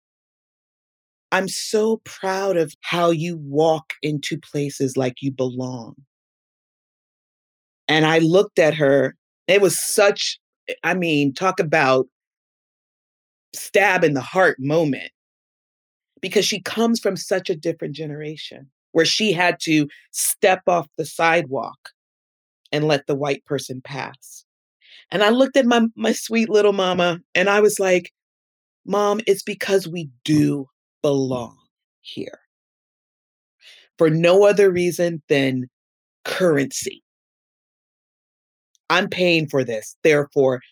I'm 1.32 1.48
so 1.48 2.02
proud 2.04 2.58
of 2.58 2.74
how 2.82 3.10
you 3.10 3.38
walk 3.38 3.94
into 4.02 4.38
places 4.38 4.96
like 4.96 5.14
you 5.22 5.32
belong. 5.32 5.94
And 7.88 8.04
I 8.04 8.18
looked 8.18 8.58
at 8.58 8.74
her. 8.74 9.16
It 9.48 9.62
was 9.62 9.80
such, 9.80 10.38
I 10.84 10.94
mean, 10.94 11.32
talk 11.32 11.60
about 11.60 12.06
stab 13.54 14.04
in 14.04 14.12
the 14.12 14.20
heart 14.20 14.58
moment 14.60 15.10
because 16.20 16.44
she 16.44 16.60
comes 16.60 17.00
from 17.00 17.16
such 17.16 17.48
a 17.48 17.56
different 17.56 17.94
generation 17.94 18.70
where 18.96 19.04
she 19.04 19.30
had 19.30 19.60
to 19.60 19.86
step 20.10 20.62
off 20.66 20.88
the 20.96 21.04
sidewalk 21.04 21.90
and 22.72 22.88
let 22.88 23.06
the 23.06 23.14
white 23.14 23.44
person 23.44 23.82
pass. 23.84 24.46
And 25.10 25.22
I 25.22 25.28
looked 25.28 25.58
at 25.58 25.66
my 25.66 25.82
my 25.96 26.12
sweet 26.12 26.48
little 26.48 26.72
mama 26.72 27.18
and 27.34 27.50
I 27.50 27.60
was 27.60 27.78
like, 27.78 28.10
"Mom, 28.86 29.20
it's 29.26 29.42
because 29.42 29.86
we 29.86 30.08
do 30.24 30.64
belong 31.02 31.58
here." 32.00 32.40
For 33.98 34.08
no 34.08 34.46
other 34.46 34.70
reason 34.70 35.22
than 35.28 35.66
currency. 36.24 37.02
I'm 38.88 39.10
paying 39.10 39.46
for 39.46 39.62
this. 39.62 39.94
Therefore, 40.02 40.62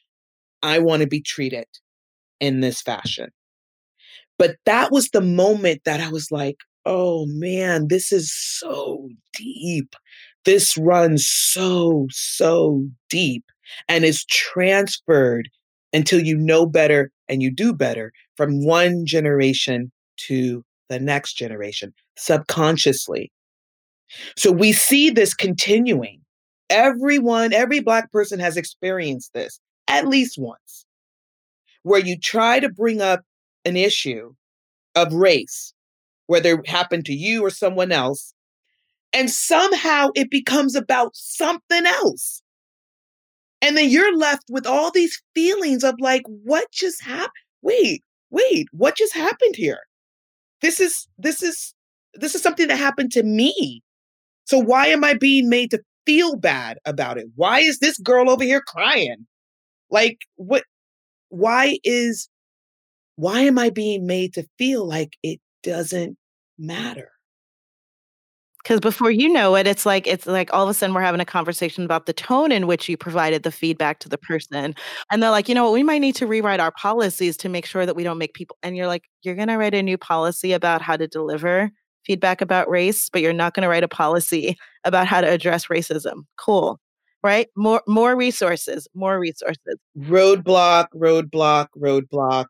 I 0.62 0.78
want 0.78 1.02
to 1.02 1.06
be 1.06 1.20
treated 1.20 1.66
in 2.40 2.60
this 2.60 2.80
fashion. 2.80 3.28
But 4.38 4.56
that 4.64 4.90
was 4.90 5.10
the 5.10 5.20
moment 5.20 5.82
that 5.84 6.00
I 6.00 6.08
was 6.08 6.30
like, 6.30 6.56
oh 6.86 7.26
man, 7.26 7.88
this 7.88 8.12
is 8.12 8.32
so 8.34 9.08
deep. 9.32 9.94
This 10.44 10.76
runs 10.76 11.26
so, 11.26 12.06
so 12.10 12.86
deep 13.08 13.44
and 13.88 14.04
is 14.04 14.24
transferred 14.26 15.48
until 15.92 16.20
you 16.20 16.36
know 16.36 16.66
better 16.66 17.10
and 17.28 17.42
you 17.42 17.50
do 17.50 17.72
better 17.72 18.12
from 18.36 18.64
one 18.64 19.06
generation 19.06 19.90
to 20.16 20.62
the 20.88 21.00
next 21.00 21.34
generation 21.34 21.94
subconsciously. 22.16 23.32
So 24.36 24.52
we 24.52 24.72
see 24.72 25.10
this 25.10 25.34
continuing. 25.34 26.20
Everyone, 26.70 27.52
every 27.52 27.80
Black 27.80 28.10
person 28.12 28.38
has 28.40 28.56
experienced 28.56 29.32
this 29.32 29.60
at 29.88 30.06
least 30.08 30.38
once, 30.38 30.86
where 31.82 32.00
you 32.00 32.18
try 32.18 32.58
to 32.60 32.68
bring 32.68 33.00
up 33.00 33.20
an 33.64 33.76
issue 33.76 34.34
of 34.94 35.12
race, 35.12 35.73
whether 36.26 36.54
it 36.54 36.68
happened 36.68 37.04
to 37.06 37.14
you 37.14 37.44
or 37.44 37.50
someone 37.50 37.92
else, 37.92 38.34
and 39.12 39.30
somehow 39.30 40.08
it 40.14 40.30
becomes 40.30 40.74
about 40.74 41.14
something 41.14 41.86
else. 41.86 42.42
And 43.62 43.76
then 43.76 43.88
you're 43.88 44.16
left 44.16 44.44
with 44.50 44.66
all 44.66 44.90
these 44.90 45.22
feelings 45.34 45.84
of 45.84 45.94
like, 45.98 46.22
what 46.26 46.70
just 46.72 47.02
happened? 47.02 47.30
Wait, 47.62 48.02
wait, 48.30 48.66
what 48.72 48.96
just 48.96 49.14
happened 49.14 49.56
here? 49.56 49.80
This 50.60 50.80
is, 50.80 51.08
this 51.16 51.42
is, 51.42 51.74
this 52.14 52.34
is 52.34 52.42
something 52.42 52.68
that 52.68 52.76
happened 52.76 53.12
to 53.12 53.22
me. 53.22 53.82
So 54.44 54.58
why 54.58 54.88
am 54.88 55.04
I 55.04 55.14
being 55.14 55.48
made 55.48 55.70
to 55.70 55.82
feel 56.04 56.36
bad 56.36 56.78
about 56.84 57.16
it? 57.16 57.26
Why 57.36 57.60
is 57.60 57.78
this 57.78 57.98
girl 57.98 58.28
over 58.28 58.44
here 58.44 58.60
crying? 58.60 59.26
Like, 59.90 60.18
what, 60.36 60.64
why 61.28 61.78
is, 61.84 62.28
why 63.16 63.40
am 63.40 63.58
I 63.58 63.70
being 63.70 64.06
made 64.06 64.34
to 64.34 64.46
feel 64.58 64.86
like 64.86 65.16
it 65.22 65.40
doesn't 65.64 66.16
matter? 66.58 67.10
Because 68.64 68.80
before 68.80 69.10
you 69.10 69.28
know 69.28 69.56
it, 69.56 69.66
it's 69.66 69.84
like 69.84 70.06
it's 70.06 70.26
like 70.26 70.52
all 70.54 70.62
of 70.62 70.70
a 70.70 70.74
sudden 70.74 70.94
we're 70.94 71.02
having 71.02 71.20
a 71.20 71.26
conversation 71.26 71.84
about 71.84 72.06
the 72.06 72.14
tone 72.14 72.50
in 72.50 72.66
which 72.66 72.88
you 72.88 72.96
provided 72.96 73.42
the 73.42 73.52
feedback 73.52 73.98
to 73.98 74.08
the 74.08 74.16
mm-hmm. 74.16 74.32
person. 74.32 74.74
And 75.10 75.22
they're 75.22 75.30
like, 75.30 75.50
you 75.50 75.54
know 75.54 75.64
what, 75.64 75.74
we 75.74 75.82
might 75.82 75.98
need 75.98 76.16
to 76.16 76.26
rewrite 76.26 76.60
our 76.60 76.72
policies 76.72 77.36
to 77.38 77.50
make 77.50 77.66
sure 77.66 77.84
that 77.84 77.94
we 77.94 78.04
don't 78.04 78.16
make 78.16 78.32
people 78.32 78.56
and 78.62 78.74
you're 78.74 78.86
like, 78.86 79.04
you're 79.22 79.34
gonna 79.34 79.58
write 79.58 79.74
a 79.74 79.82
new 79.82 79.98
policy 79.98 80.52
about 80.52 80.80
how 80.80 80.96
to 80.96 81.06
deliver 81.06 81.70
feedback 82.06 82.40
about 82.40 82.68
race, 82.68 83.10
but 83.10 83.20
you're 83.20 83.34
not 83.34 83.52
gonna 83.52 83.68
write 83.68 83.84
a 83.84 83.88
policy 83.88 84.56
about 84.84 85.06
how 85.06 85.20
to 85.20 85.28
address 85.28 85.66
racism. 85.66 86.24
Cool. 86.38 86.80
Right? 87.22 87.48
More 87.56 87.82
more 87.86 88.16
resources, 88.16 88.88
more 88.94 89.18
resources. 89.18 89.76
Roadblock, 89.98 90.86
roadblock, 90.94 91.68
roadblock, 91.76 92.46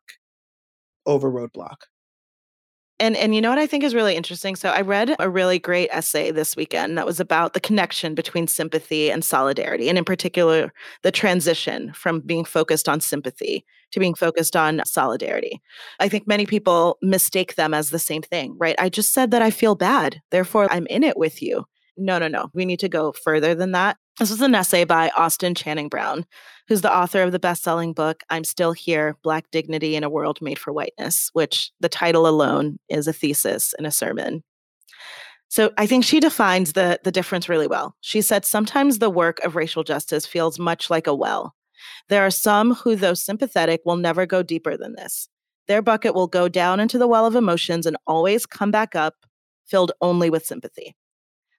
over 1.07 1.31
roadblock. 1.31 1.77
And 3.05 3.19
and 3.19 3.35
you 3.35 3.43
know 3.43 3.51
what 3.51 3.59
I 3.59 3.67
think 3.67 3.85
is 3.85 3.95
really 3.95 4.17
interesting? 4.17 4.57
So 4.57 4.71
I 4.71 4.81
read 4.81 5.15
a 5.19 5.29
really 5.29 5.59
great 5.59 5.91
essay 5.93 6.31
this 6.31 6.57
weekend 6.57 6.97
that 6.97 7.05
was 7.05 7.21
about 7.21 7.53
the 7.53 7.61
connection 7.61 8.15
between 8.15 8.47
sympathy 8.47 9.11
and 9.11 9.23
solidarity, 9.23 9.91
and 9.91 9.99
in 9.99 10.07
particular, 10.07 10.73
the 11.03 11.13
transition 11.13 11.93
from 11.93 12.21
being 12.21 12.47
focused 12.47 12.89
on 12.89 13.01
sympathy 13.01 13.67
to 13.93 14.01
being 14.01 14.15
focused 14.15 14.57
on 14.57 14.81
solidarity. 14.87 15.61
I 16.01 16.09
think 16.09 16.27
many 16.27 16.47
people 16.47 16.97
mistake 17.03 17.57
them 17.57 17.75
as 17.75 17.91
the 17.91 17.99
same 17.99 18.23
thing, 18.23 18.57
right? 18.59 18.75
I 18.79 18.89
just 18.89 19.13
said 19.13 19.33
that 19.33 19.43
I 19.43 19.51
feel 19.51 19.75
bad, 19.75 20.23
therefore 20.31 20.67
I'm 20.73 20.87
in 20.87 21.05
it 21.05 21.19
with 21.19 21.43
you. 21.43 21.67
No, 21.97 22.19
no, 22.19 22.29
no. 22.29 22.51
We 22.55 22.65
need 22.65 22.81
to 22.81 22.89
go 22.89 23.13
further 23.13 23.55
than 23.55 23.73
that. 23.73 23.97
This 24.19 24.31
was 24.31 24.41
an 24.41 24.55
essay 24.55 24.85
by 24.85 25.11
Austin 25.17 25.55
Channing 25.55 25.89
Brown, 25.89 26.25
who's 26.69 26.83
the 26.83 26.95
author 26.95 27.23
of 27.23 27.33
the 27.33 27.39
best 27.39 27.63
selling 27.63 27.93
book, 27.93 28.23
I'm 28.31 28.45
Still 28.45 28.73
Here 28.73 29.17
Black 29.23 29.51
Dignity 29.51 29.97
in 29.97 30.05
a 30.05 30.11
World 30.11 30.39
Made 30.41 30.59
for 30.59 30.73
Whiteness, 30.73 31.31
which 31.33 31.73
the 31.81 31.89
title 31.89 32.27
alone 32.27 32.79
is 32.89 33.09
a 33.09 33.13
thesis 33.13 33.75
and 33.77 33.87
a 33.87 33.91
sermon. 33.91 34.45
So 35.49 35.73
I 35.79 35.87
think 35.87 36.05
she 36.05 36.21
defines 36.21 36.73
the, 36.73 36.99
the 37.05 37.13
difference 37.13 37.49
really 37.49 37.67
well. 37.67 37.97
She 38.01 38.23
said 38.23 38.45
sometimes 38.45 38.99
the 38.99 39.11
work 39.11 39.39
of 39.41 39.57
racial 39.57 39.85
justice 39.85 40.27
feels 40.27 40.59
much 40.59 40.91
like 40.91 41.07
a 41.07 41.15
well. 41.15 41.55
There 42.09 42.25
are 42.25 42.31
some 42.31 42.75
who, 42.75 42.97
though 42.97 43.15
sympathetic, 43.15 43.83
will 43.85 43.97
never 43.97 44.27
go 44.27 44.43
deeper 44.43 44.77
than 44.77 44.95
this. 44.95 45.29
Their 45.67 45.83
bucket 45.83 46.15
will 46.15 46.27
go 46.27 46.49
down 46.49 46.81
into 46.81 46.99
the 46.99 47.09
well 47.09 47.27
of 47.27 47.35
emotions 47.35 47.87
and 47.87 47.97
always 48.07 48.47
come 48.47 48.71
back 48.71 48.95
up, 48.95 49.15
filled 49.67 49.93
only 50.01 50.31
with 50.31 50.47
sympathy. 50.47 50.95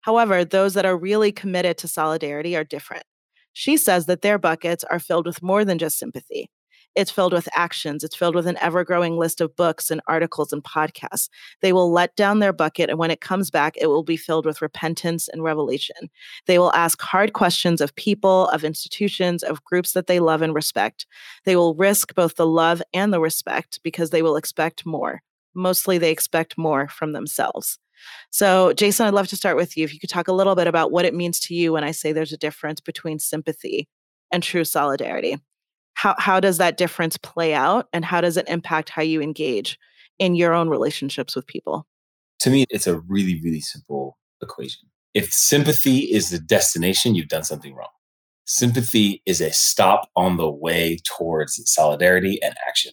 However, 0.06 0.46
those 0.46 0.76
that 0.76 0.86
are 0.86 0.96
really 0.96 1.32
committed 1.32 1.80
to 1.80 1.88
solidarity 1.88 2.56
are 2.56 2.64
different. 2.64 3.06
She 3.54 3.76
says 3.76 4.06
that 4.06 4.22
their 4.22 4.38
buckets 4.38 4.84
are 4.84 5.00
filled 5.00 5.26
with 5.26 5.42
more 5.42 5.66
than 5.66 5.80
just 5.80 5.98
sympathy. 5.98 6.52
It's 6.94 7.10
filled 7.10 7.34
with 7.34 7.50
actions. 7.56 8.04
It's 8.04 8.16
filled 8.16 8.36
with 8.36 8.46
an 8.46 8.60
ever 8.62 8.84
growing 8.84 9.18
list 9.18 9.42
of 9.42 9.56
books 9.56 9.90
and 9.90 10.02
articles 10.08 10.54
and 10.54 10.64
podcasts. 10.64 11.28
They 11.62 11.74
will 11.74 11.92
let 11.92 12.16
down 12.16 12.38
their 12.38 12.54
bucket, 12.54 12.92
and 12.92 13.00
when 13.00 13.10
it 13.10 13.20
comes 13.20 13.50
back, 13.50 13.78
it 13.78 13.88
will 13.88 14.04
be 14.04 14.16
filled 14.16 14.46
with 14.46 14.62
repentance 14.62 15.28
and 15.28 15.42
revelation. 15.42 16.12
They 16.46 16.60
will 16.60 16.72
ask 16.74 17.02
hard 17.02 17.34
questions 17.34 17.82
of 17.82 17.96
people, 17.96 18.48
of 18.50 18.64
institutions, 18.64 19.42
of 19.42 19.64
groups 19.64 19.94
that 19.94 20.06
they 20.06 20.20
love 20.20 20.44
and 20.44 20.54
respect. 20.54 21.08
They 21.46 21.56
will 21.56 21.74
risk 21.74 22.14
both 22.14 22.36
the 22.36 22.46
love 22.46 22.80
and 22.94 23.12
the 23.12 23.20
respect 23.20 23.80
because 23.82 24.12
they 24.12 24.22
will 24.22 24.38
expect 24.38 24.86
more. 24.86 25.24
Mostly, 25.56 25.98
they 25.98 26.12
expect 26.12 26.60
more 26.60 26.88
from 26.90 27.14
themselves. 27.14 27.80
So, 28.32 28.74
Jason, 28.74 29.08
I'd 29.08 29.14
love 29.14 29.28
to 29.30 29.38
start 29.38 29.56
with 29.56 29.78
you. 29.78 29.84
If 29.84 29.94
you 29.94 30.00
could 30.00 30.10
talk 30.10 30.28
a 30.28 30.34
little 30.34 30.56
bit 30.56 30.68
about 30.68 30.92
what 30.92 31.06
it 31.06 31.14
means 31.14 31.40
to 31.42 31.56
you 31.56 31.74
when 31.74 31.84
I 31.84 31.92
say 31.92 32.12
there's 32.12 32.34
a 32.34 32.38
difference 32.38 32.82
between 32.82 33.20
sympathy 33.20 33.88
and 34.32 34.44
true 34.44 34.66
solidarity. 34.66 35.38
How, 35.94 36.16
how 36.18 36.40
does 36.40 36.58
that 36.58 36.78
difference 36.78 37.18
play 37.18 37.54
out 37.54 37.88
and 37.94 38.04
how 38.04 38.20
does 38.22 38.36
it 38.36 38.50
impact 38.50 38.90
how 38.90 39.02
you 39.02 39.22
engage 39.22 39.80
in 40.20 40.36
your 40.36 40.54
own 40.54 40.68
relationships 40.68 41.36
with 41.36 41.48
people? 41.48 41.88
To 42.40 42.50
me, 42.50 42.66
it's 42.70 42.88
a 42.88 43.00
really, 43.00 43.40
really 43.42 43.62
simple 43.62 44.18
equation. 44.42 44.90
If 45.14 45.32
sympathy 45.32 46.00
is 46.00 46.30
the 46.30 46.40
destination, 46.40 47.16
you've 47.16 47.30
done 47.30 47.46
something 47.46 47.74
wrong. 47.74 47.88
Sympathy 48.46 49.24
is 49.26 49.40
a 49.40 49.54
stop 49.54 50.10
on 50.18 50.36
the 50.36 50.52
way 50.52 50.98
towards 51.06 51.60
solidarity 51.72 52.38
and 52.44 52.54
action. 52.68 52.92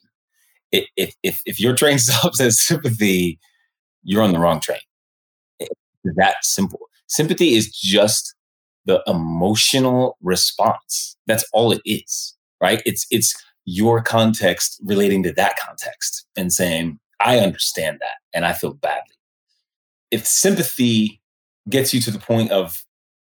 If, 0.71 1.15
if, 1.25 1.43
if 1.45 1.59
your 1.59 1.75
train 1.75 1.99
stops 1.99 2.41
at 2.41 2.53
sympathy, 2.53 3.41
you're 4.05 4.23
on 4.23 4.33
the 4.33 4.39
wrong 4.39 4.61
train 4.61 4.79
that 6.05 6.37
simple. 6.43 6.81
Sympathy 7.07 7.55
is 7.55 7.71
just 7.71 8.35
the 8.85 9.03
emotional 9.07 10.17
response. 10.23 11.17
That's 11.27 11.45
all 11.53 11.73
it 11.73 11.83
is, 11.85 12.35
right? 12.61 12.83
It's 12.85 13.07
it's 13.11 13.35
your 13.65 14.03
context 14.03 14.81
relating 14.85 15.23
to 15.23 15.33
that 15.33 15.57
context 15.65 16.27
and 16.37 16.53
saying, 16.53 16.99
I 17.21 17.39
understand 17.39 17.99
that 18.01 18.17
and 18.35 18.45
I 18.45 18.53
feel 18.53 18.75
badly. 18.75 19.17
If 20.11 20.27
sympathy 20.27 21.21
gets 21.69 21.95
you 21.95 22.01
to 22.01 22.11
the 22.11 22.19
point 22.19 22.51
of 22.51 22.85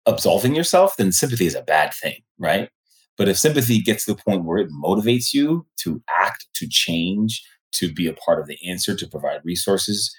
absolving 0.07 0.55
yourself, 0.55 0.97
then 0.97 1.13
sympathy 1.13 1.47
is 1.47 1.55
a 1.55 1.63
bad 1.63 1.95
thing, 1.95 2.21
right? 2.39 2.69
But 3.17 3.29
if 3.29 3.39
sympathy 3.39 3.81
gets 3.81 4.05
to 4.05 4.15
the 4.15 4.23
point 4.23 4.45
where 4.45 4.59
it 4.59 4.71
motivates 4.71 5.33
you 5.33 5.67
to 5.79 6.03
act, 6.21 6.47
to 6.55 6.69
change, 6.69 7.43
to 7.73 7.93
be 7.93 8.07
a 8.07 8.13
part 8.13 8.39
of 8.39 8.47
the 8.47 8.59
answer, 8.69 8.95
to 8.95 9.09
provide 9.09 9.41
resources, 9.45 10.15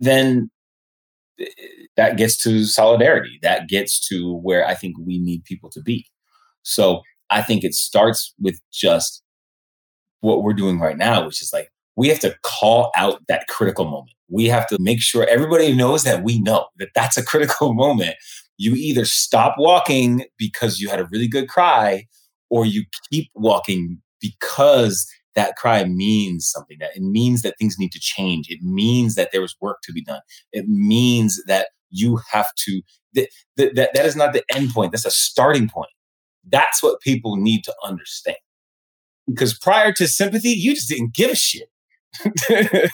then 0.00 0.50
that 1.96 2.16
gets 2.16 2.42
to 2.42 2.64
solidarity. 2.64 3.38
That 3.42 3.68
gets 3.68 4.06
to 4.08 4.36
where 4.42 4.66
I 4.66 4.74
think 4.74 4.96
we 4.98 5.18
need 5.18 5.44
people 5.44 5.70
to 5.70 5.80
be. 5.80 6.06
So 6.62 7.02
I 7.30 7.42
think 7.42 7.64
it 7.64 7.74
starts 7.74 8.34
with 8.40 8.60
just 8.72 9.22
what 10.20 10.42
we're 10.42 10.54
doing 10.54 10.78
right 10.80 10.96
now, 10.96 11.24
which 11.24 11.42
is 11.42 11.52
like 11.52 11.70
we 11.96 12.08
have 12.08 12.20
to 12.20 12.34
call 12.42 12.90
out 12.96 13.20
that 13.28 13.46
critical 13.48 13.84
moment. 13.84 14.12
We 14.28 14.46
have 14.46 14.66
to 14.68 14.78
make 14.80 15.00
sure 15.00 15.26
everybody 15.28 15.74
knows 15.74 16.02
that 16.04 16.24
we 16.24 16.40
know 16.40 16.66
that 16.78 16.88
that's 16.94 17.16
a 17.16 17.24
critical 17.24 17.74
moment. 17.74 18.16
You 18.56 18.74
either 18.74 19.04
stop 19.04 19.56
walking 19.58 20.24
because 20.38 20.78
you 20.78 20.88
had 20.88 21.00
a 21.00 21.08
really 21.10 21.28
good 21.28 21.48
cry, 21.48 22.06
or 22.50 22.64
you 22.64 22.84
keep 23.10 23.30
walking 23.34 24.00
because 24.20 25.06
that 25.34 25.56
cry 25.56 25.84
means 25.84 26.48
something 26.48 26.78
that 26.80 26.96
it 26.96 27.02
means 27.02 27.42
that 27.42 27.56
things 27.58 27.76
need 27.78 27.92
to 27.92 28.00
change. 28.00 28.48
It 28.48 28.62
means 28.62 29.14
that 29.14 29.30
there 29.32 29.42
is 29.42 29.56
work 29.60 29.78
to 29.82 29.92
be 29.92 30.02
done. 30.02 30.20
It 30.52 30.66
means 30.68 31.42
that 31.46 31.68
you 31.90 32.20
have 32.30 32.46
to 32.56 32.82
that, 33.14 33.28
that, 33.56 33.90
that 33.94 34.06
is 34.06 34.16
not 34.16 34.32
the 34.32 34.42
end 34.52 34.70
point 34.70 34.92
that's 34.92 35.04
a 35.04 35.10
starting 35.10 35.68
point. 35.68 35.90
That's 36.48 36.82
what 36.82 37.00
people 37.00 37.36
need 37.36 37.64
to 37.64 37.74
understand. 37.84 38.36
Because 39.28 39.56
prior 39.58 39.92
to 39.92 40.06
sympathy 40.06 40.50
you 40.50 40.74
just 40.74 40.88
didn't 40.88 41.14
give 41.14 41.30
a 41.30 41.36
shit. 41.36 41.68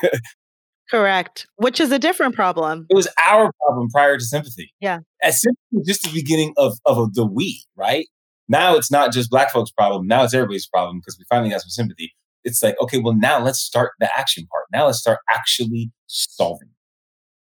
Correct 0.91 1.47
which 1.57 1.78
is 1.78 1.93
a 1.93 1.99
different 1.99 2.34
problem. 2.34 2.86
It 2.88 2.95
was 2.95 3.07
our 3.22 3.53
problem 3.64 3.91
prior 3.91 4.16
to 4.16 4.24
sympathy. 4.24 4.72
Yeah. 4.80 5.01
As 5.22 5.41
sympathy 5.41 5.61
was 5.72 5.86
just 5.86 6.03
the 6.03 6.12
beginning 6.12 6.55
of, 6.57 6.78
of 6.86 7.14
the 7.14 7.26
we 7.26 7.62
right? 7.76 8.07
Now 8.49 8.76
it's 8.76 8.91
not 8.91 9.12
just 9.12 9.30
black 9.30 9.51
folks 9.51 9.70
problem 9.70 10.07
now 10.07 10.24
it's 10.24 10.34
everybody's 10.34 10.66
problem 10.66 10.99
because 10.99 11.18
we 11.18 11.24
finally 11.28 11.51
got 11.51 11.61
some 11.61 11.68
sympathy 11.68 12.14
it's 12.45 12.62
like, 12.62 12.76
okay, 12.80 12.99
well, 12.99 13.14
now 13.14 13.43
let's 13.43 13.61
start 13.61 13.93
the 14.01 14.11
action 14.16 14.47
part. 14.51 14.64
Now 14.72 14.86
let's 14.86 15.01
start 15.01 15.18
actually 15.30 15.91
solving. 16.07 16.70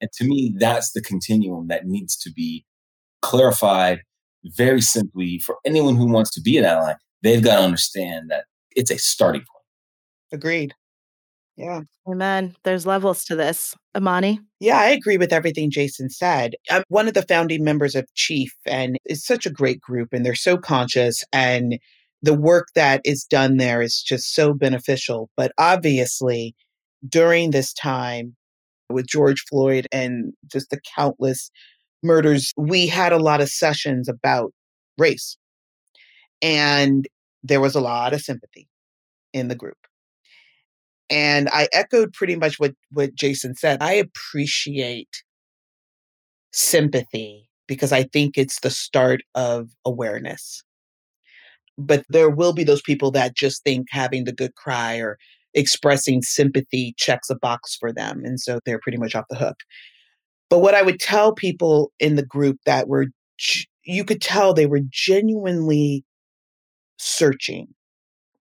And 0.00 0.10
to 0.12 0.24
me, 0.24 0.54
that's 0.56 0.92
the 0.92 1.02
continuum 1.02 1.68
that 1.68 1.86
needs 1.86 2.16
to 2.18 2.32
be 2.32 2.64
clarified 3.22 4.00
very 4.44 4.80
simply 4.80 5.40
for 5.40 5.56
anyone 5.64 5.96
who 5.96 6.06
wants 6.06 6.30
to 6.32 6.40
be 6.40 6.56
an 6.56 6.64
ally. 6.64 6.94
They've 7.22 7.42
got 7.42 7.56
to 7.56 7.62
understand 7.62 8.30
that 8.30 8.44
it's 8.76 8.90
a 8.90 8.98
starting 8.98 9.40
point. 9.40 9.64
Agreed. 10.32 10.74
Yeah. 11.56 11.80
Amen. 12.08 12.54
There's 12.62 12.86
levels 12.86 13.24
to 13.24 13.34
this. 13.34 13.74
Amani? 13.96 14.38
Yeah, 14.60 14.78
I 14.78 14.90
agree 14.90 15.18
with 15.18 15.32
everything 15.32 15.72
Jason 15.72 16.08
said. 16.08 16.54
I'm 16.70 16.84
one 16.88 17.08
of 17.08 17.14
the 17.14 17.22
founding 17.22 17.64
members 17.64 17.96
of 17.96 18.06
Chief, 18.14 18.54
and 18.64 18.96
it's 19.04 19.26
such 19.26 19.44
a 19.44 19.50
great 19.50 19.80
group, 19.80 20.10
and 20.12 20.24
they're 20.24 20.36
so 20.36 20.56
conscious 20.56 21.24
and 21.32 21.80
the 22.22 22.34
work 22.34 22.68
that 22.74 23.00
is 23.04 23.24
done 23.24 23.56
there 23.56 23.80
is 23.80 24.02
just 24.02 24.34
so 24.34 24.52
beneficial. 24.52 25.30
But 25.36 25.52
obviously, 25.58 26.54
during 27.08 27.50
this 27.50 27.72
time 27.72 28.36
with 28.90 29.06
George 29.06 29.44
Floyd 29.48 29.86
and 29.92 30.32
just 30.50 30.70
the 30.70 30.80
countless 30.96 31.50
murders, 32.02 32.52
we 32.56 32.86
had 32.86 33.12
a 33.12 33.18
lot 33.18 33.40
of 33.40 33.48
sessions 33.48 34.08
about 34.08 34.52
race. 34.96 35.36
And 36.42 37.06
there 37.42 37.60
was 37.60 37.74
a 37.74 37.80
lot 37.80 38.12
of 38.12 38.20
sympathy 38.20 38.68
in 39.32 39.48
the 39.48 39.54
group. 39.54 39.76
And 41.10 41.48
I 41.52 41.68
echoed 41.72 42.12
pretty 42.12 42.36
much 42.36 42.58
what, 42.58 42.74
what 42.90 43.14
Jason 43.14 43.54
said. 43.54 43.78
I 43.80 43.92
appreciate 43.94 45.22
sympathy 46.52 47.48
because 47.66 47.92
I 47.92 48.02
think 48.04 48.36
it's 48.36 48.60
the 48.60 48.70
start 48.70 49.22
of 49.34 49.70
awareness 49.84 50.62
but 51.78 52.04
there 52.08 52.28
will 52.28 52.52
be 52.52 52.64
those 52.64 52.82
people 52.82 53.10
that 53.12 53.36
just 53.36 53.62
think 53.62 53.86
having 53.90 54.24
the 54.24 54.32
good 54.32 54.54
cry 54.56 54.96
or 54.96 55.16
expressing 55.54 56.22
sympathy 56.22 56.94
checks 56.98 57.30
a 57.30 57.36
box 57.36 57.76
for 57.76 57.92
them. 57.92 58.22
And 58.24 58.40
so 58.40 58.60
they're 58.64 58.80
pretty 58.80 58.98
much 58.98 59.14
off 59.14 59.24
the 59.30 59.36
hook. 59.36 59.56
But 60.50 60.58
what 60.58 60.74
I 60.74 60.82
would 60.82 60.98
tell 60.98 61.32
people 61.32 61.92
in 62.00 62.16
the 62.16 62.24
group 62.24 62.58
that 62.66 62.88
were, 62.88 63.06
you 63.84 64.04
could 64.04 64.20
tell 64.20 64.52
they 64.52 64.66
were 64.66 64.80
genuinely 64.90 66.04
searching 66.98 67.68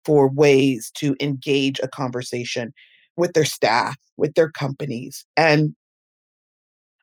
for 0.06 0.30
ways 0.30 0.92
to 0.96 1.16
engage 1.20 1.80
a 1.80 1.88
conversation 1.88 2.74
with 3.18 3.34
their 3.34 3.46
staff, 3.46 3.98
with 4.18 4.34
their 4.36 4.52
companies. 4.52 5.26
And 5.36 5.76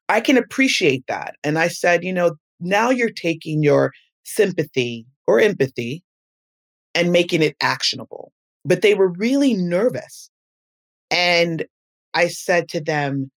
I 0.09 0.21
can 0.21 0.39
appreciate 0.39 1.05
that. 1.09 1.35
And 1.45 1.59
I 1.59 1.69
said, 1.69 2.05
you 2.05 2.13
know, 2.13 2.37
now 2.61 2.91
you're 2.91 3.11
taking 3.11 3.63
your 3.63 3.93
sympathy 4.25 5.07
or 5.27 5.41
empathy 5.41 6.03
and 6.95 7.13
making 7.13 7.43
it 7.43 7.57
actionable. 7.61 8.33
But 8.65 8.83
they 8.83 8.95
were 8.95 9.09
really 9.09 9.55
nervous. 9.55 10.31
And 11.11 11.65
I 12.15 12.29
said 12.29 12.69
to 12.71 12.81
them, 12.81 13.31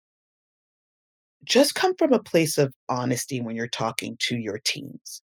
just 1.43 1.75
come 1.75 1.95
from 1.95 2.11
a 2.11 2.21
place 2.21 2.57
of 2.57 2.73
honesty 2.89 3.41
when 3.41 3.55
you're 3.55 3.67
talking 3.67 4.17
to 4.19 4.37
your 4.37 4.59
teams. 4.63 5.21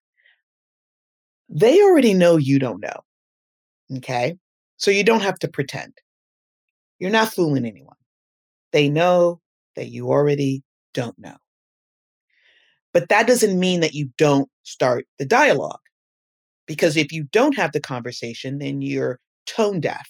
They 1.49 1.83
already 1.83 2.15
know 2.15 2.37
you 2.37 2.59
don't 2.59 2.81
know. 2.81 3.01
Okay. 3.97 4.37
So 4.77 4.91
you 4.91 5.03
don't 5.03 5.23
have 5.23 5.39
to 5.41 5.49
pretend. 5.49 5.93
You're 6.99 7.11
not 7.11 7.33
fooling 7.33 7.65
anyone. 7.65 7.97
They 8.73 8.89
know 8.89 9.41
that 9.77 9.89
you 9.89 10.11
already 10.11 10.63
don't 10.95 11.19
know. 11.19 11.37
But 12.93 13.09
that 13.09 13.27
doesn't 13.27 13.59
mean 13.59 13.81
that 13.81 13.95
you 13.95 14.11
don't 14.19 14.49
start 14.63 15.07
the 15.19 15.27
dialogue. 15.27 15.81
Because 16.71 16.97
if 16.97 17.11
you 17.11 17.25
don't 17.33 17.57
have 17.57 17.73
the 17.73 17.81
conversation, 17.81 18.59
then 18.59 18.81
you're 18.81 19.19
tone 19.45 19.81
deaf. 19.81 20.09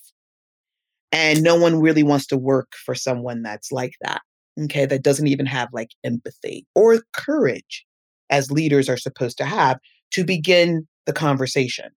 And 1.11 1.43
no 1.43 1.57
one 1.59 1.81
really 1.81 2.03
wants 2.03 2.27
to 2.27 2.37
work 2.37 2.75
for 2.85 2.95
someone 2.95 3.41
that's 3.41 3.73
like 3.73 3.95
that. 4.03 4.21
Okay. 4.65 4.85
That 4.85 5.03
doesn't 5.03 5.27
even 5.27 5.47
have 5.47 5.71
like 5.73 5.93
empathy 6.05 6.67
or 6.75 7.01
courage 7.15 7.87
as 8.29 8.51
leaders 8.51 8.91
are 8.91 8.99
supposed 8.99 9.39
to 9.39 9.47
have 9.47 9.79
to 10.11 10.23
begin 10.23 10.87
the 11.07 11.15
conversation. 11.15 11.93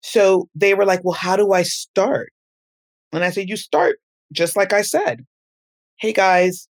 So 0.00 0.48
they 0.54 0.72
were 0.72 0.86
like, 0.86 1.04
well, 1.04 1.12
how 1.12 1.36
do 1.36 1.52
I 1.52 1.62
start? 1.62 2.32
And 3.12 3.22
I 3.22 3.28
said, 3.28 3.50
you 3.50 3.58
start 3.58 3.96
just 4.32 4.56
like 4.56 4.72
I 4.72 4.80
said. 4.80 5.26
Hey 6.00 6.14
guys, 6.14 6.66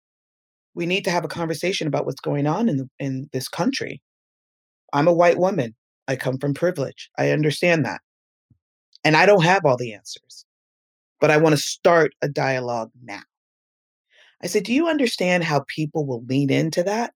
we 0.74 0.86
need 0.86 1.04
to 1.04 1.10
have 1.10 1.26
a 1.26 1.28
conversation 1.28 1.86
about 1.86 2.06
what's 2.06 2.18
going 2.18 2.46
on 2.46 2.70
in, 2.70 2.78
the, 2.78 2.88
in 2.98 3.28
this 3.34 3.46
country. 3.46 4.00
I'm 4.94 5.06
a 5.06 5.12
white 5.12 5.36
woman. 5.36 5.74
I 6.08 6.16
come 6.16 6.38
from 6.38 6.54
privilege. 6.54 7.10
I 7.18 7.30
understand 7.30 7.84
that. 7.84 8.00
And 9.04 9.16
I 9.16 9.26
don't 9.26 9.44
have 9.44 9.64
all 9.64 9.76
the 9.76 9.94
answers, 9.94 10.44
but 11.20 11.30
I 11.30 11.36
want 11.36 11.54
to 11.54 11.60
start 11.60 12.12
a 12.22 12.28
dialogue 12.28 12.90
now. 13.02 13.22
I 14.42 14.46
said, 14.46 14.64
Do 14.64 14.72
you 14.72 14.88
understand 14.88 15.44
how 15.44 15.64
people 15.68 16.06
will 16.06 16.24
lean 16.24 16.50
into 16.50 16.82
that? 16.82 17.12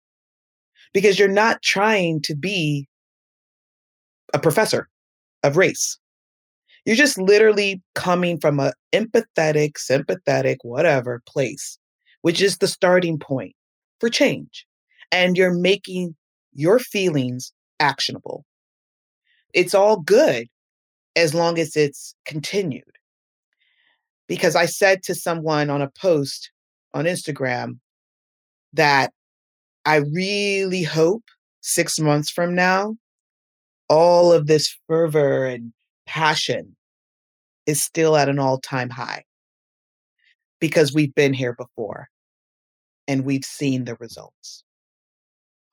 Because 0.92 1.18
you're 1.18 1.28
not 1.28 1.62
trying 1.62 2.20
to 2.22 2.34
be 2.34 2.88
a 4.32 4.38
professor 4.38 4.88
of 5.42 5.56
race. 5.56 5.98
You're 6.84 6.96
just 6.96 7.18
literally 7.18 7.82
coming 7.94 8.38
from 8.40 8.58
a 8.58 8.72
empathetic, 8.92 9.76
sympathetic, 9.76 10.58
whatever 10.62 11.22
place, 11.26 11.78
which 12.22 12.40
is 12.40 12.58
the 12.58 12.68
starting 12.68 13.18
point 13.18 13.54
for 14.00 14.08
change. 14.08 14.66
And 15.12 15.36
you're 15.36 15.54
making 15.54 16.14
your 16.52 16.78
feelings 16.78 17.52
actionable. 17.80 18.44
It's 19.54 19.74
all 19.74 20.00
good 20.00 20.46
as 21.16 21.34
long 21.34 21.58
as 21.58 21.76
it's 21.76 22.14
continued. 22.24 22.84
Because 24.28 24.54
I 24.54 24.66
said 24.66 25.02
to 25.04 25.14
someone 25.14 25.70
on 25.70 25.82
a 25.82 25.90
post 25.90 26.50
on 26.94 27.04
Instagram 27.04 27.78
that 28.72 29.12
I 29.84 29.96
really 29.96 30.82
hope 30.82 31.24
six 31.60 31.98
months 31.98 32.30
from 32.30 32.54
now, 32.54 32.96
all 33.88 34.32
of 34.32 34.46
this 34.46 34.76
fervor 34.86 35.46
and 35.46 35.72
passion 36.06 36.76
is 37.66 37.82
still 37.82 38.16
at 38.16 38.28
an 38.28 38.38
all 38.38 38.58
time 38.58 38.90
high 38.90 39.24
because 40.60 40.92
we've 40.92 41.14
been 41.14 41.32
here 41.32 41.54
before 41.54 42.08
and 43.08 43.24
we've 43.24 43.44
seen 43.44 43.84
the 43.84 43.96
results. 43.96 44.62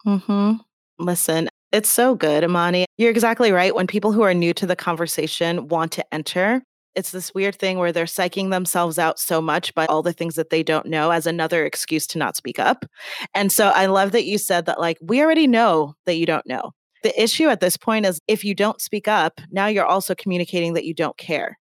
Hmm. 0.03 0.53
Listen, 0.99 1.49
it's 1.71 1.89
so 1.89 2.15
good, 2.15 2.43
Amani. 2.43 2.85
You're 2.97 3.11
exactly 3.11 3.51
right. 3.51 3.75
When 3.75 3.87
people 3.87 4.11
who 4.11 4.21
are 4.21 4.33
new 4.33 4.53
to 4.55 4.65
the 4.65 4.75
conversation 4.75 5.67
want 5.67 5.91
to 5.93 6.13
enter, 6.13 6.61
it's 6.95 7.11
this 7.11 7.33
weird 7.33 7.55
thing 7.55 7.77
where 7.77 7.91
they're 7.91 8.05
psyching 8.05 8.49
themselves 8.49 8.97
out 8.97 9.19
so 9.19 9.39
much 9.39 9.73
by 9.75 9.85
all 9.85 10.01
the 10.01 10.13
things 10.13 10.35
that 10.35 10.49
they 10.49 10.63
don't 10.63 10.87
know 10.87 11.11
as 11.11 11.27
another 11.27 11.63
excuse 11.63 12.07
to 12.07 12.17
not 12.17 12.35
speak 12.35 12.57
up. 12.57 12.85
And 13.35 13.51
so 13.51 13.67
I 13.69 13.85
love 13.85 14.13
that 14.13 14.25
you 14.25 14.39
said 14.39 14.65
that, 14.65 14.79
like, 14.79 14.97
we 15.01 15.21
already 15.21 15.45
know 15.45 15.93
that 16.05 16.15
you 16.15 16.25
don't 16.25 16.47
know. 16.47 16.71
The 17.03 17.21
issue 17.21 17.49
at 17.49 17.59
this 17.59 17.77
point 17.77 18.07
is 18.07 18.19
if 18.27 18.43
you 18.43 18.55
don't 18.55 18.81
speak 18.81 19.07
up, 19.07 19.39
now 19.51 19.67
you're 19.67 19.85
also 19.85 20.15
communicating 20.15 20.73
that 20.73 20.85
you 20.85 20.95
don't 20.95 21.17
care. 21.17 21.59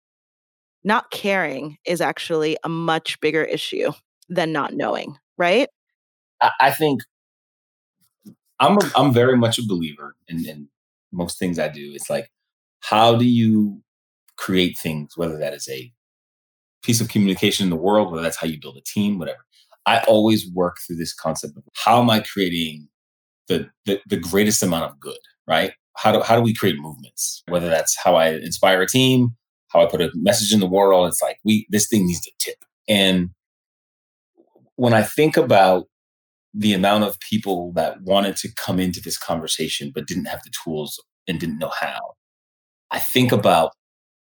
Not 0.85 1.11
caring 1.11 1.79
is 1.85 2.01
actually 2.01 2.57
a 2.63 2.69
much 2.69 3.19
bigger 3.21 3.43
issue 3.43 3.91
than 4.29 4.53
not 4.53 4.75
knowing, 4.75 5.17
right? 5.37 5.69
I 6.61 6.71
think 6.71 7.01
I'm 8.61 8.77
a, 8.77 8.91
I'm 8.97 9.13
very 9.13 9.37
much 9.37 9.59
a 9.59 9.67
believer 9.67 10.17
in, 10.29 10.47
in 10.47 10.69
most 11.13 11.39
things 11.39 11.59
I 11.59 11.69
do. 11.69 11.93
It's 11.95 12.11
like, 12.11 12.31
how 12.81 13.17
do 13.17 13.25
you 13.25 13.83
create 14.37 14.79
things, 14.79 15.17
whether 15.17 15.39
that 15.39 15.55
is 15.55 15.69
a 15.69 15.93
piece 16.83 17.01
of 17.01 17.09
communication 17.09 17.65
in 17.65 17.71
the 17.71 17.77
world, 17.77 18.11
whether 18.11 18.23
that's 18.23 18.37
how 18.37 18.47
you 18.47 18.61
build 18.61 18.77
a 18.77 18.83
team, 18.83 19.19
whatever. 19.19 19.45
I 19.87 20.01
always 20.01 20.51
work 20.53 20.77
through 20.87 20.97
this 20.97 21.15
concept 21.15 21.57
of 21.57 21.65
how 21.75 22.01
am 22.01 22.11
I 22.11 22.21
creating 22.21 22.89
the, 23.49 23.69
the, 23.87 24.01
the 24.07 24.17
greatest 24.17 24.63
amount 24.63 24.91
of 24.91 25.01
good, 25.01 25.19
right? 25.47 25.73
How 25.97 26.13
do, 26.13 26.21
how 26.21 26.37
do 26.37 26.43
we 26.43 26.55
create 26.55 26.77
movements? 26.79 27.43
Whether 27.49 27.69
that's 27.69 27.97
how 28.03 28.17
I 28.17 28.31
inspire 28.31 28.83
a 28.83 28.87
team, 28.87 29.37
how 29.69 29.83
I 29.83 29.87
put 29.87 30.01
a 30.01 30.11
message 30.15 30.53
in 30.53 30.61
the 30.61 30.67
world. 30.67 31.09
It's 31.09 31.23
like 31.23 31.39
we 31.45 31.67
this 31.69 31.89
thing 31.89 32.07
needs 32.07 32.21
to 32.23 32.33
tip. 32.39 32.65
And 32.89 33.31
when 34.77 34.95
I 34.95 35.03
think 35.03 35.37
about 35.37 35.87
the 36.55 36.73
amount 36.73 37.05
of 37.05 37.19
people 37.21 37.73
that 37.75 38.01
wanted 38.03 38.37
to 38.37 38.55
come 38.55 38.79
into 38.79 39.01
this 39.01 39.19
conversation 39.19 39.91
but 39.95 40.07
didn't 40.07 40.27
have 40.27 40.43
the 40.45 40.53
tools 40.65 41.03
and 41.27 41.41
didn't 41.41 41.59
know 41.59 41.73
how, 41.81 42.15
I 42.91 43.01
think 43.01 43.33
about 43.33 43.73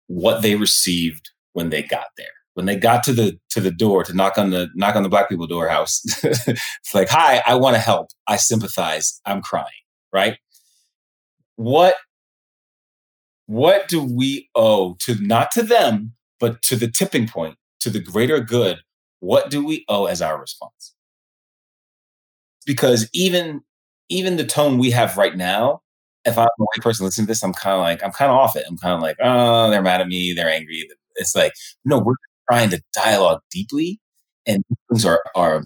what 0.06 0.42
they 0.42 0.56
received 0.56 1.30
when 1.52 1.70
they 1.70 1.82
got 1.82 2.06
there. 2.16 2.26
When 2.54 2.66
they 2.66 2.76
got 2.76 3.02
to 3.04 3.14
the 3.14 3.38
to 3.50 3.60
the 3.60 3.70
door 3.70 4.04
to 4.04 4.12
knock 4.12 4.36
on 4.36 4.50
the 4.50 4.68
knock 4.74 4.94
on 4.94 5.02
the 5.02 5.08
black 5.08 5.30
people 5.30 5.46
door 5.46 5.68
house, 5.68 6.02
it's 6.22 6.94
like, 6.94 7.08
"Hi, 7.08 7.42
I 7.46 7.54
want 7.54 7.76
to 7.76 7.80
help. 7.80 8.08
I 8.28 8.36
sympathize. 8.36 9.20
I'm 9.24 9.40
crying." 9.40 9.68
Right? 10.12 10.36
What 11.56 11.94
what 13.46 13.88
do 13.88 14.02
we 14.02 14.48
owe 14.54 14.96
to 15.00 15.14
not 15.14 15.50
to 15.52 15.62
them, 15.62 16.14
but 16.38 16.62
to 16.62 16.76
the 16.76 16.88
tipping 16.88 17.26
point, 17.26 17.56
to 17.80 17.90
the 17.90 18.00
greater 18.00 18.40
good? 18.40 18.80
What 19.20 19.50
do 19.50 19.64
we 19.64 19.84
owe 19.88 20.06
as 20.06 20.20
our 20.20 20.38
response? 20.38 20.91
Because 22.66 23.08
even 23.12 23.62
even 24.08 24.36
the 24.36 24.44
tone 24.44 24.78
we 24.78 24.90
have 24.90 25.16
right 25.16 25.36
now 25.36 25.82
if 26.24 26.38
I'm 26.38 26.46
a 26.46 26.62
white 26.62 26.82
person 26.82 27.04
listening 27.04 27.26
to 27.26 27.30
this, 27.30 27.42
I'm 27.42 27.52
kind 27.52 27.74
of 27.74 27.80
like, 27.80 28.02
I'm 28.02 28.12
kind 28.12 28.30
of 28.30 28.36
off 28.36 28.56
it. 28.56 28.64
I'm 28.68 28.76
kind 28.76 28.94
of 28.94 29.00
like, 29.00 29.16
oh, 29.20 29.70
they're 29.70 29.82
mad 29.82 30.00
at 30.00 30.08
me. 30.08 30.32
They're 30.32 30.48
angry. 30.48 30.88
It's 31.16 31.34
like, 31.34 31.52
no, 31.84 31.98
we're 31.98 32.14
trying 32.50 32.70
to 32.70 32.82
dialogue 32.94 33.40
deeply 33.50 34.00
and 34.46 34.62
things 34.88 35.04
are, 35.04 35.22
are 35.34 35.64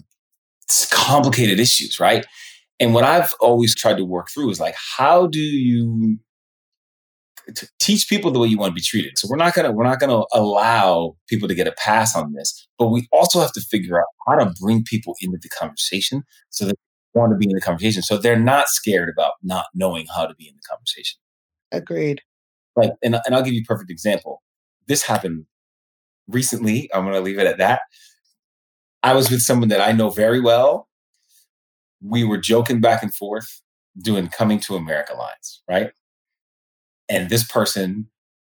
complicated 0.91 1.59
issues, 1.59 1.99
right? 1.99 2.25
And 2.79 2.93
what 2.93 3.03
I've 3.03 3.33
always 3.39 3.75
tried 3.75 3.97
to 3.97 4.05
work 4.05 4.29
through 4.29 4.49
is 4.51 4.59
like, 4.59 4.75
how 4.97 5.27
do 5.27 5.39
you 5.39 6.17
teach 7.79 8.09
people 8.09 8.29
the 8.29 8.39
way 8.39 8.47
you 8.47 8.57
want 8.57 8.71
to 8.71 8.75
be 8.75 8.81
treated? 8.81 9.17
So 9.17 9.27
we're 9.29 9.37
not 9.37 9.55
gonna 9.55 9.71
we're 9.71 9.85
not 9.85 9.99
gonna 9.99 10.23
allow 10.33 11.15
people 11.27 11.47
to 11.47 11.55
get 11.55 11.65
a 11.65 11.71
pass 11.71 12.15
on 12.15 12.33
this, 12.33 12.67
but 12.77 12.89
we 12.89 13.07
also 13.11 13.39
have 13.39 13.53
to 13.53 13.61
figure 13.61 13.99
out 13.99 14.07
how 14.27 14.35
to 14.43 14.53
bring 14.59 14.83
people 14.83 15.15
into 15.21 15.37
the 15.41 15.49
conversation 15.49 16.23
so 16.49 16.65
that 16.65 16.75
want 17.17 17.31
to 17.31 17.37
be 17.37 17.45
in 17.45 17.55
the 17.55 17.61
conversation. 17.61 18.01
So 18.01 18.17
they're 18.17 18.39
not 18.39 18.67
scared 18.67 19.09
about 19.09 19.33
not 19.43 19.65
knowing 19.73 20.07
how 20.15 20.25
to 20.25 20.35
be 20.35 20.47
in 20.47 20.55
the 20.55 20.61
conversation. 20.69 21.19
Agreed. 21.71 22.21
Like, 22.75 22.91
and, 23.03 23.17
and 23.25 23.35
I'll 23.35 23.43
give 23.43 23.53
you 23.53 23.61
a 23.61 23.67
perfect 23.67 23.89
example. 23.89 24.41
This 24.87 25.03
happened 25.03 25.45
recently. 26.27 26.89
I'm 26.93 27.03
going 27.03 27.15
to 27.15 27.21
leave 27.21 27.39
it 27.39 27.47
at 27.47 27.57
that. 27.57 27.81
I 29.03 29.13
was 29.13 29.29
with 29.29 29.41
someone 29.41 29.69
that 29.69 29.81
I 29.81 29.91
know 29.91 30.09
very 30.09 30.39
well. 30.39 30.87
We 32.01 32.23
were 32.23 32.37
joking 32.37 32.79
back 32.79 33.03
and 33.03 33.13
forth 33.13 33.61
doing 33.97 34.27
coming 34.27 34.59
to 34.61 34.75
America 34.75 35.13
lines, 35.15 35.63
right? 35.67 35.91
And 37.09 37.29
this 37.29 37.45
person 37.45 38.09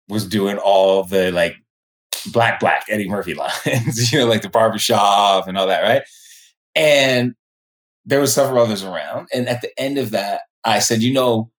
was 0.07 0.27
doing 0.27 0.57
all 0.57 1.03
the 1.03 1.31
like 1.31 1.55
black, 2.31 2.59
black 2.59 2.85
Eddie 2.89 3.09
Murphy 3.09 3.33
lines, 3.65 4.11
you 4.11 4.19
know, 4.19 4.25
like 4.25 4.41
the 4.41 4.49
barbershop 4.49 5.47
and 5.47 5.57
all 5.57 5.67
that, 5.67 5.81
right? 5.81 6.03
And 6.75 7.35
there 8.05 8.19
were 8.19 8.27
several 8.27 8.63
others 8.63 8.83
around. 8.83 9.27
And 9.33 9.49
at 9.49 9.61
the 9.61 9.71
end 9.79 9.97
of 9.97 10.11
that, 10.11 10.41
I 10.63 10.79
said, 10.79 11.01
you 11.01 11.13
know, 11.13 11.51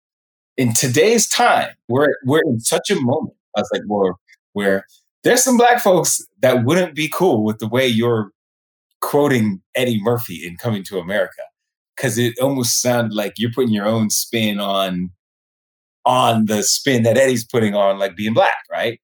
in 0.57 0.73
today's 0.75 1.29
time, 1.29 1.71
we're 1.89 2.15
we're 2.25 2.43
in 2.47 2.61
such 2.61 2.91
a 2.91 3.01
moment. 3.01 3.37
I 3.57 3.61
was 3.61 3.71
like, 3.73 3.83
well, 3.87 4.19
where 4.53 4.87
there's 5.25 5.43
some 5.43 5.57
black 5.57 5.83
folks 5.83 6.25
that 6.41 6.65
wouldn't 6.65 6.95
be 6.95 7.11
cool 7.13 7.45
with 7.45 7.59
the 7.59 7.69
way 7.69 7.87
you're 7.87 8.31
quoting 9.01 9.63
Eddie 9.75 10.01
Murphy 10.01 10.47
in 10.47 10.57
Coming 10.57 10.85
to 10.85 10.99
America. 10.99 11.43
Cause 11.99 12.19
it 12.19 12.35
almost 12.41 12.83
sounded 12.83 13.15
like 13.15 13.35
you're 13.39 13.53
putting 13.53 13.73
your 13.73 13.87
own 13.87 14.11
spin 14.11 14.61
on 14.61 15.11
on 16.05 16.47
the 16.47 16.63
spin 16.63 17.03
that 17.03 17.17
Eddie's 17.17 17.45
putting 17.45 17.75
on 17.75 17.99
like 17.99 18.17
being 18.17 18.35
black, 18.35 18.55
right? 18.71 19.01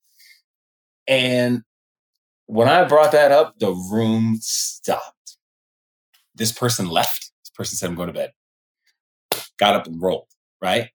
And 1.09 1.63
when 2.47 2.69
I 2.69 2.85
brought 2.85 3.13
that 3.13 3.33
up, 3.33 3.59
the 3.59 3.73
room 3.73 4.39
stopped. 4.41 5.39
This 6.35 6.53
person 6.53 6.89
left 6.89 7.32
person 7.55 7.77
said, 7.77 7.89
I'm 7.89 7.97
going 7.97 8.09
to 8.09 8.13
bed. 8.13 8.33
Got 9.59 9.77
up 9.77 9.87
and 9.87 10.01
rolled, 10.01 10.29
right? 10.61 10.91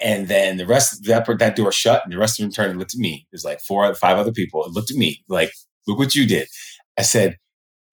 And 0.00 0.28
then 0.28 0.56
the 0.56 0.66
rest 0.66 1.04
that 1.04 1.26
that 1.38 1.56
door 1.56 1.72
shut, 1.72 2.02
and 2.04 2.12
the 2.12 2.18
rest 2.18 2.38
of 2.38 2.44
them 2.44 2.52
turned 2.52 2.70
and 2.70 2.78
looked 2.78 2.94
at 2.94 3.00
me. 3.00 3.26
There's 3.30 3.44
like 3.44 3.60
four, 3.60 3.86
or 3.86 3.94
five 3.94 4.18
other 4.18 4.32
people 4.32 4.64
and 4.64 4.74
looked 4.74 4.90
at 4.90 4.96
me 4.96 5.22
like, 5.28 5.52
"Look 5.86 5.98
what 5.98 6.14
you 6.14 6.26
did." 6.26 6.48
I 6.98 7.02
said, 7.02 7.36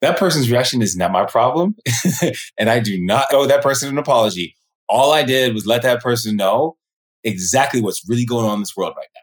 "That 0.01 0.17
person's 0.17 0.49
reaction 0.49 0.81
is 0.81 0.95
not 0.95 1.11
my 1.11 1.25
problem, 1.25 1.75
and 2.57 2.69
I 2.69 2.79
do 2.79 2.97
not 3.03 3.25
owe 3.31 3.47
that 3.47 3.63
person 3.63 3.89
an 3.89 3.97
apology. 3.97 4.55
All 4.87 5.11
I 5.11 5.23
did 5.23 5.53
was 5.53 5.65
let 5.65 5.81
that 5.81 6.01
person 6.01 6.37
know 6.37 6.77
exactly 7.23 7.81
what's 7.81 8.07
really 8.07 8.25
going 8.25 8.45
on 8.45 8.55
in 8.55 8.59
this 8.59 8.77
world 8.77 8.93
right 8.95 9.07
now." 9.15 9.21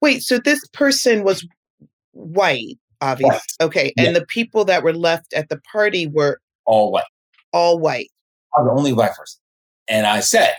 Wait, 0.00 0.22
so 0.22 0.38
this 0.38 0.60
person 0.68 1.24
was 1.24 1.46
white, 2.12 2.78
obviously. 3.00 3.40
Okay, 3.62 3.92
and 3.96 4.08
yeah. 4.08 4.12
the 4.12 4.26
people 4.26 4.66
that 4.66 4.84
were 4.84 4.92
left 4.92 5.32
at 5.32 5.48
the 5.48 5.60
party 5.72 6.06
were 6.06 6.38
all 6.66 6.92
white 6.92 7.04
all 7.54 7.78
white. 7.78 8.10
I 8.54 8.60
was 8.60 8.68
the 8.68 8.78
only 8.78 8.92
black 8.92 9.16
person. 9.16 9.40
And 9.88 10.06
I 10.06 10.20
said, 10.20 10.54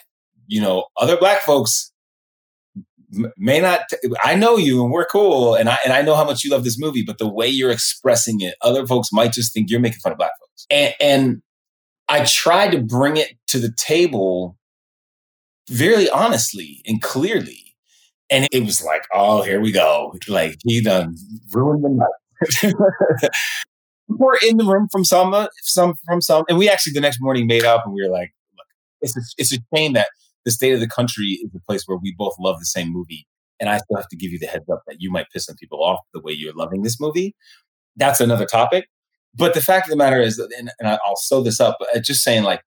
you 0.48 0.62
know, 0.62 0.86
other 0.98 1.18
black 1.18 1.42
folks 1.42 1.92
may 3.38 3.60
not 3.62 3.82
I 4.24 4.36
know 4.36 4.58
you 4.58 4.84
and 4.84 4.92
we're 4.92 5.06
cool 5.06 5.56
and 5.56 5.70
I 5.70 5.78
and 5.84 5.94
I 5.94 6.02
know 6.02 6.16
how 6.16 6.26
much 6.26 6.44
you 6.44 6.52
love 6.52 6.64
this 6.64 6.80
movie, 6.80 7.04
but 7.06 7.18
the 7.18 7.30
way 7.30 7.48
you're 7.48 7.72
expressing 7.72 8.42
it, 8.42 8.56
other 8.62 8.88
folks 8.88 9.10
might 9.12 9.32
just 9.32 9.54
think 9.54 9.70
you're 9.70 9.80
making 9.80 10.00
fun 10.00 10.12
of 10.12 10.18
black 10.18 10.32
folks. 10.40 10.66
And, 10.70 10.94
and 11.00 11.42
I 12.08 12.26
tried 12.26 12.72
to 12.72 12.82
bring 12.82 13.18
it 13.18 13.34
to 13.48 13.60
the 13.60 13.72
table 13.78 14.58
very 15.70 16.10
honestly 16.10 16.82
and 16.86 17.02
clearly. 17.02 17.62
And 18.30 18.48
it 18.52 18.64
was 18.64 18.84
like, 18.84 19.04
oh, 19.14 19.44
here 19.44 19.60
we 19.60 19.72
go. 19.72 20.16
Like 20.28 20.58
he 20.64 20.82
done 20.82 21.16
ruined 21.52 21.84
the 21.84 21.90
night. 21.90 23.30
were 24.08 24.38
in 24.48 24.58
the 24.58 24.66
room 24.66 24.88
from 24.92 25.04
some, 25.04 25.48
some 25.62 25.96
from 26.06 26.22
some, 26.22 26.46
and 26.50 26.58
we 26.58 26.70
actually 26.70 26.94
the 26.94 27.02
next 27.02 27.20
morning 27.22 27.48
made 27.48 27.64
up, 27.64 27.84
and 27.86 27.94
we 27.94 28.04
were 28.04 28.12
like, 28.12 28.34
"Look, 28.56 28.68
it's 29.02 29.18
a, 29.18 29.22
it's 29.38 29.54
a 29.54 29.58
shame 29.76 29.94
that 29.94 30.10
the 30.46 30.52
state 30.52 30.74
of 30.74 30.80
the 30.80 30.88
country 30.88 31.40
is 31.44 31.50
a 31.56 31.60
place 31.60 31.84
where 31.86 31.98
we 31.98 32.14
both 32.18 32.36
love 32.40 32.60
the 32.60 32.66
same 32.66 32.92
movie, 32.92 33.28
and 33.60 33.70
I 33.70 33.78
still 33.78 33.98
have 33.98 34.10
to 34.10 34.16
give 34.16 34.32
you 34.32 34.40
the 34.40 34.48
heads 34.48 34.70
up 34.72 34.82
that 34.88 34.98
you 35.00 35.12
might 35.12 35.28
piss 35.34 35.46
some 35.46 35.56
people 35.56 35.84
off 35.84 36.00
the 36.14 36.22
way 36.22 36.32
you're 36.32 36.54
loving 36.54 36.84
this 36.84 37.00
movie. 37.00 37.36
That's 37.96 38.20
another 38.20 38.46
topic. 38.46 38.88
But 39.34 39.54
the 39.54 39.62
fact 39.62 39.88
of 39.88 39.90
the 39.90 39.98
matter 39.98 40.22
is, 40.22 40.40
and, 40.40 40.72
and 40.80 40.88
I'll 40.88 41.18
sew 41.18 41.42
this 41.42 41.60
up, 41.60 41.78
uh, 41.94 42.00
just 42.00 42.24
saying 42.24 42.44
like, 42.44 42.62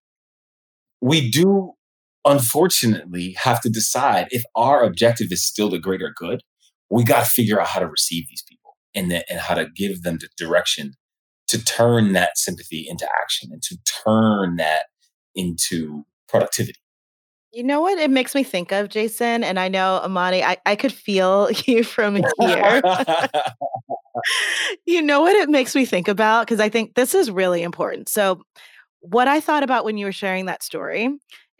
we 1.00 1.30
do 1.30 1.72
unfortunately 2.24 3.36
have 3.38 3.60
to 3.62 3.70
decide 3.70 4.26
if 4.30 4.42
our 4.54 4.82
objective 4.82 5.28
is 5.30 5.46
still 5.46 5.70
the 5.70 5.78
greater 5.78 6.12
good. 6.14 6.42
We 6.90 7.04
got 7.04 7.24
to 7.24 7.30
figure 7.30 7.60
out 7.60 7.68
how 7.68 7.80
to 7.80 7.86
receive 7.86 8.26
these 8.28 8.42
people 8.46 8.76
and, 8.94 9.10
the, 9.10 9.30
and 9.30 9.40
how 9.40 9.54
to 9.54 9.66
give 9.74 10.02
them 10.02 10.18
the 10.20 10.28
direction 10.36 10.94
to 11.48 11.64
turn 11.64 12.12
that 12.12 12.38
sympathy 12.38 12.86
into 12.88 13.08
action 13.22 13.50
and 13.52 13.62
to 13.62 13.76
turn 14.04 14.56
that 14.56 14.84
into 15.34 16.04
productivity. 16.28 16.78
You 17.52 17.62
know 17.62 17.80
what 17.80 17.98
it 17.98 18.10
makes 18.10 18.34
me 18.34 18.44
think 18.44 18.72
of, 18.72 18.90
Jason? 18.90 19.42
And 19.42 19.58
I 19.58 19.68
know, 19.68 20.00
Amani, 20.04 20.44
I, 20.44 20.58
I 20.66 20.76
could 20.76 20.92
feel 20.92 21.50
you 21.66 21.82
from 21.82 22.22
here. 22.38 22.82
you 24.86 25.02
know 25.02 25.20
what 25.20 25.36
it 25.36 25.48
makes 25.48 25.74
me 25.74 25.84
think 25.84 26.08
about? 26.08 26.46
Because 26.46 26.60
I 26.60 26.68
think 26.68 26.94
this 26.94 27.14
is 27.14 27.30
really 27.30 27.62
important. 27.62 28.08
So, 28.08 28.42
what 29.00 29.28
I 29.28 29.40
thought 29.40 29.62
about 29.62 29.84
when 29.84 29.96
you 29.96 30.06
were 30.06 30.12
sharing 30.12 30.46
that 30.46 30.62
story 30.62 31.08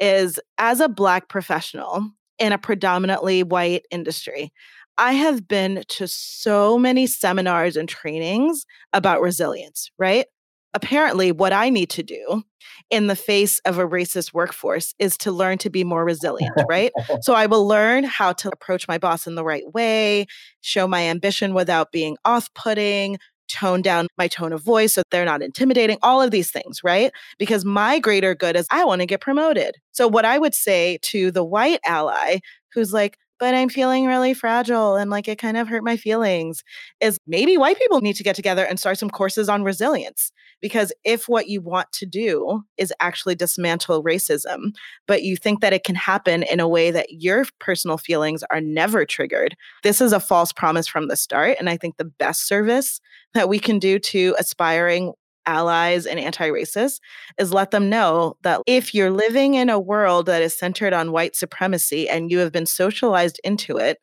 is 0.00 0.40
as 0.58 0.80
a 0.80 0.88
Black 0.88 1.28
professional 1.28 2.10
in 2.38 2.52
a 2.52 2.58
predominantly 2.58 3.44
white 3.44 3.86
industry, 3.90 4.52
I 4.98 5.12
have 5.12 5.46
been 5.46 5.84
to 5.88 6.08
so 6.08 6.76
many 6.76 7.06
seminars 7.06 7.76
and 7.76 7.88
trainings 7.88 8.66
about 8.92 9.20
resilience, 9.20 9.90
right? 9.98 10.26
Apparently, 10.74 11.32
what 11.32 11.52
I 11.52 11.70
need 11.70 11.88
to 11.90 12.02
do 12.02 12.42
in 12.90 13.06
the 13.06 13.16
face 13.16 13.60
of 13.60 13.78
a 13.78 13.86
racist 13.86 14.34
workforce 14.34 14.94
is 14.98 15.16
to 15.18 15.32
learn 15.32 15.58
to 15.58 15.70
be 15.70 15.84
more 15.84 16.04
resilient, 16.04 16.54
right? 16.68 16.92
so 17.22 17.34
I 17.34 17.46
will 17.46 17.66
learn 17.66 18.04
how 18.04 18.32
to 18.34 18.48
approach 18.48 18.88
my 18.88 18.98
boss 18.98 19.26
in 19.26 19.34
the 19.34 19.44
right 19.44 19.64
way, 19.72 20.26
show 20.60 20.86
my 20.86 21.02
ambition 21.02 21.54
without 21.54 21.92
being 21.92 22.16
off 22.24 22.52
putting, 22.54 23.18
tone 23.48 23.80
down 23.80 24.08
my 24.18 24.28
tone 24.28 24.52
of 24.52 24.62
voice 24.62 24.94
so 24.94 25.02
they're 25.10 25.24
not 25.24 25.42
intimidating, 25.42 25.96
all 26.02 26.20
of 26.20 26.30
these 26.30 26.50
things, 26.50 26.80
right? 26.84 27.12
Because 27.38 27.64
my 27.64 27.98
greater 27.98 28.34
good 28.34 28.56
is 28.56 28.66
I 28.70 28.84
want 28.84 29.00
to 29.00 29.06
get 29.06 29.20
promoted. 29.20 29.76
So, 29.92 30.06
what 30.06 30.24
I 30.24 30.38
would 30.38 30.54
say 30.54 30.98
to 31.02 31.30
the 31.30 31.44
white 31.44 31.80
ally 31.86 32.38
who's 32.74 32.92
like, 32.92 33.16
but 33.38 33.54
I'm 33.54 33.68
feeling 33.68 34.06
really 34.06 34.34
fragile 34.34 34.96
and 34.96 35.10
like 35.10 35.28
it 35.28 35.38
kind 35.38 35.56
of 35.56 35.68
hurt 35.68 35.84
my 35.84 35.96
feelings 35.96 36.64
is 37.00 37.18
maybe 37.26 37.56
white 37.56 37.78
people 37.78 38.00
need 38.00 38.16
to 38.16 38.22
get 38.22 38.36
together 38.36 38.64
and 38.64 38.78
start 38.78 38.98
some 38.98 39.10
courses 39.10 39.48
on 39.48 39.62
resilience. 39.62 40.32
Because 40.60 40.92
if 41.04 41.28
what 41.28 41.48
you 41.48 41.60
want 41.60 41.92
to 41.92 42.06
do 42.06 42.62
is 42.76 42.92
actually 43.00 43.36
dismantle 43.36 44.02
racism, 44.02 44.72
but 45.06 45.22
you 45.22 45.36
think 45.36 45.60
that 45.60 45.72
it 45.72 45.84
can 45.84 45.94
happen 45.94 46.42
in 46.42 46.58
a 46.58 46.68
way 46.68 46.90
that 46.90 47.06
your 47.10 47.44
personal 47.60 47.96
feelings 47.96 48.42
are 48.50 48.60
never 48.60 49.04
triggered, 49.04 49.56
this 49.84 50.00
is 50.00 50.12
a 50.12 50.20
false 50.20 50.52
promise 50.52 50.88
from 50.88 51.06
the 51.08 51.16
start. 51.16 51.56
And 51.60 51.70
I 51.70 51.76
think 51.76 51.96
the 51.96 52.04
best 52.04 52.46
service 52.46 53.00
that 53.34 53.48
we 53.48 53.58
can 53.58 53.78
do 53.78 53.98
to 53.98 54.34
aspiring 54.38 55.12
allies 55.48 56.06
and 56.06 56.20
anti 56.20 56.48
racists 56.50 57.00
is 57.38 57.52
let 57.52 57.70
them 57.72 57.88
know 57.88 58.36
that 58.42 58.60
if 58.66 58.94
you're 58.94 59.10
living 59.10 59.54
in 59.54 59.70
a 59.70 59.80
world 59.80 60.26
that 60.26 60.42
is 60.42 60.56
centered 60.56 60.92
on 60.92 61.10
white 61.12 61.34
supremacy 61.34 62.08
and 62.08 62.30
you 62.30 62.38
have 62.38 62.52
been 62.52 62.66
socialized 62.66 63.40
into 63.42 63.78
it, 63.78 63.98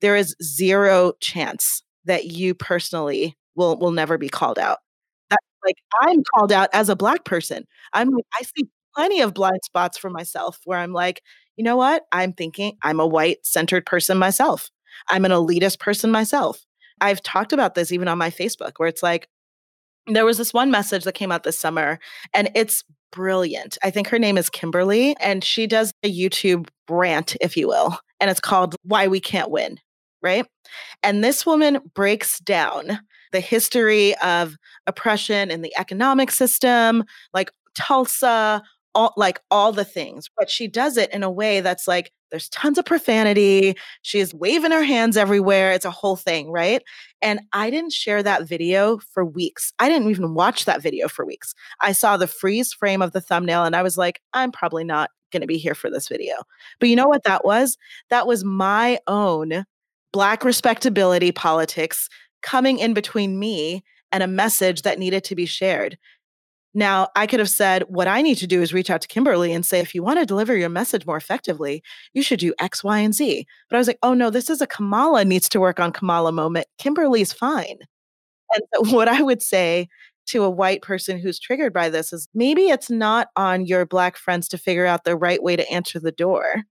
there 0.00 0.16
is 0.16 0.36
zero 0.42 1.12
chance 1.20 1.82
that 2.04 2.26
you 2.26 2.54
personally 2.54 3.36
will 3.54 3.78
will 3.78 3.92
never 3.92 4.18
be 4.18 4.28
called 4.28 4.58
out. 4.58 4.78
That's 5.30 5.46
like 5.64 5.76
I'm 6.00 6.22
called 6.34 6.52
out 6.52 6.68
as 6.72 6.88
a 6.88 6.96
black 6.96 7.24
person. 7.24 7.64
I'm 7.92 8.10
I 8.38 8.42
see 8.42 8.68
plenty 8.94 9.20
of 9.20 9.34
blind 9.34 9.60
spots 9.64 9.96
for 9.96 10.10
myself 10.10 10.58
where 10.64 10.78
I'm 10.78 10.92
like, 10.92 11.22
you 11.56 11.64
know 11.64 11.76
what? 11.76 12.04
I'm 12.12 12.32
thinking 12.32 12.76
I'm 12.82 13.00
a 13.00 13.06
white 13.06 13.38
centered 13.44 13.86
person 13.86 14.18
myself. 14.18 14.70
I'm 15.08 15.24
an 15.24 15.30
elitist 15.30 15.78
person 15.78 16.10
myself. 16.10 16.64
I've 17.00 17.22
talked 17.22 17.52
about 17.52 17.74
this 17.74 17.92
even 17.92 18.08
on 18.08 18.18
my 18.18 18.30
Facebook 18.30 18.72
where 18.76 18.88
it's 18.88 19.02
like, 19.02 19.28
there 20.16 20.24
was 20.24 20.38
this 20.38 20.54
one 20.54 20.70
message 20.70 21.04
that 21.04 21.14
came 21.14 21.32
out 21.32 21.42
this 21.42 21.58
summer 21.58 21.98
and 22.34 22.50
it's 22.54 22.84
brilliant. 23.12 23.78
I 23.82 23.90
think 23.90 24.08
her 24.08 24.18
name 24.18 24.38
is 24.38 24.50
Kimberly 24.50 25.16
and 25.20 25.42
she 25.42 25.66
does 25.66 25.92
a 26.02 26.12
YouTube 26.12 26.68
rant, 26.88 27.36
if 27.40 27.56
you 27.56 27.68
will, 27.68 27.98
and 28.20 28.30
it's 28.30 28.40
called 28.40 28.76
Why 28.82 29.08
We 29.08 29.20
Can't 29.20 29.50
Win, 29.50 29.78
right? 30.22 30.46
And 31.02 31.22
this 31.22 31.46
woman 31.46 31.78
breaks 31.94 32.38
down 32.40 33.00
the 33.32 33.40
history 33.40 34.16
of 34.18 34.56
oppression 34.86 35.50
in 35.50 35.62
the 35.62 35.72
economic 35.78 36.30
system, 36.30 37.04
like 37.32 37.50
Tulsa, 37.74 38.62
all 38.94 39.12
like 39.16 39.40
all 39.50 39.72
the 39.72 39.84
things, 39.84 40.28
but 40.36 40.50
she 40.50 40.66
does 40.66 40.96
it 40.96 41.12
in 41.12 41.22
a 41.22 41.30
way 41.30 41.60
that's 41.60 41.86
like 41.86 42.10
there's 42.30 42.48
tons 42.50 42.78
of 42.78 42.84
profanity. 42.84 43.74
She's 44.02 44.34
waving 44.34 44.72
her 44.72 44.84
hands 44.84 45.16
everywhere. 45.16 45.72
It's 45.72 45.84
a 45.84 45.90
whole 45.90 46.16
thing, 46.16 46.50
right? 46.50 46.82
And 47.22 47.40
I 47.52 47.70
didn't 47.70 47.92
share 47.92 48.22
that 48.22 48.46
video 48.46 48.98
for 48.98 49.24
weeks. 49.24 49.72
I 49.78 49.88
didn't 49.88 50.10
even 50.10 50.34
watch 50.34 50.64
that 50.64 50.82
video 50.82 51.08
for 51.08 51.24
weeks. 51.24 51.54
I 51.80 51.92
saw 51.92 52.16
the 52.16 52.26
freeze 52.26 52.72
frame 52.72 53.02
of 53.02 53.12
the 53.12 53.20
thumbnail 53.20 53.64
and 53.64 53.74
I 53.74 53.82
was 53.82 53.98
like, 53.98 54.20
I'm 54.34 54.52
probably 54.52 54.84
not 54.84 55.10
going 55.32 55.40
to 55.40 55.46
be 55.46 55.58
here 55.58 55.74
for 55.74 55.90
this 55.90 56.08
video. 56.08 56.36
But 56.80 56.88
you 56.88 56.96
know 56.96 57.08
what 57.08 57.24
that 57.24 57.44
was? 57.44 57.76
That 58.10 58.26
was 58.26 58.44
my 58.44 58.98
own 59.06 59.64
Black 60.10 60.42
respectability 60.42 61.32
politics 61.32 62.08
coming 62.40 62.78
in 62.78 62.94
between 62.94 63.38
me 63.38 63.84
and 64.10 64.22
a 64.22 64.26
message 64.26 64.82
that 64.82 64.98
needed 64.98 65.22
to 65.24 65.34
be 65.34 65.44
shared. 65.44 65.98
Now, 66.74 67.08
I 67.16 67.26
could 67.26 67.40
have 67.40 67.48
said, 67.48 67.82
what 67.88 68.08
I 68.08 68.22
need 68.22 68.36
to 68.36 68.46
do 68.46 68.60
is 68.60 68.74
reach 68.74 68.90
out 68.90 69.00
to 69.00 69.08
Kimberly 69.08 69.52
and 69.52 69.64
say, 69.64 69.80
if 69.80 69.94
you 69.94 70.02
want 70.02 70.18
to 70.20 70.26
deliver 70.26 70.56
your 70.56 70.68
message 70.68 71.06
more 71.06 71.16
effectively, 71.16 71.82
you 72.12 72.22
should 72.22 72.38
do 72.38 72.54
X, 72.60 72.84
Y, 72.84 72.98
and 72.98 73.14
Z. 73.14 73.46
But 73.68 73.76
I 73.76 73.78
was 73.78 73.86
like, 73.86 73.98
oh 74.02 74.14
no, 74.14 74.30
this 74.30 74.50
is 74.50 74.60
a 74.60 74.66
Kamala 74.66 75.24
needs 75.24 75.48
to 75.50 75.60
work 75.60 75.80
on 75.80 75.92
Kamala 75.92 76.30
moment. 76.30 76.66
Kimberly's 76.78 77.32
fine. 77.32 77.78
And 78.54 78.62
so 78.74 78.94
what 78.94 79.08
I 79.08 79.22
would 79.22 79.42
say 79.42 79.88
to 80.26 80.44
a 80.44 80.50
white 80.50 80.82
person 80.82 81.18
who's 81.18 81.38
triggered 81.38 81.72
by 81.72 81.88
this 81.88 82.12
is 82.12 82.28
maybe 82.34 82.68
it's 82.68 82.90
not 82.90 83.28
on 83.34 83.64
your 83.64 83.86
Black 83.86 84.16
friends 84.16 84.46
to 84.48 84.58
figure 84.58 84.86
out 84.86 85.04
the 85.04 85.16
right 85.16 85.42
way 85.42 85.56
to 85.56 85.68
answer 85.70 85.98
the 85.98 86.12
door. 86.12 86.62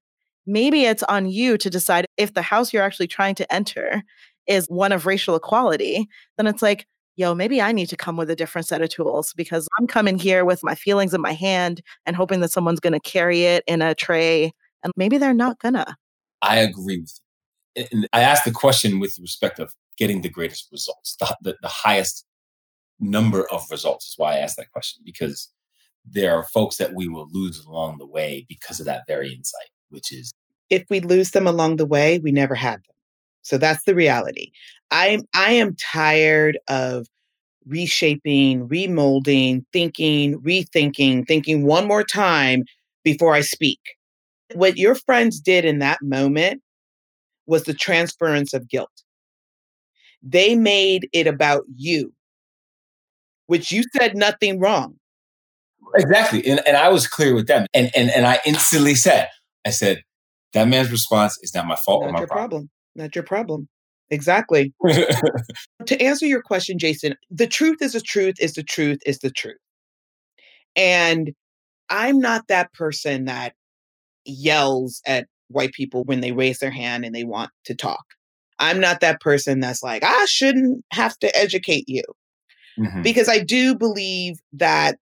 Maybe 0.46 0.86
it's 0.86 1.04
on 1.04 1.26
you 1.30 1.58
to 1.58 1.70
decide 1.70 2.06
if 2.18 2.34
the 2.34 2.42
house 2.42 2.72
you're 2.72 2.84
actually 2.84 3.08
trying 3.08 3.36
to 3.36 3.54
enter 3.54 4.04
is 4.46 4.68
one 4.68 4.92
of 4.92 5.06
racial 5.06 5.36
equality, 5.36 6.08
then 6.38 6.48
it's 6.48 6.62
like, 6.62 6.88
yo, 7.18 7.36
maybe 7.36 7.62
I 7.62 7.72
need 7.72 7.88
to 7.88 7.98
come 7.98 8.16
with 8.16 8.30
a 8.30 8.36
different 8.36 8.68
set 8.68 8.82
of 8.82 8.90
tools 8.90 9.34
because 9.36 9.68
I'm 9.78 9.88
coming 9.88 10.18
here 10.18 10.46
with 10.46 10.64
my 10.64 10.76
feelings 10.76 11.14
in 11.14 11.20
my 11.20 11.34
hand 11.34 11.82
and 12.06 12.16
hoping 12.16 12.40
that 12.40 12.52
someone's 12.52 12.80
going 12.80 12.94
to 12.94 13.00
carry 13.00 13.44
it 13.44 13.64
in 13.68 13.82
a 13.82 13.94
tray. 13.94 14.54
And 14.84 14.94
maybe 14.96 15.18
they're 15.18 15.34
not 15.34 15.60
gonna. 15.60 15.98
I 16.42 16.60
agree 16.60 17.00
with 17.00 17.20
you. 17.76 17.88
And 17.92 18.08
I 18.14 18.22
asked 18.22 18.46
the 18.46 18.52
question 18.52 19.00
with 19.00 19.18
respect 19.20 19.60
of 19.60 19.74
getting 19.98 20.22
the 20.22 20.30
greatest 20.30 20.70
results, 20.72 21.16
the, 21.20 21.36
the, 21.42 21.58
the 21.62 21.68
highest 21.68 22.26
number 23.00 23.48
of 23.52 23.70
results 23.70 24.08
is 24.08 24.14
why 24.18 24.34
I 24.34 24.38
asked 24.38 24.58
that 24.58 24.72
question 24.72 25.02
because 25.04 25.50
there 26.06 26.34
are 26.34 26.44
folks 26.46 26.78
that 26.78 26.94
we 26.94 27.08
will 27.08 27.28
lose 27.32 27.64
along 27.66 27.98
the 27.98 28.08
way 28.08 28.46
because 28.48 28.80
of 28.80 28.86
that 28.86 29.04
very 29.08 29.34
insight, 29.34 29.70
which 29.90 30.12
is 30.12 30.32
if 30.70 30.86
we 30.90 31.00
lose 31.00 31.32
them 31.32 31.48
along 31.48 31.78
the 31.78 31.86
way, 31.86 32.20
we 32.20 32.32
never 32.32 32.56
had 32.56 32.76
them. 32.76 32.96
So 33.42 33.58
that's 33.58 33.84
the 33.86 33.96
reality. 33.96 34.52
I 34.92 35.20
I 35.34 35.54
am 35.54 35.76
tired 35.76 36.58
of 36.68 37.08
reshaping, 37.66 38.68
remolding, 38.68 39.64
thinking, 39.74 40.40
rethinking, 40.40 41.28
thinking 41.28 41.66
one 41.66 41.88
more 41.88 42.04
time 42.04 42.64
before 43.04 43.34
I 43.34 43.42
speak. 43.42 43.80
What 44.54 44.78
your 44.78 44.96
friends 44.96 45.40
did 45.40 45.66
in 45.66 45.80
that 45.80 46.00
moment 46.02 46.62
was 47.46 47.64
the 47.64 47.74
transference 47.74 48.54
of 48.54 48.70
guilt. 48.70 48.92
They 50.24 50.56
made 50.56 51.10
it 51.14 51.28
about 51.28 51.64
you, 51.76 52.14
which 53.48 53.72
you 53.72 53.84
said 53.96 54.16
nothing 54.16 54.60
wrong. 54.60 54.96
Exactly. 55.96 56.46
And, 56.46 56.62
and 56.68 56.76
I 56.76 56.90
was 56.90 57.08
clear 57.08 57.34
with 57.34 57.48
them. 57.48 57.66
And, 57.74 57.92
and, 57.96 58.10
and 58.10 58.26
I 58.26 58.40
instantly 58.46 58.96
said, 58.96 59.30
I 59.66 59.70
said, 59.70 60.02
that 60.54 60.68
man's 60.68 60.92
response 60.92 61.38
is 61.42 61.54
not 61.54 61.66
my 61.66 61.76
fault 61.76 62.04
not 62.04 62.10
or 62.10 62.14
my 62.14 62.20
your 62.20 62.28
problem. 62.28 62.50
problem. 62.50 62.70
Not 62.96 63.16
your 63.16 63.24
problem. 63.24 63.68
Exactly. 64.10 64.74
to 65.86 66.02
answer 66.02 66.26
your 66.26 66.42
question, 66.42 66.80
Jason, 66.80 67.16
the 67.30 67.48
truth 67.48 67.78
is 67.82 67.94
the 67.94 68.02
truth 68.02 68.36
is 68.40 68.54
the 68.54 68.64
truth 68.64 69.00
is 69.06 69.20
the 69.20 69.32
truth. 69.32 69.58
And 70.76 71.34
I'm 71.90 72.20
not 72.20 72.48
that 72.48 72.74
person 72.74 73.26
that 73.26 73.54
yells 74.26 75.02
at 75.06 75.28
white 75.50 75.74
people 75.74 76.04
when 76.04 76.22
they 76.22 76.32
raise 76.32 76.60
their 76.60 76.72
hand 76.72 77.06
and 77.06 77.16
they 77.16 77.24
want 77.24 77.50
to 77.66 77.76
talk. 77.76 78.04
I'm 78.60 78.80
not 78.80 79.02
that 79.02 79.22
person 79.22 79.60
that's 79.60 79.84
like, 79.84 80.04
I 80.04 80.26
shouldn't 80.26 80.84
have 80.92 81.18
to 81.20 81.36
educate 81.38 81.86
you. 81.88 82.04
Mm-hmm. 82.80 83.02
Because 83.02 83.28
I 83.28 83.40
do 83.40 83.76
believe 83.76 84.40
that 84.54 84.98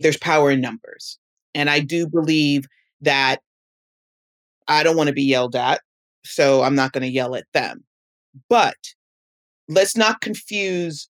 there's 0.00 0.16
power 0.18 0.50
in 0.50 0.60
numbers. 0.60 1.18
And 1.54 1.70
I 1.70 1.80
do 1.80 2.06
believe 2.06 2.66
that 3.00 3.40
I 4.68 4.82
don't 4.82 4.96
want 4.96 5.08
to 5.08 5.14
be 5.14 5.22
yelled 5.22 5.56
at. 5.56 5.80
So 6.24 6.62
I'm 6.62 6.74
not 6.74 6.92
going 6.92 7.02
to 7.02 7.10
yell 7.10 7.34
at 7.34 7.46
them. 7.52 7.84
But 8.48 8.76
let's 9.68 9.96
not 9.96 10.20
confuse 10.20 11.08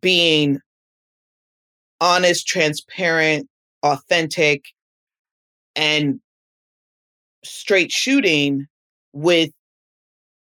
being 0.00 0.58
honest, 2.00 2.46
transparent, 2.46 3.48
authentic, 3.82 4.64
and 5.76 6.20
straight 7.44 7.90
shooting 7.90 8.66
with 9.12 9.50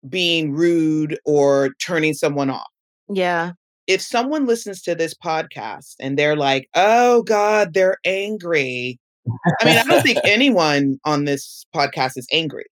being 0.07 0.53
rude 0.53 1.17
or 1.25 1.71
turning 1.81 2.13
someone 2.13 2.49
off. 2.49 2.67
Yeah. 3.09 3.53
If 3.87 4.01
someone 4.01 4.45
listens 4.45 4.81
to 4.83 4.95
this 4.95 5.13
podcast 5.13 5.95
and 5.99 6.17
they're 6.17 6.35
like, 6.35 6.69
oh 6.75 7.23
God, 7.23 7.73
they're 7.73 7.97
angry. 8.05 8.99
I 9.61 9.65
mean, 9.65 9.77
I 9.77 9.83
don't 9.83 10.03
think 10.03 10.19
anyone 10.23 10.99
on 11.05 11.25
this 11.25 11.65
podcast 11.75 12.17
is 12.17 12.27
angry. 12.31 12.65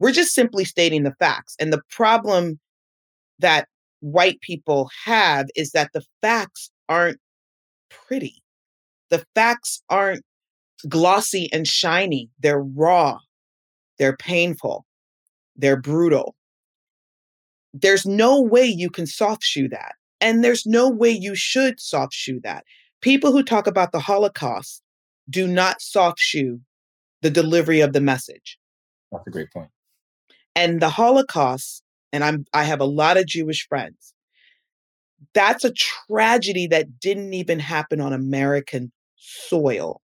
We're 0.00 0.12
just 0.12 0.34
simply 0.34 0.64
stating 0.64 1.02
the 1.02 1.14
facts. 1.18 1.56
And 1.58 1.72
the 1.72 1.82
problem 1.90 2.58
that 3.38 3.68
white 4.00 4.40
people 4.40 4.90
have 5.04 5.46
is 5.56 5.70
that 5.70 5.90
the 5.92 6.04
facts 6.20 6.70
aren't 6.88 7.18
pretty. 7.90 8.42
The 9.10 9.24
facts 9.34 9.82
aren't 9.88 10.24
glossy 10.88 11.48
and 11.52 11.66
shiny. 11.66 12.28
They're 12.40 12.62
raw. 12.62 13.18
They're 13.98 14.16
painful. 14.16 14.84
They're 15.56 15.80
brutal. 15.80 16.34
There's 17.72 18.06
no 18.06 18.40
way 18.40 18.64
you 18.64 18.90
can 18.90 19.06
soft 19.06 19.42
shoe 19.42 19.68
that. 19.68 19.94
And 20.20 20.42
there's 20.42 20.66
no 20.66 20.88
way 20.88 21.10
you 21.10 21.34
should 21.34 21.80
soft 21.80 22.12
shoe 22.12 22.40
that. 22.44 22.64
People 23.00 23.32
who 23.32 23.42
talk 23.42 23.66
about 23.66 23.92
the 23.92 24.00
Holocaust 24.00 24.82
do 25.28 25.46
not 25.46 25.80
soft 25.80 26.18
shoe 26.18 26.60
the 27.22 27.30
delivery 27.30 27.80
of 27.80 27.92
the 27.92 28.00
message. 28.00 28.58
That's 29.10 29.26
a 29.26 29.30
great 29.30 29.50
point. 29.50 29.68
And 30.56 30.80
the 30.80 30.88
Holocaust, 30.88 31.82
and 32.12 32.22
I'm 32.22 32.44
I 32.52 32.64
have 32.64 32.80
a 32.80 32.84
lot 32.84 33.16
of 33.16 33.26
Jewish 33.26 33.66
friends. 33.66 34.14
That's 35.32 35.64
a 35.64 35.72
tragedy 35.72 36.66
that 36.68 37.00
didn't 37.00 37.34
even 37.34 37.58
happen 37.58 38.00
on 38.00 38.12
American 38.12 38.92
soil. 39.16 40.00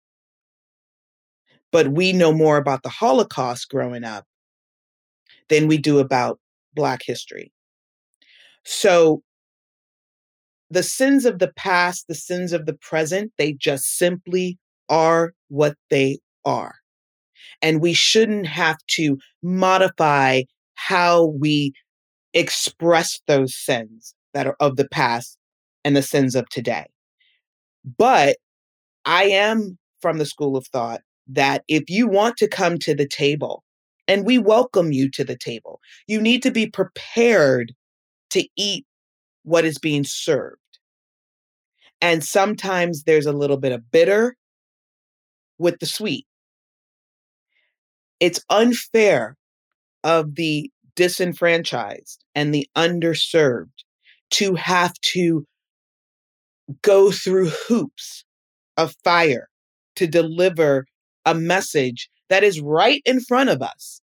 But 1.71 1.89
we 1.89 2.13
know 2.13 2.33
more 2.33 2.57
about 2.57 2.83
the 2.83 2.89
Holocaust 2.89 3.69
growing 3.69 4.05
up 4.05 4.25
than 5.49 5.67
we 5.67 5.77
do 5.77 5.99
about 5.99 6.39
Black 6.75 7.03
history. 7.05 7.53
So 8.65 9.23
the 10.71 10.83
sins 10.83 11.25
of 11.25 11.39
the 11.39 11.53
past, 11.57 12.07
the 12.09 12.15
sins 12.15 12.53
of 12.53 12.67
the 12.67 12.75
present, 12.75 13.33
they 13.39 13.53
just 13.53 13.97
simply 13.99 14.59
are 14.89 15.33
what 15.49 15.75
they 15.91 16.19
are. 16.45 16.75
And 17.63 17.81
we 17.81 17.93
shouldn't 17.93 18.47
have 18.47 18.79
to 18.97 19.19
modify 19.43 20.43
how 20.75 21.27
we 21.27 21.73
express 22.35 23.21
those 23.27 23.55
sins 23.57 24.15
that 24.35 24.47
are 24.47 24.57
of 24.61 24.77
the 24.77 24.89
past 24.89 25.37
and 25.85 25.97
the 25.97 26.03
sins 26.03 26.35
of 26.35 26.49
today. 26.49 26.87
But 27.97 28.37
I 29.05 29.25
am 29.25 29.79
from 30.01 30.19
the 30.19 30.27
school 30.27 30.57
of 30.57 30.67
thought 30.67 31.01
that 31.29 31.65
if 31.69 31.89
you 31.89 32.07
want 32.07 32.37
to 32.39 32.49
come 32.49 32.79
to 32.79 32.95
the 32.95 33.09
table, 33.09 33.65
and 34.07 34.25
we 34.25 34.39
welcome 34.39 34.93
you 34.93 35.11
to 35.11 35.25
the 35.25 35.37
table, 35.37 35.81
you 36.07 36.21
need 36.21 36.43
to 36.43 36.51
be 36.51 36.67
prepared 36.67 37.75
to 38.31 38.47
eat 38.57 38.87
what 39.43 39.65
is 39.65 39.79
being 39.79 40.05
served. 40.05 40.57
And 42.01 42.25
sometimes 42.25 43.05
there's 43.05 43.27
a 43.27 43.33
little 43.33 43.57
bit 43.57 43.73
of 43.73 43.91
bitter 43.91 44.37
with 45.59 45.79
the 45.81 45.87
sweet. 45.87 46.27
It's 48.21 48.41
unfair 48.51 49.37
of 50.05 50.35
the 50.35 50.71
disenfranchised 50.97 52.25
and 52.35 52.53
the 52.53 52.69
underserved 52.77 53.85
to 54.33 54.55
have 54.57 54.95
to 55.01 55.47
go 56.83 57.11
through 57.11 57.51
hoops 57.69 58.25
of 58.77 58.95
fire 59.05 59.49
to 59.97 60.07
deliver 60.07 60.87
a 61.25 61.35
message 61.35 62.11
that 62.29 62.45
is 62.45 62.61
right 62.61 63.03
in 63.05 63.21
front 63.21 63.51
of 63.51 63.63
us 63.63 64.01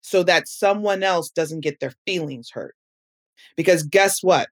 so 0.00 0.22
that 0.22 0.48
someone 0.48 1.02
else 1.02 1.30
doesn't 1.30 1.60
get 1.60 1.80
their 1.80 1.92
feelings 2.06 2.50
hurt. 2.52 2.74
Because 3.56 3.82
guess 3.82 4.22
what? 4.22 4.48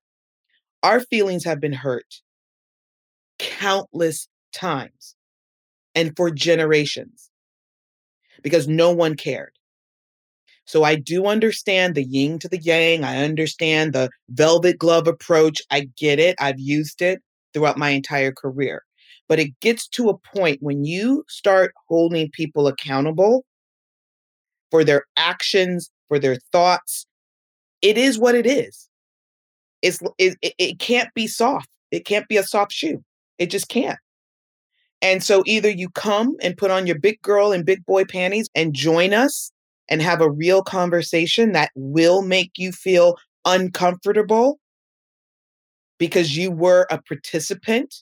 Our 0.83 1.01
feelings 1.01 1.45
have 1.45 1.61
been 1.61 1.73
hurt 1.73 2.21
countless 3.39 4.29
times 4.55 5.15
and 5.95 6.15
for 6.17 6.31
generations 6.31 7.31
because 8.43 8.69
no 8.69 8.91
one 8.91 9.15
cared. 9.15 9.53
So 10.67 10.83
I 10.83 10.97
do 10.97 11.27
understand 11.27 11.95
the 11.95 12.05
yin 12.05 12.39
to 12.41 12.49
the 12.49 12.59
yang. 12.59 13.05
I 13.05 13.25
understand 13.25 13.93
the 13.93 14.11
velvet 14.31 14.79
glove 14.79 15.07
approach. 15.07 15.63
I 15.71 15.89
get 15.97 16.19
it. 16.19 16.37
I've 16.41 16.59
used 16.59 17.01
it 17.01 17.23
throughout 17.55 17.79
my 17.79 17.91
entire 17.91 18.33
career. 18.33 18.83
But 19.29 19.39
it 19.39 19.59
gets 19.61 19.89
to 19.89 20.09
a 20.09 20.19
point 20.19 20.59
when 20.61 20.85
you 20.85 21.25
start 21.29 21.73
holding 21.89 22.31
people 22.31 22.67
accountable 22.67 23.45
for 24.71 24.85
their 24.85 25.05
actions, 25.17 25.91
for 26.09 26.19
their 26.19 26.37
thoughts. 26.53 27.07
It 27.83 27.97
is 27.97 28.19
what 28.19 28.35
it 28.35 28.47
is. 28.47 28.89
It's 29.83 30.01
it, 30.19 30.37
it 30.43 30.79
can't 30.79 31.13
be 31.15 31.27
soft. 31.27 31.69
It 31.91 32.05
can't 32.05 32.27
be 32.29 32.37
a 32.37 32.43
soft 32.43 32.73
shoe. 32.73 33.03
It 33.39 33.51
just 33.51 33.69
can't. 33.69 33.99
And 35.03 35.23
so 35.23 35.43
either 35.47 35.71
you 35.71 35.91
come 35.91 36.37
and 36.43 36.57
put 36.57 36.71
on 36.71 36.87
your 36.87 36.99
big 36.99 37.21
girl 37.23 37.53
and 37.53 37.65
big 37.65 37.85
boy 37.85 38.05
panties 38.05 38.49
and 38.55 38.75
join 38.75 39.13
us 39.13 39.53
and 39.89 40.03
have 40.03 40.21
a 40.21 40.31
real 40.31 40.63
conversation 40.63 41.53
that 41.53 41.71
will 41.75 42.23
make 42.23 42.53
you 42.57 42.73
feel 42.73 43.17
uncomfortable 43.45 44.59
because 45.99 46.37
you 46.37 46.51
were 46.51 46.87
a 46.91 47.01
participant 47.03 47.95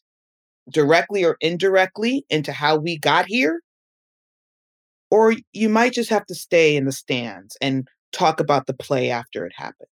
directly 0.70 1.24
or 1.24 1.36
indirectly 1.40 2.24
into 2.30 2.52
how 2.52 2.76
we 2.76 2.98
got 2.98 3.26
here. 3.26 3.60
Or 5.10 5.34
you 5.52 5.68
might 5.68 5.92
just 5.92 6.10
have 6.10 6.26
to 6.26 6.34
stay 6.34 6.76
in 6.76 6.86
the 6.86 6.92
stands 6.92 7.56
and 7.60 7.86
talk 8.12 8.40
about 8.40 8.66
the 8.66 8.74
play 8.74 9.10
after 9.10 9.44
it 9.44 9.52
happened. 9.54 9.88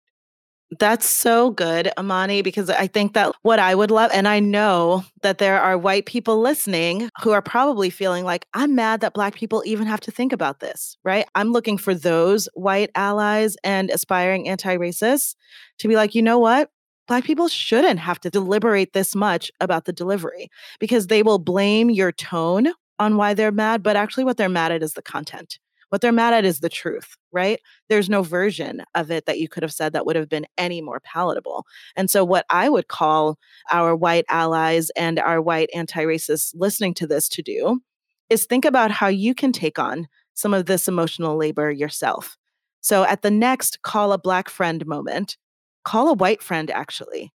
That's 0.78 1.06
so 1.06 1.50
good, 1.50 1.90
Amani, 1.98 2.42
because 2.42 2.70
I 2.70 2.86
think 2.86 3.14
that 3.14 3.34
what 3.42 3.58
I 3.58 3.74
would 3.74 3.90
love, 3.90 4.12
and 4.14 4.28
I 4.28 4.38
know 4.38 5.04
that 5.22 5.38
there 5.38 5.60
are 5.60 5.76
white 5.76 6.06
people 6.06 6.40
listening 6.40 7.10
who 7.22 7.32
are 7.32 7.42
probably 7.42 7.90
feeling 7.90 8.24
like, 8.24 8.46
I'm 8.54 8.76
mad 8.76 9.00
that 9.00 9.12
Black 9.12 9.34
people 9.34 9.64
even 9.66 9.86
have 9.88 9.98
to 10.00 10.12
think 10.12 10.32
about 10.32 10.60
this, 10.60 10.96
right? 11.02 11.26
I'm 11.34 11.50
looking 11.50 11.76
for 11.76 11.92
those 11.92 12.48
white 12.54 12.90
allies 12.94 13.56
and 13.64 13.90
aspiring 13.90 14.48
anti 14.48 14.76
racists 14.76 15.34
to 15.78 15.88
be 15.88 15.96
like, 15.96 16.14
you 16.14 16.22
know 16.22 16.38
what? 16.38 16.70
Black 17.08 17.24
people 17.24 17.48
shouldn't 17.48 17.98
have 17.98 18.20
to 18.20 18.30
deliberate 18.30 18.92
this 18.92 19.16
much 19.16 19.50
about 19.60 19.86
the 19.86 19.92
delivery 19.92 20.48
because 20.78 21.08
they 21.08 21.24
will 21.24 21.40
blame 21.40 21.90
your 21.90 22.12
tone 22.12 22.68
on 23.00 23.16
why 23.16 23.34
they're 23.34 23.50
mad, 23.50 23.82
but 23.82 23.96
actually, 23.96 24.22
what 24.24 24.36
they're 24.36 24.48
mad 24.48 24.70
at 24.70 24.82
is 24.84 24.92
the 24.92 25.02
content. 25.02 25.58
What 25.90 26.00
they're 26.00 26.12
mad 26.12 26.34
at 26.34 26.44
is 26.44 26.60
the 26.60 26.68
truth, 26.68 27.16
right? 27.32 27.60
There's 27.88 28.08
no 28.08 28.22
version 28.22 28.82
of 28.94 29.10
it 29.10 29.26
that 29.26 29.38
you 29.38 29.48
could 29.48 29.62
have 29.62 29.72
said 29.72 29.92
that 29.92 30.06
would 30.06 30.16
have 30.16 30.28
been 30.28 30.46
any 30.56 30.80
more 30.80 31.00
palatable. 31.00 31.66
And 31.96 32.10
so, 32.10 32.24
what 32.24 32.46
I 32.48 32.68
would 32.68 32.88
call 32.88 33.38
our 33.70 33.94
white 33.94 34.24
allies 34.28 34.90
and 34.96 35.18
our 35.18 35.40
white 35.40 35.70
anti 35.74 36.04
racists 36.04 36.52
listening 36.54 36.94
to 36.94 37.06
this 37.06 37.28
to 37.30 37.42
do 37.42 37.80
is 38.28 38.46
think 38.46 38.64
about 38.64 38.90
how 38.90 39.08
you 39.08 39.34
can 39.34 39.52
take 39.52 39.78
on 39.78 40.08
some 40.34 40.54
of 40.54 40.66
this 40.66 40.88
emotional 40.88 41.36
labor 41.36 41.70
yourself. 41.70 42.36
So, 42.80 43.04
at 43.04 43.22
the 43.22 43.30
next 43.30 43.82
call 43.82 44.12
a 44.12 44.18
black 44.18 44.48
friend 44.48 44.86
moment, 44.86 45.36
call 45.84 46.08
a 46.08 46.14
white 46.14 46.42
friend 46.42 46.70
actually 46.70 47.32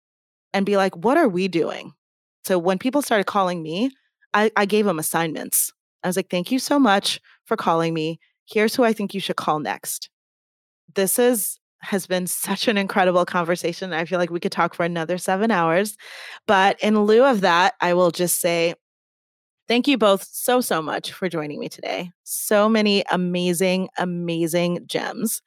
and 0.53 0.65
be 0.65 0.77
like, 0.77 0.95
what 0.95 1.17
are 1.17 1.27
we 1.27 1.47
doing? 1.47 1.93
So 2.45 2.57
when 2.57 2.77
people 2.77 3.01
started 3.01 3.25
calling 3.25 3.63
me, 3.63 3.91
I, 4.33 4.51
I 4.55 4.65
gave 4.65 4.85
them 4.85 4.99
assignments. 4.99 5.73
I 6.03 6.07
was 6.07 6.15
like, 6.15 6.29
thank 6.29 6.51
you 6.51 6.59
so 6.59 6.79
much 6.79 7.19
for 7.45 7.55
calling 7.57 7.93
me. 7.93 8.19
Here's 8.45 8.75
who 8.75 8.83
I 8.83 8.93
think 8.93 9.13
you 9.13 9.19
should 9.19 9.35
call 9.35 9.59
next. 9.59 10.09
This 10.95 11.17
is 11.17 11.59
has 11.83 12.07
been 12.07 12.27
such 12.27 12.67
an 12.67 12.77
incredible 12.77 13.25
conversation. 13.25 13.93
I 13.93 14.05
feel 14.05 14.17
like 14.17 14.29
we 14.29 14.39
could 14.39 14.51
talk 14.51 14.73
for 14.73 14.83
another 14.83 15.17
seven 15.17 15.51
hours. 15.51 15.97
But 16.47 16.79
in 16.81 17.01
lieu 17.01 17.25
of 17.25 17.41
that, 17.41 17.73
I 17.81 17.93
will 17.93 18.11
just 18.11 18.39
say 18.39 18.73
thank 19.67 19.87
you 19.87 19.97
both 19.97 20.23
so, 20.31 20.61
so 20.61 20.81
much 20.81 21.11
for 21.11 21.29
joining 21.29 21.59
me 21.59 21.69
today. 21.69 22.11
So 22.23 22.69
many 22.69 23.03
amazing, 23.11 23.89
amazing 23.97 24.85
gems. 24.87 25.41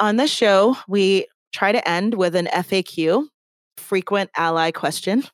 On 0.00 0.16
this 0.16 0.30
show, 0.32 0.76
we 0.88 1.26
try 1.52 1.72
to 1.72 1.88
end 1.88 2.14
with 2.14 2.34
an 2.34 2.46
FAQ, 2.46 3.26
frequent 3.76 4.30
ally 4.36 4.70
question. 4.70 5.24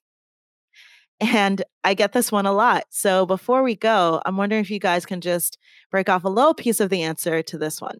And 1.21 1.63
I 1.85 1.95
get 1.95 2.13
this 2.13 2.33
one 2.33 2.47
a 2.47 2.53
lot. 2.53 2.85
So 2.91 3.27
before 3.27 3.63
we 3.63 3.77
go, 3.77 4.23
I'm 4.25 4.39
wondering 4.39 4.63
if 4.63 4.71
you 4.71 4.79
guys 4.79 5.05
can 5.05 5.21
just 5.21 5.59
break 5.91 6.09
off 6.09 6.25
a 6.25 6.29
little 6.29 6.55
piece 6.55 6.81
of 6.81 6.91
the 6.91 7.03
answer 7.03 7.43
to 7.43 7.59
this 7.59 7.81
one. 7.81 7.99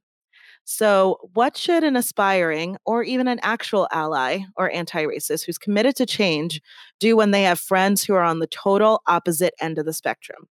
So, 0.65 1.19
what 1.33 1.57
should 1.57 1.85
an 1.85 1.97
aspiring 1.97 2.77
or 2.85 3.03
even 3.03 3.27
an 3.29 3.41
actual 3.43 3.89
ally 3.93 4.41
or 4.57 4.71
anti 4.71 5.05
racist 5.05 5.45
who's 5.45 5.59
committed 5.59 5.97
to 5.97 6.07
change 6.07 6.61
do 7.01 7.17
when 7.17 7.31
they 7.31 7.43
have 7.43 7.59
friends 7.59 8.05
who 8.05 8.15
are 8.15 8.23
on 8.23 8.39
the 8.39 8.47
total 8.47 9.03
opposite 9.07 9.55
end 9.61 9.79
of 9.79 9.87
the 9.87 9.93
spectrum? 9.93 10.49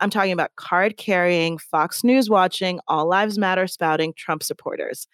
I'm 0.00 0.10
talking 0.10 0.32
about 0.32 0.56
card 0.56 0.96
carrying, 0.96 1.58
Fox 1.58 2.02
News 2.02 2.30
watching, 2.30 2.80
All 2.88 3.06
Lives 3.06 3.38
Matter 3.38 3.66
spouting 3.66 4.14
Trump 4.16 4.42
supporters 4.42 5.06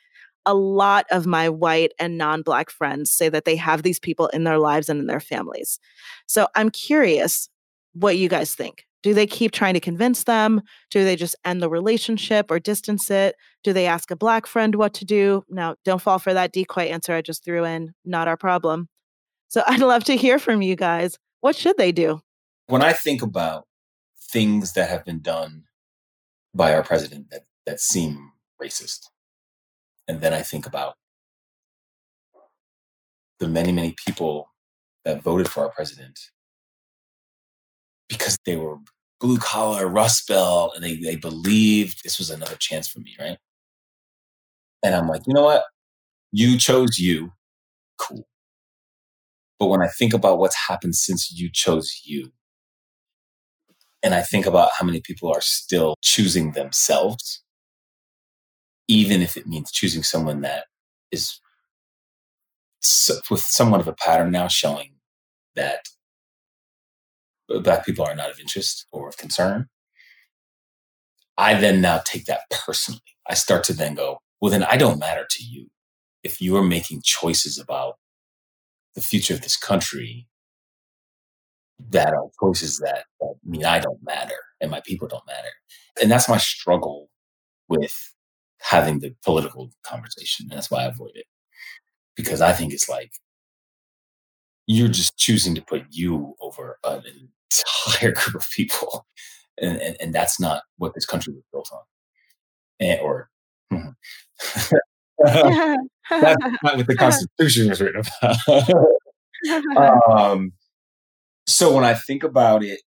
a 0.46 0.54
lot 0.54 1.06
of 1.10 1.26
my 1.26 1.48
white 1.48 1.92
and 1.98 2.16
non 2.16 2.40
Black 2.40 2.70
friends 2.70 3.10
say 3.10 3.28
that 3.28 3.44
they 3.44 3.56
have 3.56 3.82
these 3.82 3.98
people 3.98 4.28
in 4.28 4.44
their 4.44 4.58
lives 4.58 4.88
and 4.88 5.00
in 5.00 5.06
their 5.06 5.20
families. 5.20 5.78
So 6.26 6.46
I'm 6.54 6.70
curious 6.70 7.50
what 7.92 8.16
you 8.16 8.28
guys 8.28 8.54
think. 8.54 8.85
Do 9.02 9.14
they 9.14 9.26
keep 9.26 9.52
trying 9.52 9.74
to 9.74 9.80
convince 9.80 10.24
them? 10.24 10.62
Do 10.90 11.04
they 11.04 11.16
just 11.16 11.36
end 11.44 11.62
the 11.62 11.70
relationship 11.70 12.50
or 12.50 12.58
distance 12.58 13.10
it? 13.10 13.36
Do 13.62 13.72
they 13.72 13.86
ask 13.86 14.10
a 14.10 14.16
black 14.16 14.46
friend 14.46 14.74
what 14.74 14.94
to 14.94 15.04
do? 15.04 15.44
Now, 15.48 15.76
don't 15.84 16.02
fall 16.02 16.18
for 16.18 16.34
that 16.34 16.52
decoy 16.52 16.84
answer 16.84 17.14
I 17.14 17.22
just 17.22 17.44
threw 17.44 17.64
in. 17.64 17.94
Not 18.04 18.28
our 18.28 18.36
problem. 18.36 18.88
So 19.48 19.62
I'd 19.66 19.80
love 19.80 20.04
to 20.04 20.16
hear 20.16 20.38
from 20.38 20.62
you 20.62 20.76
guys. 20.76 21.18
What 21.40 21.56
should 21.56 21.76
they 21.76 21.92
do? 21.92 22.20
When 22.66 22.82
I 22.82 22.92
think 22.92 23.22
about 23.22 23.66
things 24.18 24.72
that 24.72 24.88
have 24.88 25.04
been 25.04 25.20
done 25.20 25.64
by 26.54 26.74
our 26.74 26.82
president 26.82 27.30
that, 27.30 27.44
that 27.64 27.80
seem 27.80 28.32
racist, 28.60 29.06
and 30.08 30.20
then 30.20 30.32
I 30.32 30.42
think 30.42 30.66
about 30.66 30.94
the 33.38 33.48
many, 33.48 33.70
many 33.70 33.94
people 34.04 34.52
that 35.04 35.22
voted 35.22 35.48
for 35.48 35.62
our 35.62 35.70
president 35.70 36.18
because 38.08 38.38
they 38.44 38.56
were 38.56 38.76
blue 39.20 39.38
collar, 39.38 39.86
Rust 39.88 40.28
Belt, 40.28 40.72
and 40.74 40.84
they, 40.84 40.96
they 40.96 41.16
believed 41.16 42.02
this 42.02 42.18
was 42.18 42.30
another 42.30 42.56
chance 42.56 42.88
for 42.88 43.00
me, 43.00 43.16
right? 43.18 43.38
And 44.82 44.94
I'm 44.94 45.08
like, 45.08 45.22
you 45.26 45.34
know 45.34 45.44
what? 45.44 45.64
You 46.32 46.58
chose 46.58 46.98
you. 46.98 47.32
Cool. 47.98 48.26
But 49.58 49.66
when 49.66 49.82
I 49.82 49.88
think 49.88 50.12
about 50.12 50.38
what's 50.38 50.68
happened 50.68 50.94
since 50.94 51.32
you 51.32 51.50
chose 51.52 52.02
you, 52.04 52.32
and 54.02 54.14
I 54.14 54.22
think 54.22 54.46
about 54.46 54.70
how 54.78 54.84
many 54.84 55.00
people 55.00 55.32
are 55.32 55.40
still 55.40 55.94
choosing 56.02 56.52
themselves, 56.52 57.42
even 58.86 59.22
if 59.22 59.36
it 59.36 59.46
means 59.46 59.72
choosing 59.72 60.02
someone 60.02 60.42
that 60.42 60.66
is 61.10 61.40
so, 62.82 63.14
with 63.30 63.40
somewhat 63.40 63.80
of 63.80 63.88
a 63.88 63.94
pattern 63.94 64.30
now 64.30 64.46
showing 64.48 64.92
that 65.56 65.86
Uh, 67.52 67.60
black 67.60 67.84
people 67.86 68.04
are 68.04 68.14
not 68.14 68.30
of 68.30 68.40
interest 68.40 68.86
or 68.92 69.08
of 69.08 69.16
concern, 69.16 69.68
I 71.38 71.54
then 71.54 71.80
now 71.80 72.00
take 72.04 72.24
that 72.26 72.42
personally. 72.50 73.02
I 73.28 73.34
start 73.34 73.64
to 73.64 73.72
then 73.72 73.94
go, 73.94 74.20
well, 74.40 74.50
then 74.50 74.64
I 74.64 74.76
don't 74.76 74.98
matter 74.98 75.26
to 75.28 75.44
you. 75.44 75.68
If 76.22 76.40
you 76.40 76.56
are 76.56 76.62
making 76.64 77.02
choices 77.04 77.58
about 77.58 77.94
the 78.94 79.00
future 79.00 79.34
of 79.34 79.42
this 79.42 79.56
country 79.56 80.26
that 81.90 82.14
are 82.14 82.28
choices 82.40 82.78
that, 82.78 83.04
that 83.20 83.34
mean 83.44 83.64
I 83.64 83.78
don't 83.78 84.02
matter 84.02 84.36
and 84.60 84.70
my 84.70 84.80
people 84.84 85.08
don't 85.08 85.26
matter. 85.26 85.50
And 86.00 86.10
that's 86.10 86.28
my 86.28 86.38
struggle 86.38 87.10
with 87.68 88.14
having 88.60 89.00
the 89.00 89.14
political 89.24 89.70
conversation. 89.84 90.46
That's 90.50 90.70
why 90.70 90.82
I 90.82 90.86
avoid 90.86 91.12
it. 91.14 91.26
Because 92.16 92.40
I 92.40 92.52
think 92.52 92.72
it's 92.72 92.88
like 92.88 93.12
you're 94.66 94.88
just 94.88 95.16
choosing 95.16 95.54
to 95.54 95.62
put 95.62 95.84
you 95.90 96.34
over 96.40 96.78
an 96.84 97.02
entire 97.50 98.12
group 98.14 98.34
of 98.34 98.48
people. 98.50 99.06
And, 99.60 99.80
and, 99.80 99.96
and 100.00 100.14
that's 100.14 100.38
not 100.38 100.62
what 100.76 100.94
this 100.94 101.06
country 101.06 101.32
was 101.32 101.44
built 101.52 101.70
on. 101.72 101.80
And, 102.78 103.00
or 103.00 103.30
hmm. 103.70 103.88
that's 105.18 105.82
not 106.62 106.76
what 106.76 106.86
the 106.86 106.96
Constitution 106.96 107.68
was 107.68 107.80
written 107.80 108.02
about. 108.22 110.10
um, 110.10 110.52
so 111.46 111.74
when 111.74 111.84
I 111.84 111.94
think 111.94 112.22
about 112.22 112.62
it 112.64 112.80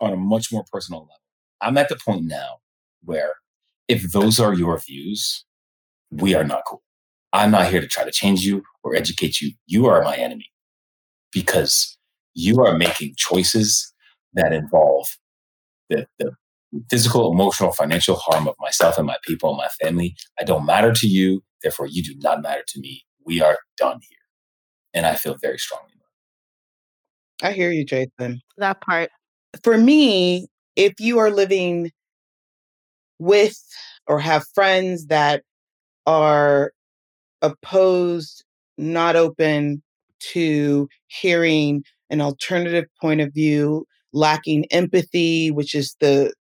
on 0.00 0.12
a 0.12 0.16
much 0.16 0.52
more 0.52 0.64
personal 0.72 1.02
level, 1.02 1.14
I'm 1.60 1.78
at 1.78 1.88
the 1.88 1.96
point 1.96 2.24
now 2.24 2.56
where 3.04 3.34
if 3.88 4.10
those 4.12 4.40
are 4.40 4.52
your 4.52 4.78
views, 4.78 5.44
we 6.10 6.34
are 6.34 6.44
not 6.44 6.62
cool. 6.66 6.82
I'm 7.32 7.50
not 7.50 7.70
here 7.70 7.80
to 7.80 7.86
try 7.86 8.04
to 8.04 8.10
change 8.10 8.44
you 8.44 8.62
or 8.82 8.94
educate 8.94 9.40
you. 9.40 9.52
You 9.66 9.86
are 9.86 10.02
my 10.02 10.16
enemy 10.16 10.46
because 11.32 11.98
you 12.34 12.64
are 12.64 12.76
making 12.76 13.14
choices 13.16 13.92
that 14.36 14.52
involve 14.52 15.08
the, 15.90 16.06
the 16.18 16.32
physical, 16.90 17.32
emotional, 17.32 17.72
financial 17.72 18.16
harm 18.16 18.46
of 18.48 18.54
myself 18.60 18.98
and 18.98 19.06
my 19.06 19.16
people 19.22 19.50
and 19.50 19.58
my 19.58 19.68
family. 19.80 20.14
I 20.40 20.44
don't 20.44 20.64
matter 20.64 20.92
to 20.92 21.06
you. 21.06 21.42
Therefore, 21.62 21.86
you 21.86 22.02
do 22.02 22.14
not 22.18 22.42
matter 22.42 22.62
to 22.68 22.80
me. 22.80 23.04
We 23.24 23.40
are 23.40 23.58
done 23.76 24.00
here. 24.08 24.18
And 24.94 25.04
I 25.06 25.16
feel 25.16 25.36
very 25.40 25.58
strongly 25.58 25.96
I 27.42 27.52
hear 27.52 27.70
you, 27.70 27.84
Jason. 27.84 28.40
That 28.56 28.80
part. 28.80 29.10
For 29.62 29.76
me, 29.76 30.48
if 30.74 30.94
you 30.98 31.18
are 31.18 31.30
living 31.30 31.90
with 33.18 33.58
or 34.06 34.18
have 34.20 34.46
friends 34.54 35.06
that 35.06 35.42
are 36.06 36.72
opposed, 37.42 38.44
not 38.78 39.16
open 39.16 39.82
to 40.32 40.88
hearing 41.08 41.84
an 42.10 42.20
alternative 42.20 42.86
point 43.00 43.20
of 43.20 43.32
view, 43.34 43.86
lacking 44.16 44.64
empathy, 44.70 45.50
which 45.50 45.74
is 45.74 45.94
the 46.00 46.32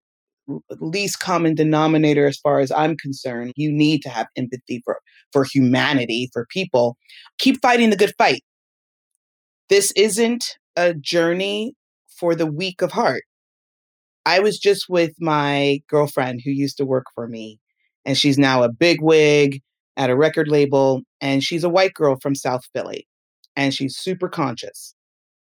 least 0.79 1.19
common 1.21 1.55
denominator 1.55 2.27
as 2.27 2.39
far 2.39 2.61
as 2.61 2.71
I'm 2.71 2.97
concerned. 2.97 3.53
You 3.57 3.73
need 3.73 4.03
to 4.03 4.09
have 4.09 4.29
empathy 4.37 4.81
for, 4.85 5.01
for 5.33 5.45
humanity, 5.45 6.31
for 6.33 6.47
people. 6.51 6.97
Keep 7.39 7.61
fighting 7.61 7.91
the 7.91 7.97
good 7.97 8.15
fight. 8.17 8.43
This 9.69 9.93
isn't 9.97 10.57
a 10.77 10.95
journey 10.95 11.75
for 12.09 12.35
the 12.35 12.47
weak 12.47 12.81
of 12.81 12.93
heart. 12.93 13.25
I 14.27 14.41
was 14.41 14.59
just 14.59 14.87
with 14.89 15.13
my 15.19 15.81
girlfriend 15.89 16.43
who 16.45 16.51
used 16.51 16.77
to 16.79 16.87
work 16.87 17.07
for 17.15 17.27
me, 17.27 17.59
and 18.05 18.17
she's 18.17 18.39
now 18.39 18.63
a 18.63 18.73
big 18.73 19.03
wig 19.03 19.61
at 19.97 20.11
a 20.11 20.17
record 20.17 20.49
label, 20.49 21.03
and 21.21 21.43
she's 21.43 21.65
a 21.65 21.69
white 21.69 21.95
girl 21.95 22.17
from 22.23 22.35
South 22.35 22.63
Philly, 22.73 23.07
and 23.57 23.75
she's 23.75 23.97
super 23.97 24.29
conscious. 24.29 24.95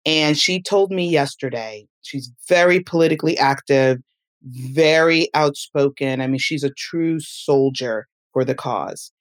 And 0.05 0.37
she 0.37 0.61
told 0.61 0.91
me 0.91 1.07
yesterday, 1.09 1.87
she's 2.01 2.31
very 2.47 2.79
politically 2.79 3.37
active, 3.37 3.97
very 4.43 5.29
outspoken. 5.33 6.21
I 6.21 6.27
mean, 6.27 6.39
she's 6.39 6.63
a 6.63 6.71
true 6.71 7.19
soldier 7.19 8.07
for 8.33 8.45
the 8.45 8.55
cause. 8.55 9.11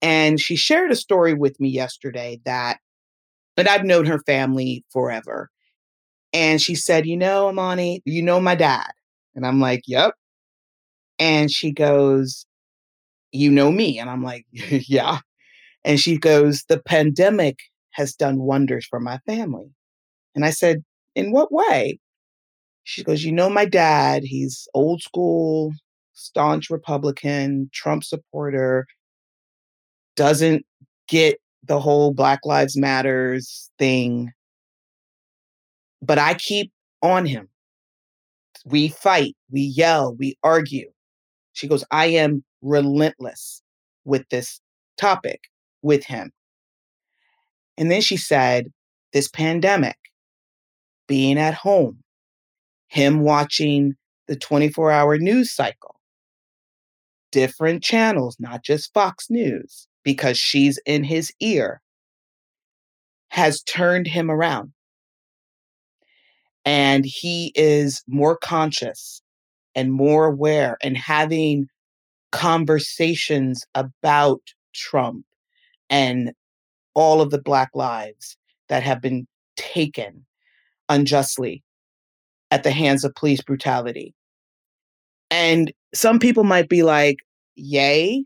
And 0.00 0.40
she 0.40 0.56
shared 0.56 0.90
a 0.90 0.96
story 0.96 1.34
with 1.34 1.58
me 1.60 1.68
yesterday 1.68 2.40
that 2.44 2.78
and 3.56 3.68
I've 3.68 3.84
known 3.84 4.06
her 4.06 4.18
family 4.20 4.84
forever. 4.90 5.50
And 6.32 6.60
she 6.60 6.74
said, 6.74 7.06
You 7.06 7.16
know, 7.16 7.48
Amani, 7.48 8.02
you 8.04 8.22
know 8.22 8.40
my 8.40 8.54
dad. 8.54 8.90
And 9.34 9.46
I'm 9.46 9.60
like, 9.60 9.82
Yep. 9.86 10.14
And 11.18 11.50
she 11.50 11.72
goes, 11.72 12.46
You 13.32 13.50
know 13.50 13.70
me. 13.70 13.98
And 13.98 14.10
I'm 14.10 14.22
like, 14.22 14.46
Yeah. 14.52 15.20
And 15.84 16.00
she 16.00 16.18
goes, 16.18 16.64
The 16.68 16.80
pandemic 16.80 17.58
has 17.92 18.14
done 18.14 18.40
wonders 18.40 18.86
for 18.86 19.00
my 19.00 19.18
family. 19.26 19.70
And 20.34 20.44
I 20.44 20.50
said, 20.50 20.84
In 21.14 21.32
what 21.32 21.52
way? 21.52 21.98
She 22.84 23.02
goes, 23.02 23.24
You 23.24 23.32
know, 23.32 23.48
my 23.48 23.64
dad, 23.64 24.22
he's 24.24 24.68
old 24.74 25.02
school, 25.02 25.72
staunch 26.12 26.70
Republican, 26.70 27.70
Trump 27.72 28.04
supporter, 28.04 28.86
doesn't 30.16 30.64
get 31.08 31.38
the 31.64 31.80
whole 31.80 32.12
Black 32.12 32.40
Lives 32.44 32.76
Matters 32.76 33.70
thing. 33.78 34.30
But 36.02 36.18
I 36.18 36.34
keep 36.34 36.70
on 37.02 37.26
him. 37.26 37.48
We 38.66 38.88
fight, 38.88 39.36
we 39.50 39.60
yell, 39.60 40.14
we 40.16 40.36
argue. 40.42 40.90
She 41.52 41.68
goes, 41.68 41.84
I 41.90 42.06
am 42.06 42.44
relentless 42.62 43.62
with 44.04 44.28
this 44.30 44.60
topic 44.96 45.40
with 45.82 46.04
him. 46.04 46.32
And 47.76 47.90
then 47.90 48.00
she 48.00 48.16
said, 48.16 48.72
This 49.12 49.28
pandemic, 49.28 49.96
being 51.06 51.38
at 51.38 51.54
home, 51.54 52.02
him 52.88 53.20
watching 53.20 53.94
the 54.28 54.36
24 54.36 54.90
hour 54.90 55.18
news 55.18 55.52
cycle, 55.52 55.96
different 57.32 57.82
channels, 57.82 58.36
not 58.38 58.62
just 58.62 58.92
Fox 58.94 59.26
News, 59.28 59.86
because 60.02 60.38
she's 60.38 60.78
in 60.86 61.04
his 61.04 61.32
ear, 61.40 61.80
has 63.28 63.62
turned 63.62 64.06
him 64.06 64.30
around. 64.30 64.72
And 66.64 67.04
he 67.04 67.52
is 67.54 68.02
more 68.06 68.36
conscious 68.36 69.20
and 69.74 69.92
more 69.92 70.26
aware 70.26 70.78
and 70.82 70.96
having 70.96 71.66
conversations 72.32 73.64
about 73.74 74.40
Trump 74.74 75.26
and 75.90 76.32
all 76.94 77.20
of 77.20 77.30
the 77.30 77.40
Black 77.40 77.70
lives 77.74 78.36
that 78.68 78.82
have 78.82 79.02
been 79.02 79.26
taken 79.56 80.24
unjustly 80.88 81.62
at 82.50 82.62
the 82.62 82.70
hands 82.70 83.04
of 83.04 83.14
police 83.14 83.42
brutality. 83.42 84.14
And 85.30 85.72
some 85.94 86.18
people 86.18 86.44
might 86.44 86.68
be 86.68 86.82
like, 86.82 87.18
yay, 87.56 88.24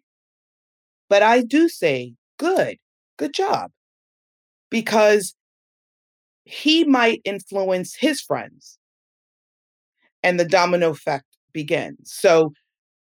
but 1.09 1.23
I 1.23 1.43
do 1.43 1.69
say, 1.69 2.15
good, 2.39 2.77
good 3.17 3.33
job. 3.33 3.71
Because 4.71 5.35
he 6.45 6.85
might 6.85 7.21
influence 7.25 7.95
his 7.95 8.21
friends 8.21 8.79
and 10.23 10.39
the 10.39 10.45
domino 10.45 10.91
effect 10.91 11.25
begins. 11.53 12.13
So 12.13 12.53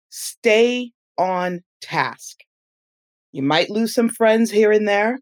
stay 0.09 0.91
on 1.17 1.61
task. 1.81 2.39
You 3.31 3.43
might 3.43 3.69
lose 3.69 3.93
some 3.93 4.09
friends 4.09 4.51
here 4.51 4.71
and 4.71 4.87
there. 4.87 5.19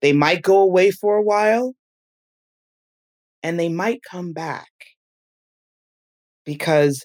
They 0.00 0.12
might 0.12 0.42
go 0.42 0.58
away 0.58 0.90
for 0.90 1.16
a 1.16 1.22
while 1.22 1.74
and 3.44 3.60
they 3.60 3.68
might 3.68 4.02
come 4.02 4.32
back. 4.32 4.66
because 6.44 7.04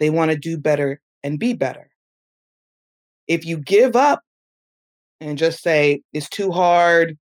they 0.00 0.10
want 0.10 0.30
to 0.30 0.36
do 0.36 0.58
better 0.58 1.00
and 1.22 1.38
be 1.38 1.52
better. 1.52 1.88
If 3.28 3.46
you 3.46 3.56
give 3.58 3.94
up 3.94 4.20
and 5.20 5.38
just 5.38 5.62
say, 5.62 6.02
it's 6.12 6.28
too 6.28 6.50
hard, 6.50 7.16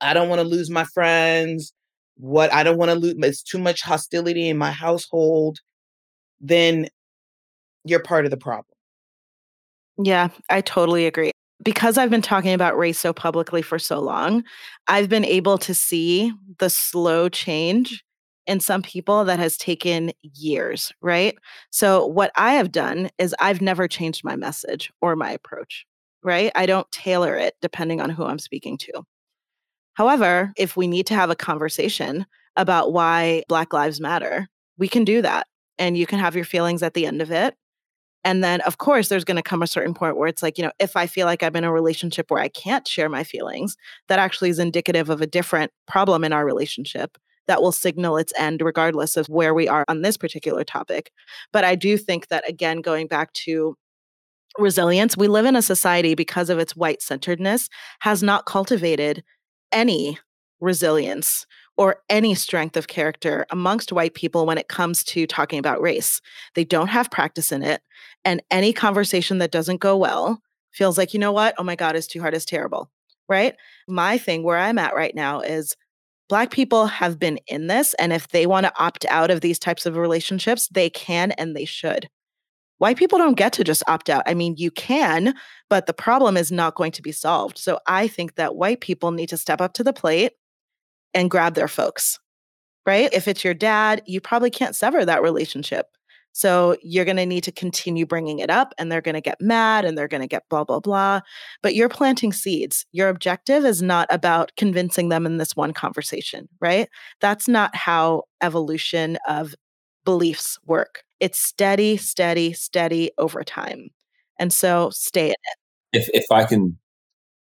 I 0.00 0.14
don't 0.14 0.30
want 0.30 0.40
to 0.40 0.48
lose 0.48 0.70
my 0.70 0.84
friends, 0.84 1.72
what 2.16 2.52
I 2.52 2.62
don't 2.62 2.78
want 2.78 2.90
to 2.90 2.94
lose, 2.94 3.14
it's 3.18 3.42
too 3.42 3.58
much 3.58 3.82
hostility 3.82 4.48
in 4.48 4.56
my 4.56 4.70
household, 4.70 5.58
then 6.40 6.88
you're 7.84 8.02
part 8.02 8.24
of 8.24 8.30
the 8.30 8.38
problem. 8.38 8.64
Yeah, 10.02 10.28
I 10.48 10.62
totally 10.62 11.06
agree. 11.06 11.32
Because 11.64 11.96
I've 11.98 12.10
been 12.10 12.22
talking 12.22 12.52
about 12.52 12.76
race 12.76 12.98
so 12.98 13.12
publicly 13.12 13.62
for 13.62 13.78
so 13.78 13.98
long, 13.98 14.44
I've 14.86 15.08
been 15.08 15.24
able 15.24 15.58
to 15.58 15.74
see 15.74 16.32
the 16.58 16.68
slow 16.68 17.28
change 17.28 18.04
in 18.46 18.60
some 18.60 18.82
people 18.82 19.24
that 19.24 19.38
has 19.38 19.56
taken 19.56 20.12
years, 20.22 20.92
right? 21.00 21.36
So, 21.70 22.06
what 22.06 22.30
I 22.36 22.54
have 22.54 22.70
done 22.70 23.08
is 23.18 23.34
I've 23.40 23.62
never 23.62 23.88
changed 23.88 24.22
my 24.24 24.36
message 24.36 24.92
or 25.00 25.16
my 25.16 25.30
approach, 25.30 25.86
right? 26.22 26.52
I 26.54 26.66
don't 26.66 26.90
tailor 26.92 27.34
it 27.36 27.54
depending 27.62 28.00
on 28.00 28.10
who 28.10 28.24
I'm 28.24 28.38
speaking 28.38 28.76
to. 28.78 29.02
However, 29.94 30.52
if 30.56 30.76
we 30.76 30.86
need 30.86 31.06
to 31.06 31.14
have 31.14 31.30
a 31.30 31.36
conversation 31.36 32.26
about 32.56 32.92
why 32.92 33.42
Black 33.48 33.72
Lives 33.72 34.00
Matter, 34.00 34.48
we 34.76 34.88
can 34.88 35.04
do 35.04 35.22
that. 35.22 35.46
And 35.78 35.96
you 35.96 36.06
can 36.06 36.18
have 36.18 36.36
your 36.36 36.44
feelings 36.44 36.82
at 36.82 36.94
the 36.94 37.06
end 37.06 37.22
of 37.22 37.30
it. 37.30 37.56
And 38.24 38.42
then, 38.42 38.62
of 38.62 38.78
course, 38.78 39.08
there's 39.08 39.24
going 39.24 39.36
to 39.36 39.42
come 39.42 39.62
a 39.62 39.66
certain 39.66 39.94
point 39.94 40.16
where 40.16 40.28
it's 40.28 40.42
like, 40.42 40.56
you 40.56 40.64
know, 40.64 40.72
if 40.78 40.96
I 40.96 41.06
feel 41.06 41.26
like 41.26 41.42
I'm 41.42 41.56
in 41.56 41.64
a 41.64 41.72
relationship 41.72 42.30
where 42.30 42.42
I 42.42 42.48
can't 42.48 42.88
share 42.88 43.08
my 43.08 43.22
feelings, 43.22 43.76
that 44.08 44.18
actually 44.18 44.50
is 44.50 44.58
indicative 44.58 45.10
of 45.10 45.20
a 45.20 45.26
different 45.26 45.72
problem 45.86 46.24
in 46.24 46.32
our 46.32 46.46
relationship 46.46 47.18
that 47.46 47.60
will 47.60 47.72
signal 47.72 48.16
its 48.16 48.32
end, 48.38 48.62
regardless 48.62 49.18
of 49.18 49.28
where 49.28 49.52
we 49.52 49.68
are 49.68 49.84
on 49.88 50.00
this 50.00 50.16
particular 50.16 50.64
topic. 50.64 51.12
But 51.52 51.64
I 51.64 51.74
do 51.74 51.98
think 51.98 52.28
that, 52.28 52.48
again, 52.48 52.80
going 52.80 53.06
back 53.06 53.32
to 53.44 53.76
resilience, 54.58 55.16
we 55.16 55.28
live 55.28 55.44
in 55.44 55.56
a 55.56 55.62
society 55.62 56.14
because 56.14 56.48
of 56.48 56.58
its 56.58 56.74
white 56.74 57.02
centeredness, 57.02 57.68
has 58.00 58.22
not 58.22 58.46
cultivated 58.46 59.22
any 59.72 60.18
resilience 60.60 61.46
or 61.76 61.96
any 62.08 62.34
strength 62.34 62.76
of 62.76 62.86
character 62.86 63.44
amongst 63.50 63.92
white 63.92 64.14
people 64.14 64.46
when 64.46 64.58
it 64.58 64.68
comes 64.68 65.02
to 65.02 65.26
talking 65.26 65.58
about 65.58 65.80
race. 65.80 66.20
They 66.54 66.64
don't 66.64 66.86
have 66.86 67.10
practice 67.10 67.50
in 67.50 67.62
it. 67.62 67.82
And 68.24 68.42
any 68.50 68.72
conversation 68.72 69.38
that 69.38 69.50
doesn't 69.50 69.80
go 69.80 69.96
well 69.96 70.40
feels 70.72 70.98
like, 70.98 71.14
you 71.14 71.20
know 71.20 71.32
what? 71.32 71.54
Oh 71.58 71.62
my 71.62 71.76
God, 71.76 71.96
it's 71.96 72.06
too 72.06 72.20
hard, 72.20 72.34
it's 72.34 72.44
terrible. 72.44 72.90
Right. 73.28 73.54
My 73.88 74.18
thing 74.18 74.42
where 74.42 74.58
I'm 74.58 74.78
at 74.78 74.94
right 74.94 75.14
now 75.14 75.40
is 75.40 75.76
Black 76.28 76.50
people 76.50 76.86
have 76.86 77.18
been 77.18 77.38
in 77.46 77.66
this. 77.66 77.94
And 77.94 78.12
if 78.12 78.28
they 78.28 78.46
want 78.46 78.66
to 78.66 78.72
opt 78.82 79.04
out 79.10 79.30
of 79.30 79.40
these 79.40 79.58
types 79.58 79.86
of 79.86 79.96
relationships, 79.96 80.68
they 80.68 80.88
can 80.88 81.32
and 81.32 81.54
they 81.54 81.64
should. 81.64 82.08
White 82.78 82.96
people 82.96 83.18
don't 83.18 83.36
get 83.36 83.52
to 83.54 83.64
just 83.64 83.84
opt 83.86 84.10
out. 84.10 84.24
I 84.26 84.34
mean, 84.34 84.54
you 84.56 84.70
can, 84.70 85.34
but 85.70 85.86
the 85.86 85.92
problem 85.92 86.36
is 86.36 86.50
not 86.50 86.74
going 86.74 86.92
to 86.92 87.02
be 87.02 87.12
solved. 87.12 87.58
So 87.58 87.78
I 87.86 88.08
think 88.08 88.34
that 88.34 88.56
white 88.56 88.80
people 88.80 89.10
need 89.10 89.28
to 89.28 89.36
step 89.36 89.60
up 89.60 89.74
to 89.74 89.84
the 89.84 89.92
plate 89.92 90.32
and 91.12 91.30
grab 91.30 91.54
their 91.54 91.68
folks, 91.68 92.18
right? 92.84 93.12
If 93.12 93.28
it's 93.28 93.44
your 93.44 93.54
dad, 93.54 94.02
you 94.06 94.20
probably 94.20 94.50
can't 94.50 94.74
sever 94.74 95.04
that 95.04 95.22
relationship. 95.22 95.86
So 96.34 96.76
you're 96.82 97.04
going 97.04 97.16
to 97.16 97.26
need 97.26 97.44
to 97.44 97.52
continue 97.52 98.04
bringing 98.04 98.40
it 98.40 98.50
up 98.50 98.74
and 98.76 98.90
they're 98.90 99.00
going 99.00 99.14
to 99.14 99.20
get 99.20 99.40
mad 99.40 99.84
and 99.84 99.96
they're 99.96 100.08
going 100.08 100.20
to 100.20 100.26
get 100.26 100.42
blah, 100.50 100.64
blah, 100.64 100.80
blah. 100.80 101.20
But 101.62 101.76
you're 101.76 101.88
planting 101.88 102.32
seeds. 102.32 102.84
Your 102.90 103.08
objective 103.08 103.64
is 103.64 103.80
not 103.80 104.08
about 104.10 104.50
convincing 104.56 105.10
them 105.10 105.26
in 105.26 105.38
this 105.38 105.54
one 105.54 105.72
conversation, 105.72 106.48
right? 106.60 106.88
That's 107.20 107.46
not 107.46 107.76
how 107.76 108.24
evolution 108.42 109.16
of 109.28 109.54
beliefs 110.04 110.58
work. 110.66 111.04
It's 111.20 111.38
steady, 111.38 111.96
steady, 111.96 112.52
steady 112.52 113.12
over 113.16 113.44
time. 113.44 113.90
And 114.40 114.52
so 114.52 114.90
stay 114.90 115.28
in 115.28 115.30
it. 115.30 115.58
If, 115.92 116.10
if 116.12 116.32
I 116.32 116.46
can 116.46 116.76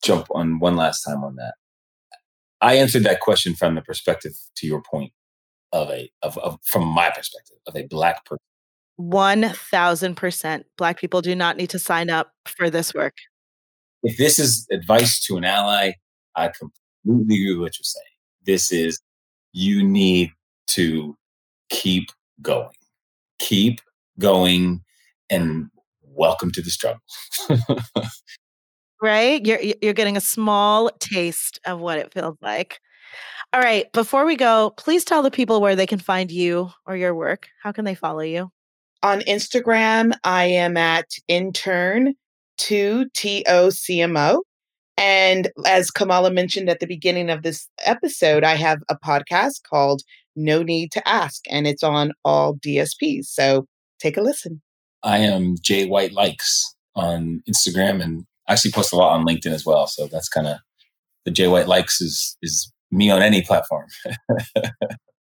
jump 0.03 0.27
on 0.31 0.59
one 0.59 0.75
last 0.75 1.01
time 1.01 1.23
on 1.23 1.37
that, 1.37 1.53
I 2.59 2.75
answered 2.75 3.03
that 3.03 3.21
question 3.21 3.55
from 3.55 3.75
the 3.75 3.81
perspective, 3.81 4.33
to 4.57 4.67
your 4.67 4.81
point, 4.81 5.13
of 5.71 5.89
a 5.89 6.11
of, 6.21 6.37
of 6.39 6.59
from 6.63 6.85
my 6.85 7.09
perspective 7.09 7.57
of 7.67 7.75
a 7.75 7.87
black 7.87 8.25
person 8.25 8.39
1000% 8.99 10.63
black 10.77 10.99
people 10.99 11.21
do 11.21 11.35
not 11.35 11.57
need 11.57 11.69
to 11.71 11.79
sign 11.79 12.09
up 12.09 12.31
for 12.45 12.69
this 12.69 12.93
work. 12.93 13.15
If 14.03 14.17
this 14.17 14.39
is 14.39 14.67
advice 14.71 15.19
to 15.25 15.37
an 15.37 15.43
ally, 15.43 15.93
I 16.35 16.49
completely 16.49 17.35
agree 17.35 17.53
with 17.53 17.61
what 17.61 17.77
you're 17.77 17.83
saying. 17.83 18.05
This 18.45 18.71
is 18.71 19.01
you 19.51 19.83
need 19.83 20.31
to 20.67 21.15
keep 21.69 22.09
going. 22.41 22.69
Keep 23.39 23.81
going 24.19 24.81
and 25.29 25.69
welcome 26.01 26.51
to 26.51 26.61
the 26.61 26.69
struggle. 26.69 27.01
right? 29.01 29.45
You're 29.45 29.59
you're 29.81 29.93
getting 29.93 30.17
a 30.17 30.21
small 30.21 30.89
taste 30.99 31.59
of 31.65 31.79
what 31.79 31.97
it 31.97 32.13
feels 32.13 32.37
like. 32.41 32.79
All 33.53 33.61
right, 33.61 33.91
before 33.93 34.25
we 34.25 34.35
go, 34.35 34.71
please 34.77 35.05
tell 35.05 35.21
the 35.21 35.31
people 35.31 35.61
where 35.61 35.75
they 35.75 35.87
can 35.87 35.99
find 35.99 36.31
you 36.31 36.71
or 36.85 36.97
your 36.97 37.15
work. 37.15 37.47
How 37.61 37.71
can 37.71 37.85
they 37.85 37.95
follow 37.95 38.21
you? 38.21 38.51
On 39.05 39.21
Instagram, 39.21 40.13
I 40.23 40.45
am 40.45 40.77
at 40.77 41.05
intern 41.27 42.15
to 42.57 43.05
TOCMO. 43.15 44.39
And 44.97 45.51
as 45.63 45.91
Kamala 45.91 46.31
mentioned 46.31 46.71
at 46.71 46.79
the 46.79 46.87
beginning 46.87 47.29
of 47.29 47.43
this 47.43 47.69
episode, 47.85 48.43
I 48.43 48.55
have 48.55 48.79
a 48.89 48.97
podcast 48.97 49.61
called 49.69 50.01
No 50.35 50.63
Need 50.63 50.91
to 50.93 51.07
Ask, 51.07 51.43
and 51.51 51.67
it's 51.67 51.83
on 51.83 52.13
all 52.25 52.55
DSPs. 52.55 53.25
So 53.25 53.67
take 53.99 54.17
a 54.17 54.21
listen. 54.21 54.63
I 55.03 55.19
am 55.19 55.53
Jay 55.61 55.85
White 55.85 56.13
Likes 56.13 56.73
on 56.95 57.43
Instagram 57.47 58.01
and 58.01 58.25
I 58.47 58.53
actually 58.53 58.71
post 58.71 58.91
a 58.91 58.95
lot 58.95 59.13
on 59.13 59.23
LinkedIn 59.23 59.53
as 59.53 59.67
well. 59.67 59.85
So 59.85 60.07
that's 60.07 60.29
kind 60.29 60.47
of 60.47 60.57
the 61.25 61.31
Jay 61.31 61.47
White 61.47 61.67
Likes 61.67 62.01
is 62.01 62.37
is 62.41 62.73
me 62.89 63.11
on 63.11 63.21
any 63.21 63.43
platform. 63.43 63.85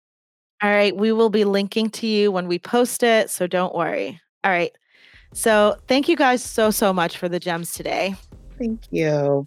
All 0.64 0.70
right. 0.70 0.96
We 0.96 1.12
will 1.12 1.30
be 1.30 1.44
linking 1.44 1.90
to 1.92 2.08
you 2.08 2.32
when 2.32 2.48
we 2.48 2.58
post 2.58 3.04
it. 3.04 3.30
So 3.30 3.48
don't 3.48 3.76
worry. 3.76 4.22
All 4.46 4.52
right. 4.52 4.72
So 5.34 5.76
thank 5.90 6.08
you 6.08 6.16
guys 6.16 6.42
so, 6.42 6.72
so 6.72 6.94
much 6.94 7.18
for 7.18 7.28
the 7.28 7.40
gems 7.40 7.74
today. 7.74 8.16
Thank 8.58 8.84
you. 8.90 9.46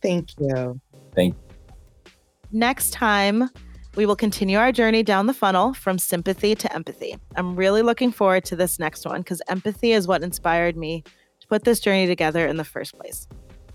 Thank 0.00 0.38
you. 0.38 0.80
Thank 1.16 1.34
you. 1.34 2.12
Next 2.52 2.92
time, 2.92 3.50
we 3.96 4.06
will 4.06 4.14
continue 4.14 4.56
our 4.56 4.70
journey 4.70 5.02
down 5.02 5.26
the 5.26 5.34
funnel 5.34 5.74
from 5.74 5.98
sympathy 5.98 6.54
to 6.54 6.72
empathy. 6.72 7.16
I'm 7.34 7.56
really 7.56 7.82
looking 7.82 8.12
forward 8.12 8.44
to 8.44 8.56
this 8.56 8.78
next 8.78 9.04
one 9.04 9.22
because 9.22 9.42
empathy 9.48 9.92
is 9.92 10.06
what 10.06 10.22
inspired 10.22 10.76
me 10.76 11.02
to 11.40 11.46
put 11.48 11.64
this 11.64 11.80
journey 11.80 12.06
together 12.06 12.46
in 12.46 12.56
the 12.56 12.64
first 12.64 12.96
place. 12.96 13.26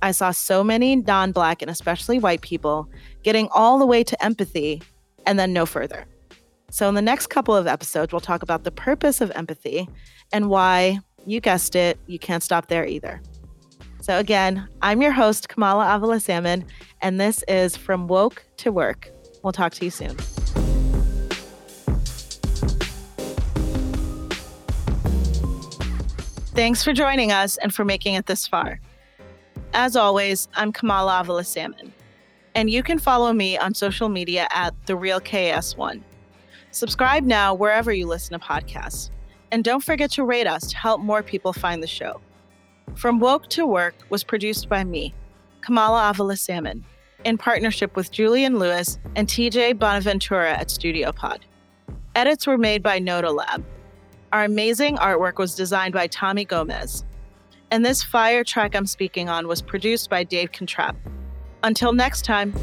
I 0.01 0.11
saw 0.11 0.31
so 0.31 0.63
many 0.63 0.95
non 0.95 1.33
Black 1.33 1.61
and 1.61 1.69
especially 1.69 2.17
white 2.19 2.41
people 2.41 2.89
getting 3.23 3.49
all 3.51 3.77
the 3.77 3.85
way 3.85 4.05
to 4.05 4.23
empathy 4.23 4.81
and 5.25 5.37
then 5.37 5.51
no 5.51 5.65
further. 5.65 6.05
So, 6.69 6.89
in 6.89 6.95
the 6.95 7.01
next 7.01 7.27
couple 7.27 7.55
of 7.55 7.65
episodes, 7.65 8.11
we'll 8.11 8.19
talk 8.19 8.43
about 8.43 8.65
the 8.65 8.71
purpose 8.71 9.21
of 9.21 9.31
empathy 9.31 9.87
and 10.33 10.49
why, 10.49 10.99
you 11.25 11.39
guessed 11.39 11.77
it, 11.77 11.97
you 12.07 12.19
can't 12.19 12.43
stop 12.43 12.67
there 12.67 12.85
either. 12.85 13.21
So, 14.01 14.17
again, 14.19 14.67
I'm 14.81 15.01
your 15.01 15.13
host, 15.13 15.47
Kamala 15.47 15.95
Avila 15.95 16.19
Salmon, 16.19 16.65
and 17.01 17.21
this 17.21 17.41
is 17.47 17.77
From 17.77 18.07
Woke 18.07 18.45
to 18.57 18.73
Work. 18.73 19.09
We'll 19.43 19.53
talk 19.53 19.73
to 19.75 19.85
you 19.85 19.91
soon. 19.91 20.17
Thanks 26.53 26.83
for 26.83 26.91
joining 26.91 27.31
us 27.31 27.55
and 27.57 27.73
for 27.73 27.85
making 27.85 28.15
it 28.15 28.25
this 28.25 28.45
far. 28.45 28.81
As 29.73 29.95
always, 29.95 30.49
I'm 30.53 30.73
Kamala 30.73 31.21
Avila 31.21 31.45
Salmon, 31.45 31.93
and 32.55 32.69
you 32.69 32.83
can 32.83 32.99
follow 32.99 33.31
me 33.31 33.57
on 33.57 33.73
social 33.73 34.09
media 34.09 34.49
at 34.51 34.73
The 34.85 34.97
Real 34.97 35.21
KS1. 35.21 36.01
Subscribe 36.77 37.23
now 37.23 37.55
wherever 37.55 37.91
you 37.91 38.05
listen 38.05 38.39
to 38.39 38.45
podcasts. 38.45 39.09
And 39.51 39.63
don't 39.63 39.83
forget 39.83 40.11
to 40.11 40.23
rate 40.23 40.45
us 40.45 40.67
to 40.67 40.77
help 40.77 41.01
more 41.01 41.23
people 41.23 41.51
find 41.51 41.81
the 41.81 41.87
show. 41.87 42.21
From 42.93 43.19
Woke 43.19 43.49
to 43.49 43.65
Work 43.65 43.95
was 44.11 44.23
produced 44.23 44.69
by 44.69 44.83
me, 44.83 45.11
Kamala 45.61 46.11
Avila 46.11 46.37
Salmon, 46.37 46.85
in 47.25 47.35
partnership 47.35 47.95
with 47.95 48.11
Julian 48.11 48.59
Lewis 48.59 48.99
and 49.15 49.27
TJ 49.27 49.79
Bonaventura 49.79 50.51
at 50.51 50.69
Studio 50.69 51.11
Pod. 51.11 51.43
Edits 52.13 52.45
were 52.45 52.59
made 52.59 52.83
by 52.83 52.99
Noda 52.99 53.35
Lab. 53.35 53.65
Our 54.31 54.43
amazing 54.43 54.97
artwork 54.97 55.39
was 55.39 55.55
designed 55.55 55.95
by 55.95 56.05
Tommy 56.05 56.45
Gomez. 56.45 57.03
And 57.71 57.83
this 57.83 58.03
fire 58.03 58.43
track 58.43 58.75
I'm 58.75 58.85
speaking 58.85 59.29
on 59.29 59.47
was 59.47 59.63
produced 59.63 60.11
by 60.11 60.23
Dave 60.23 60.51
Contrap. 60.51 60.95
Until 61.63 61.91
next 61.91 62.23
time. 62.23 62.53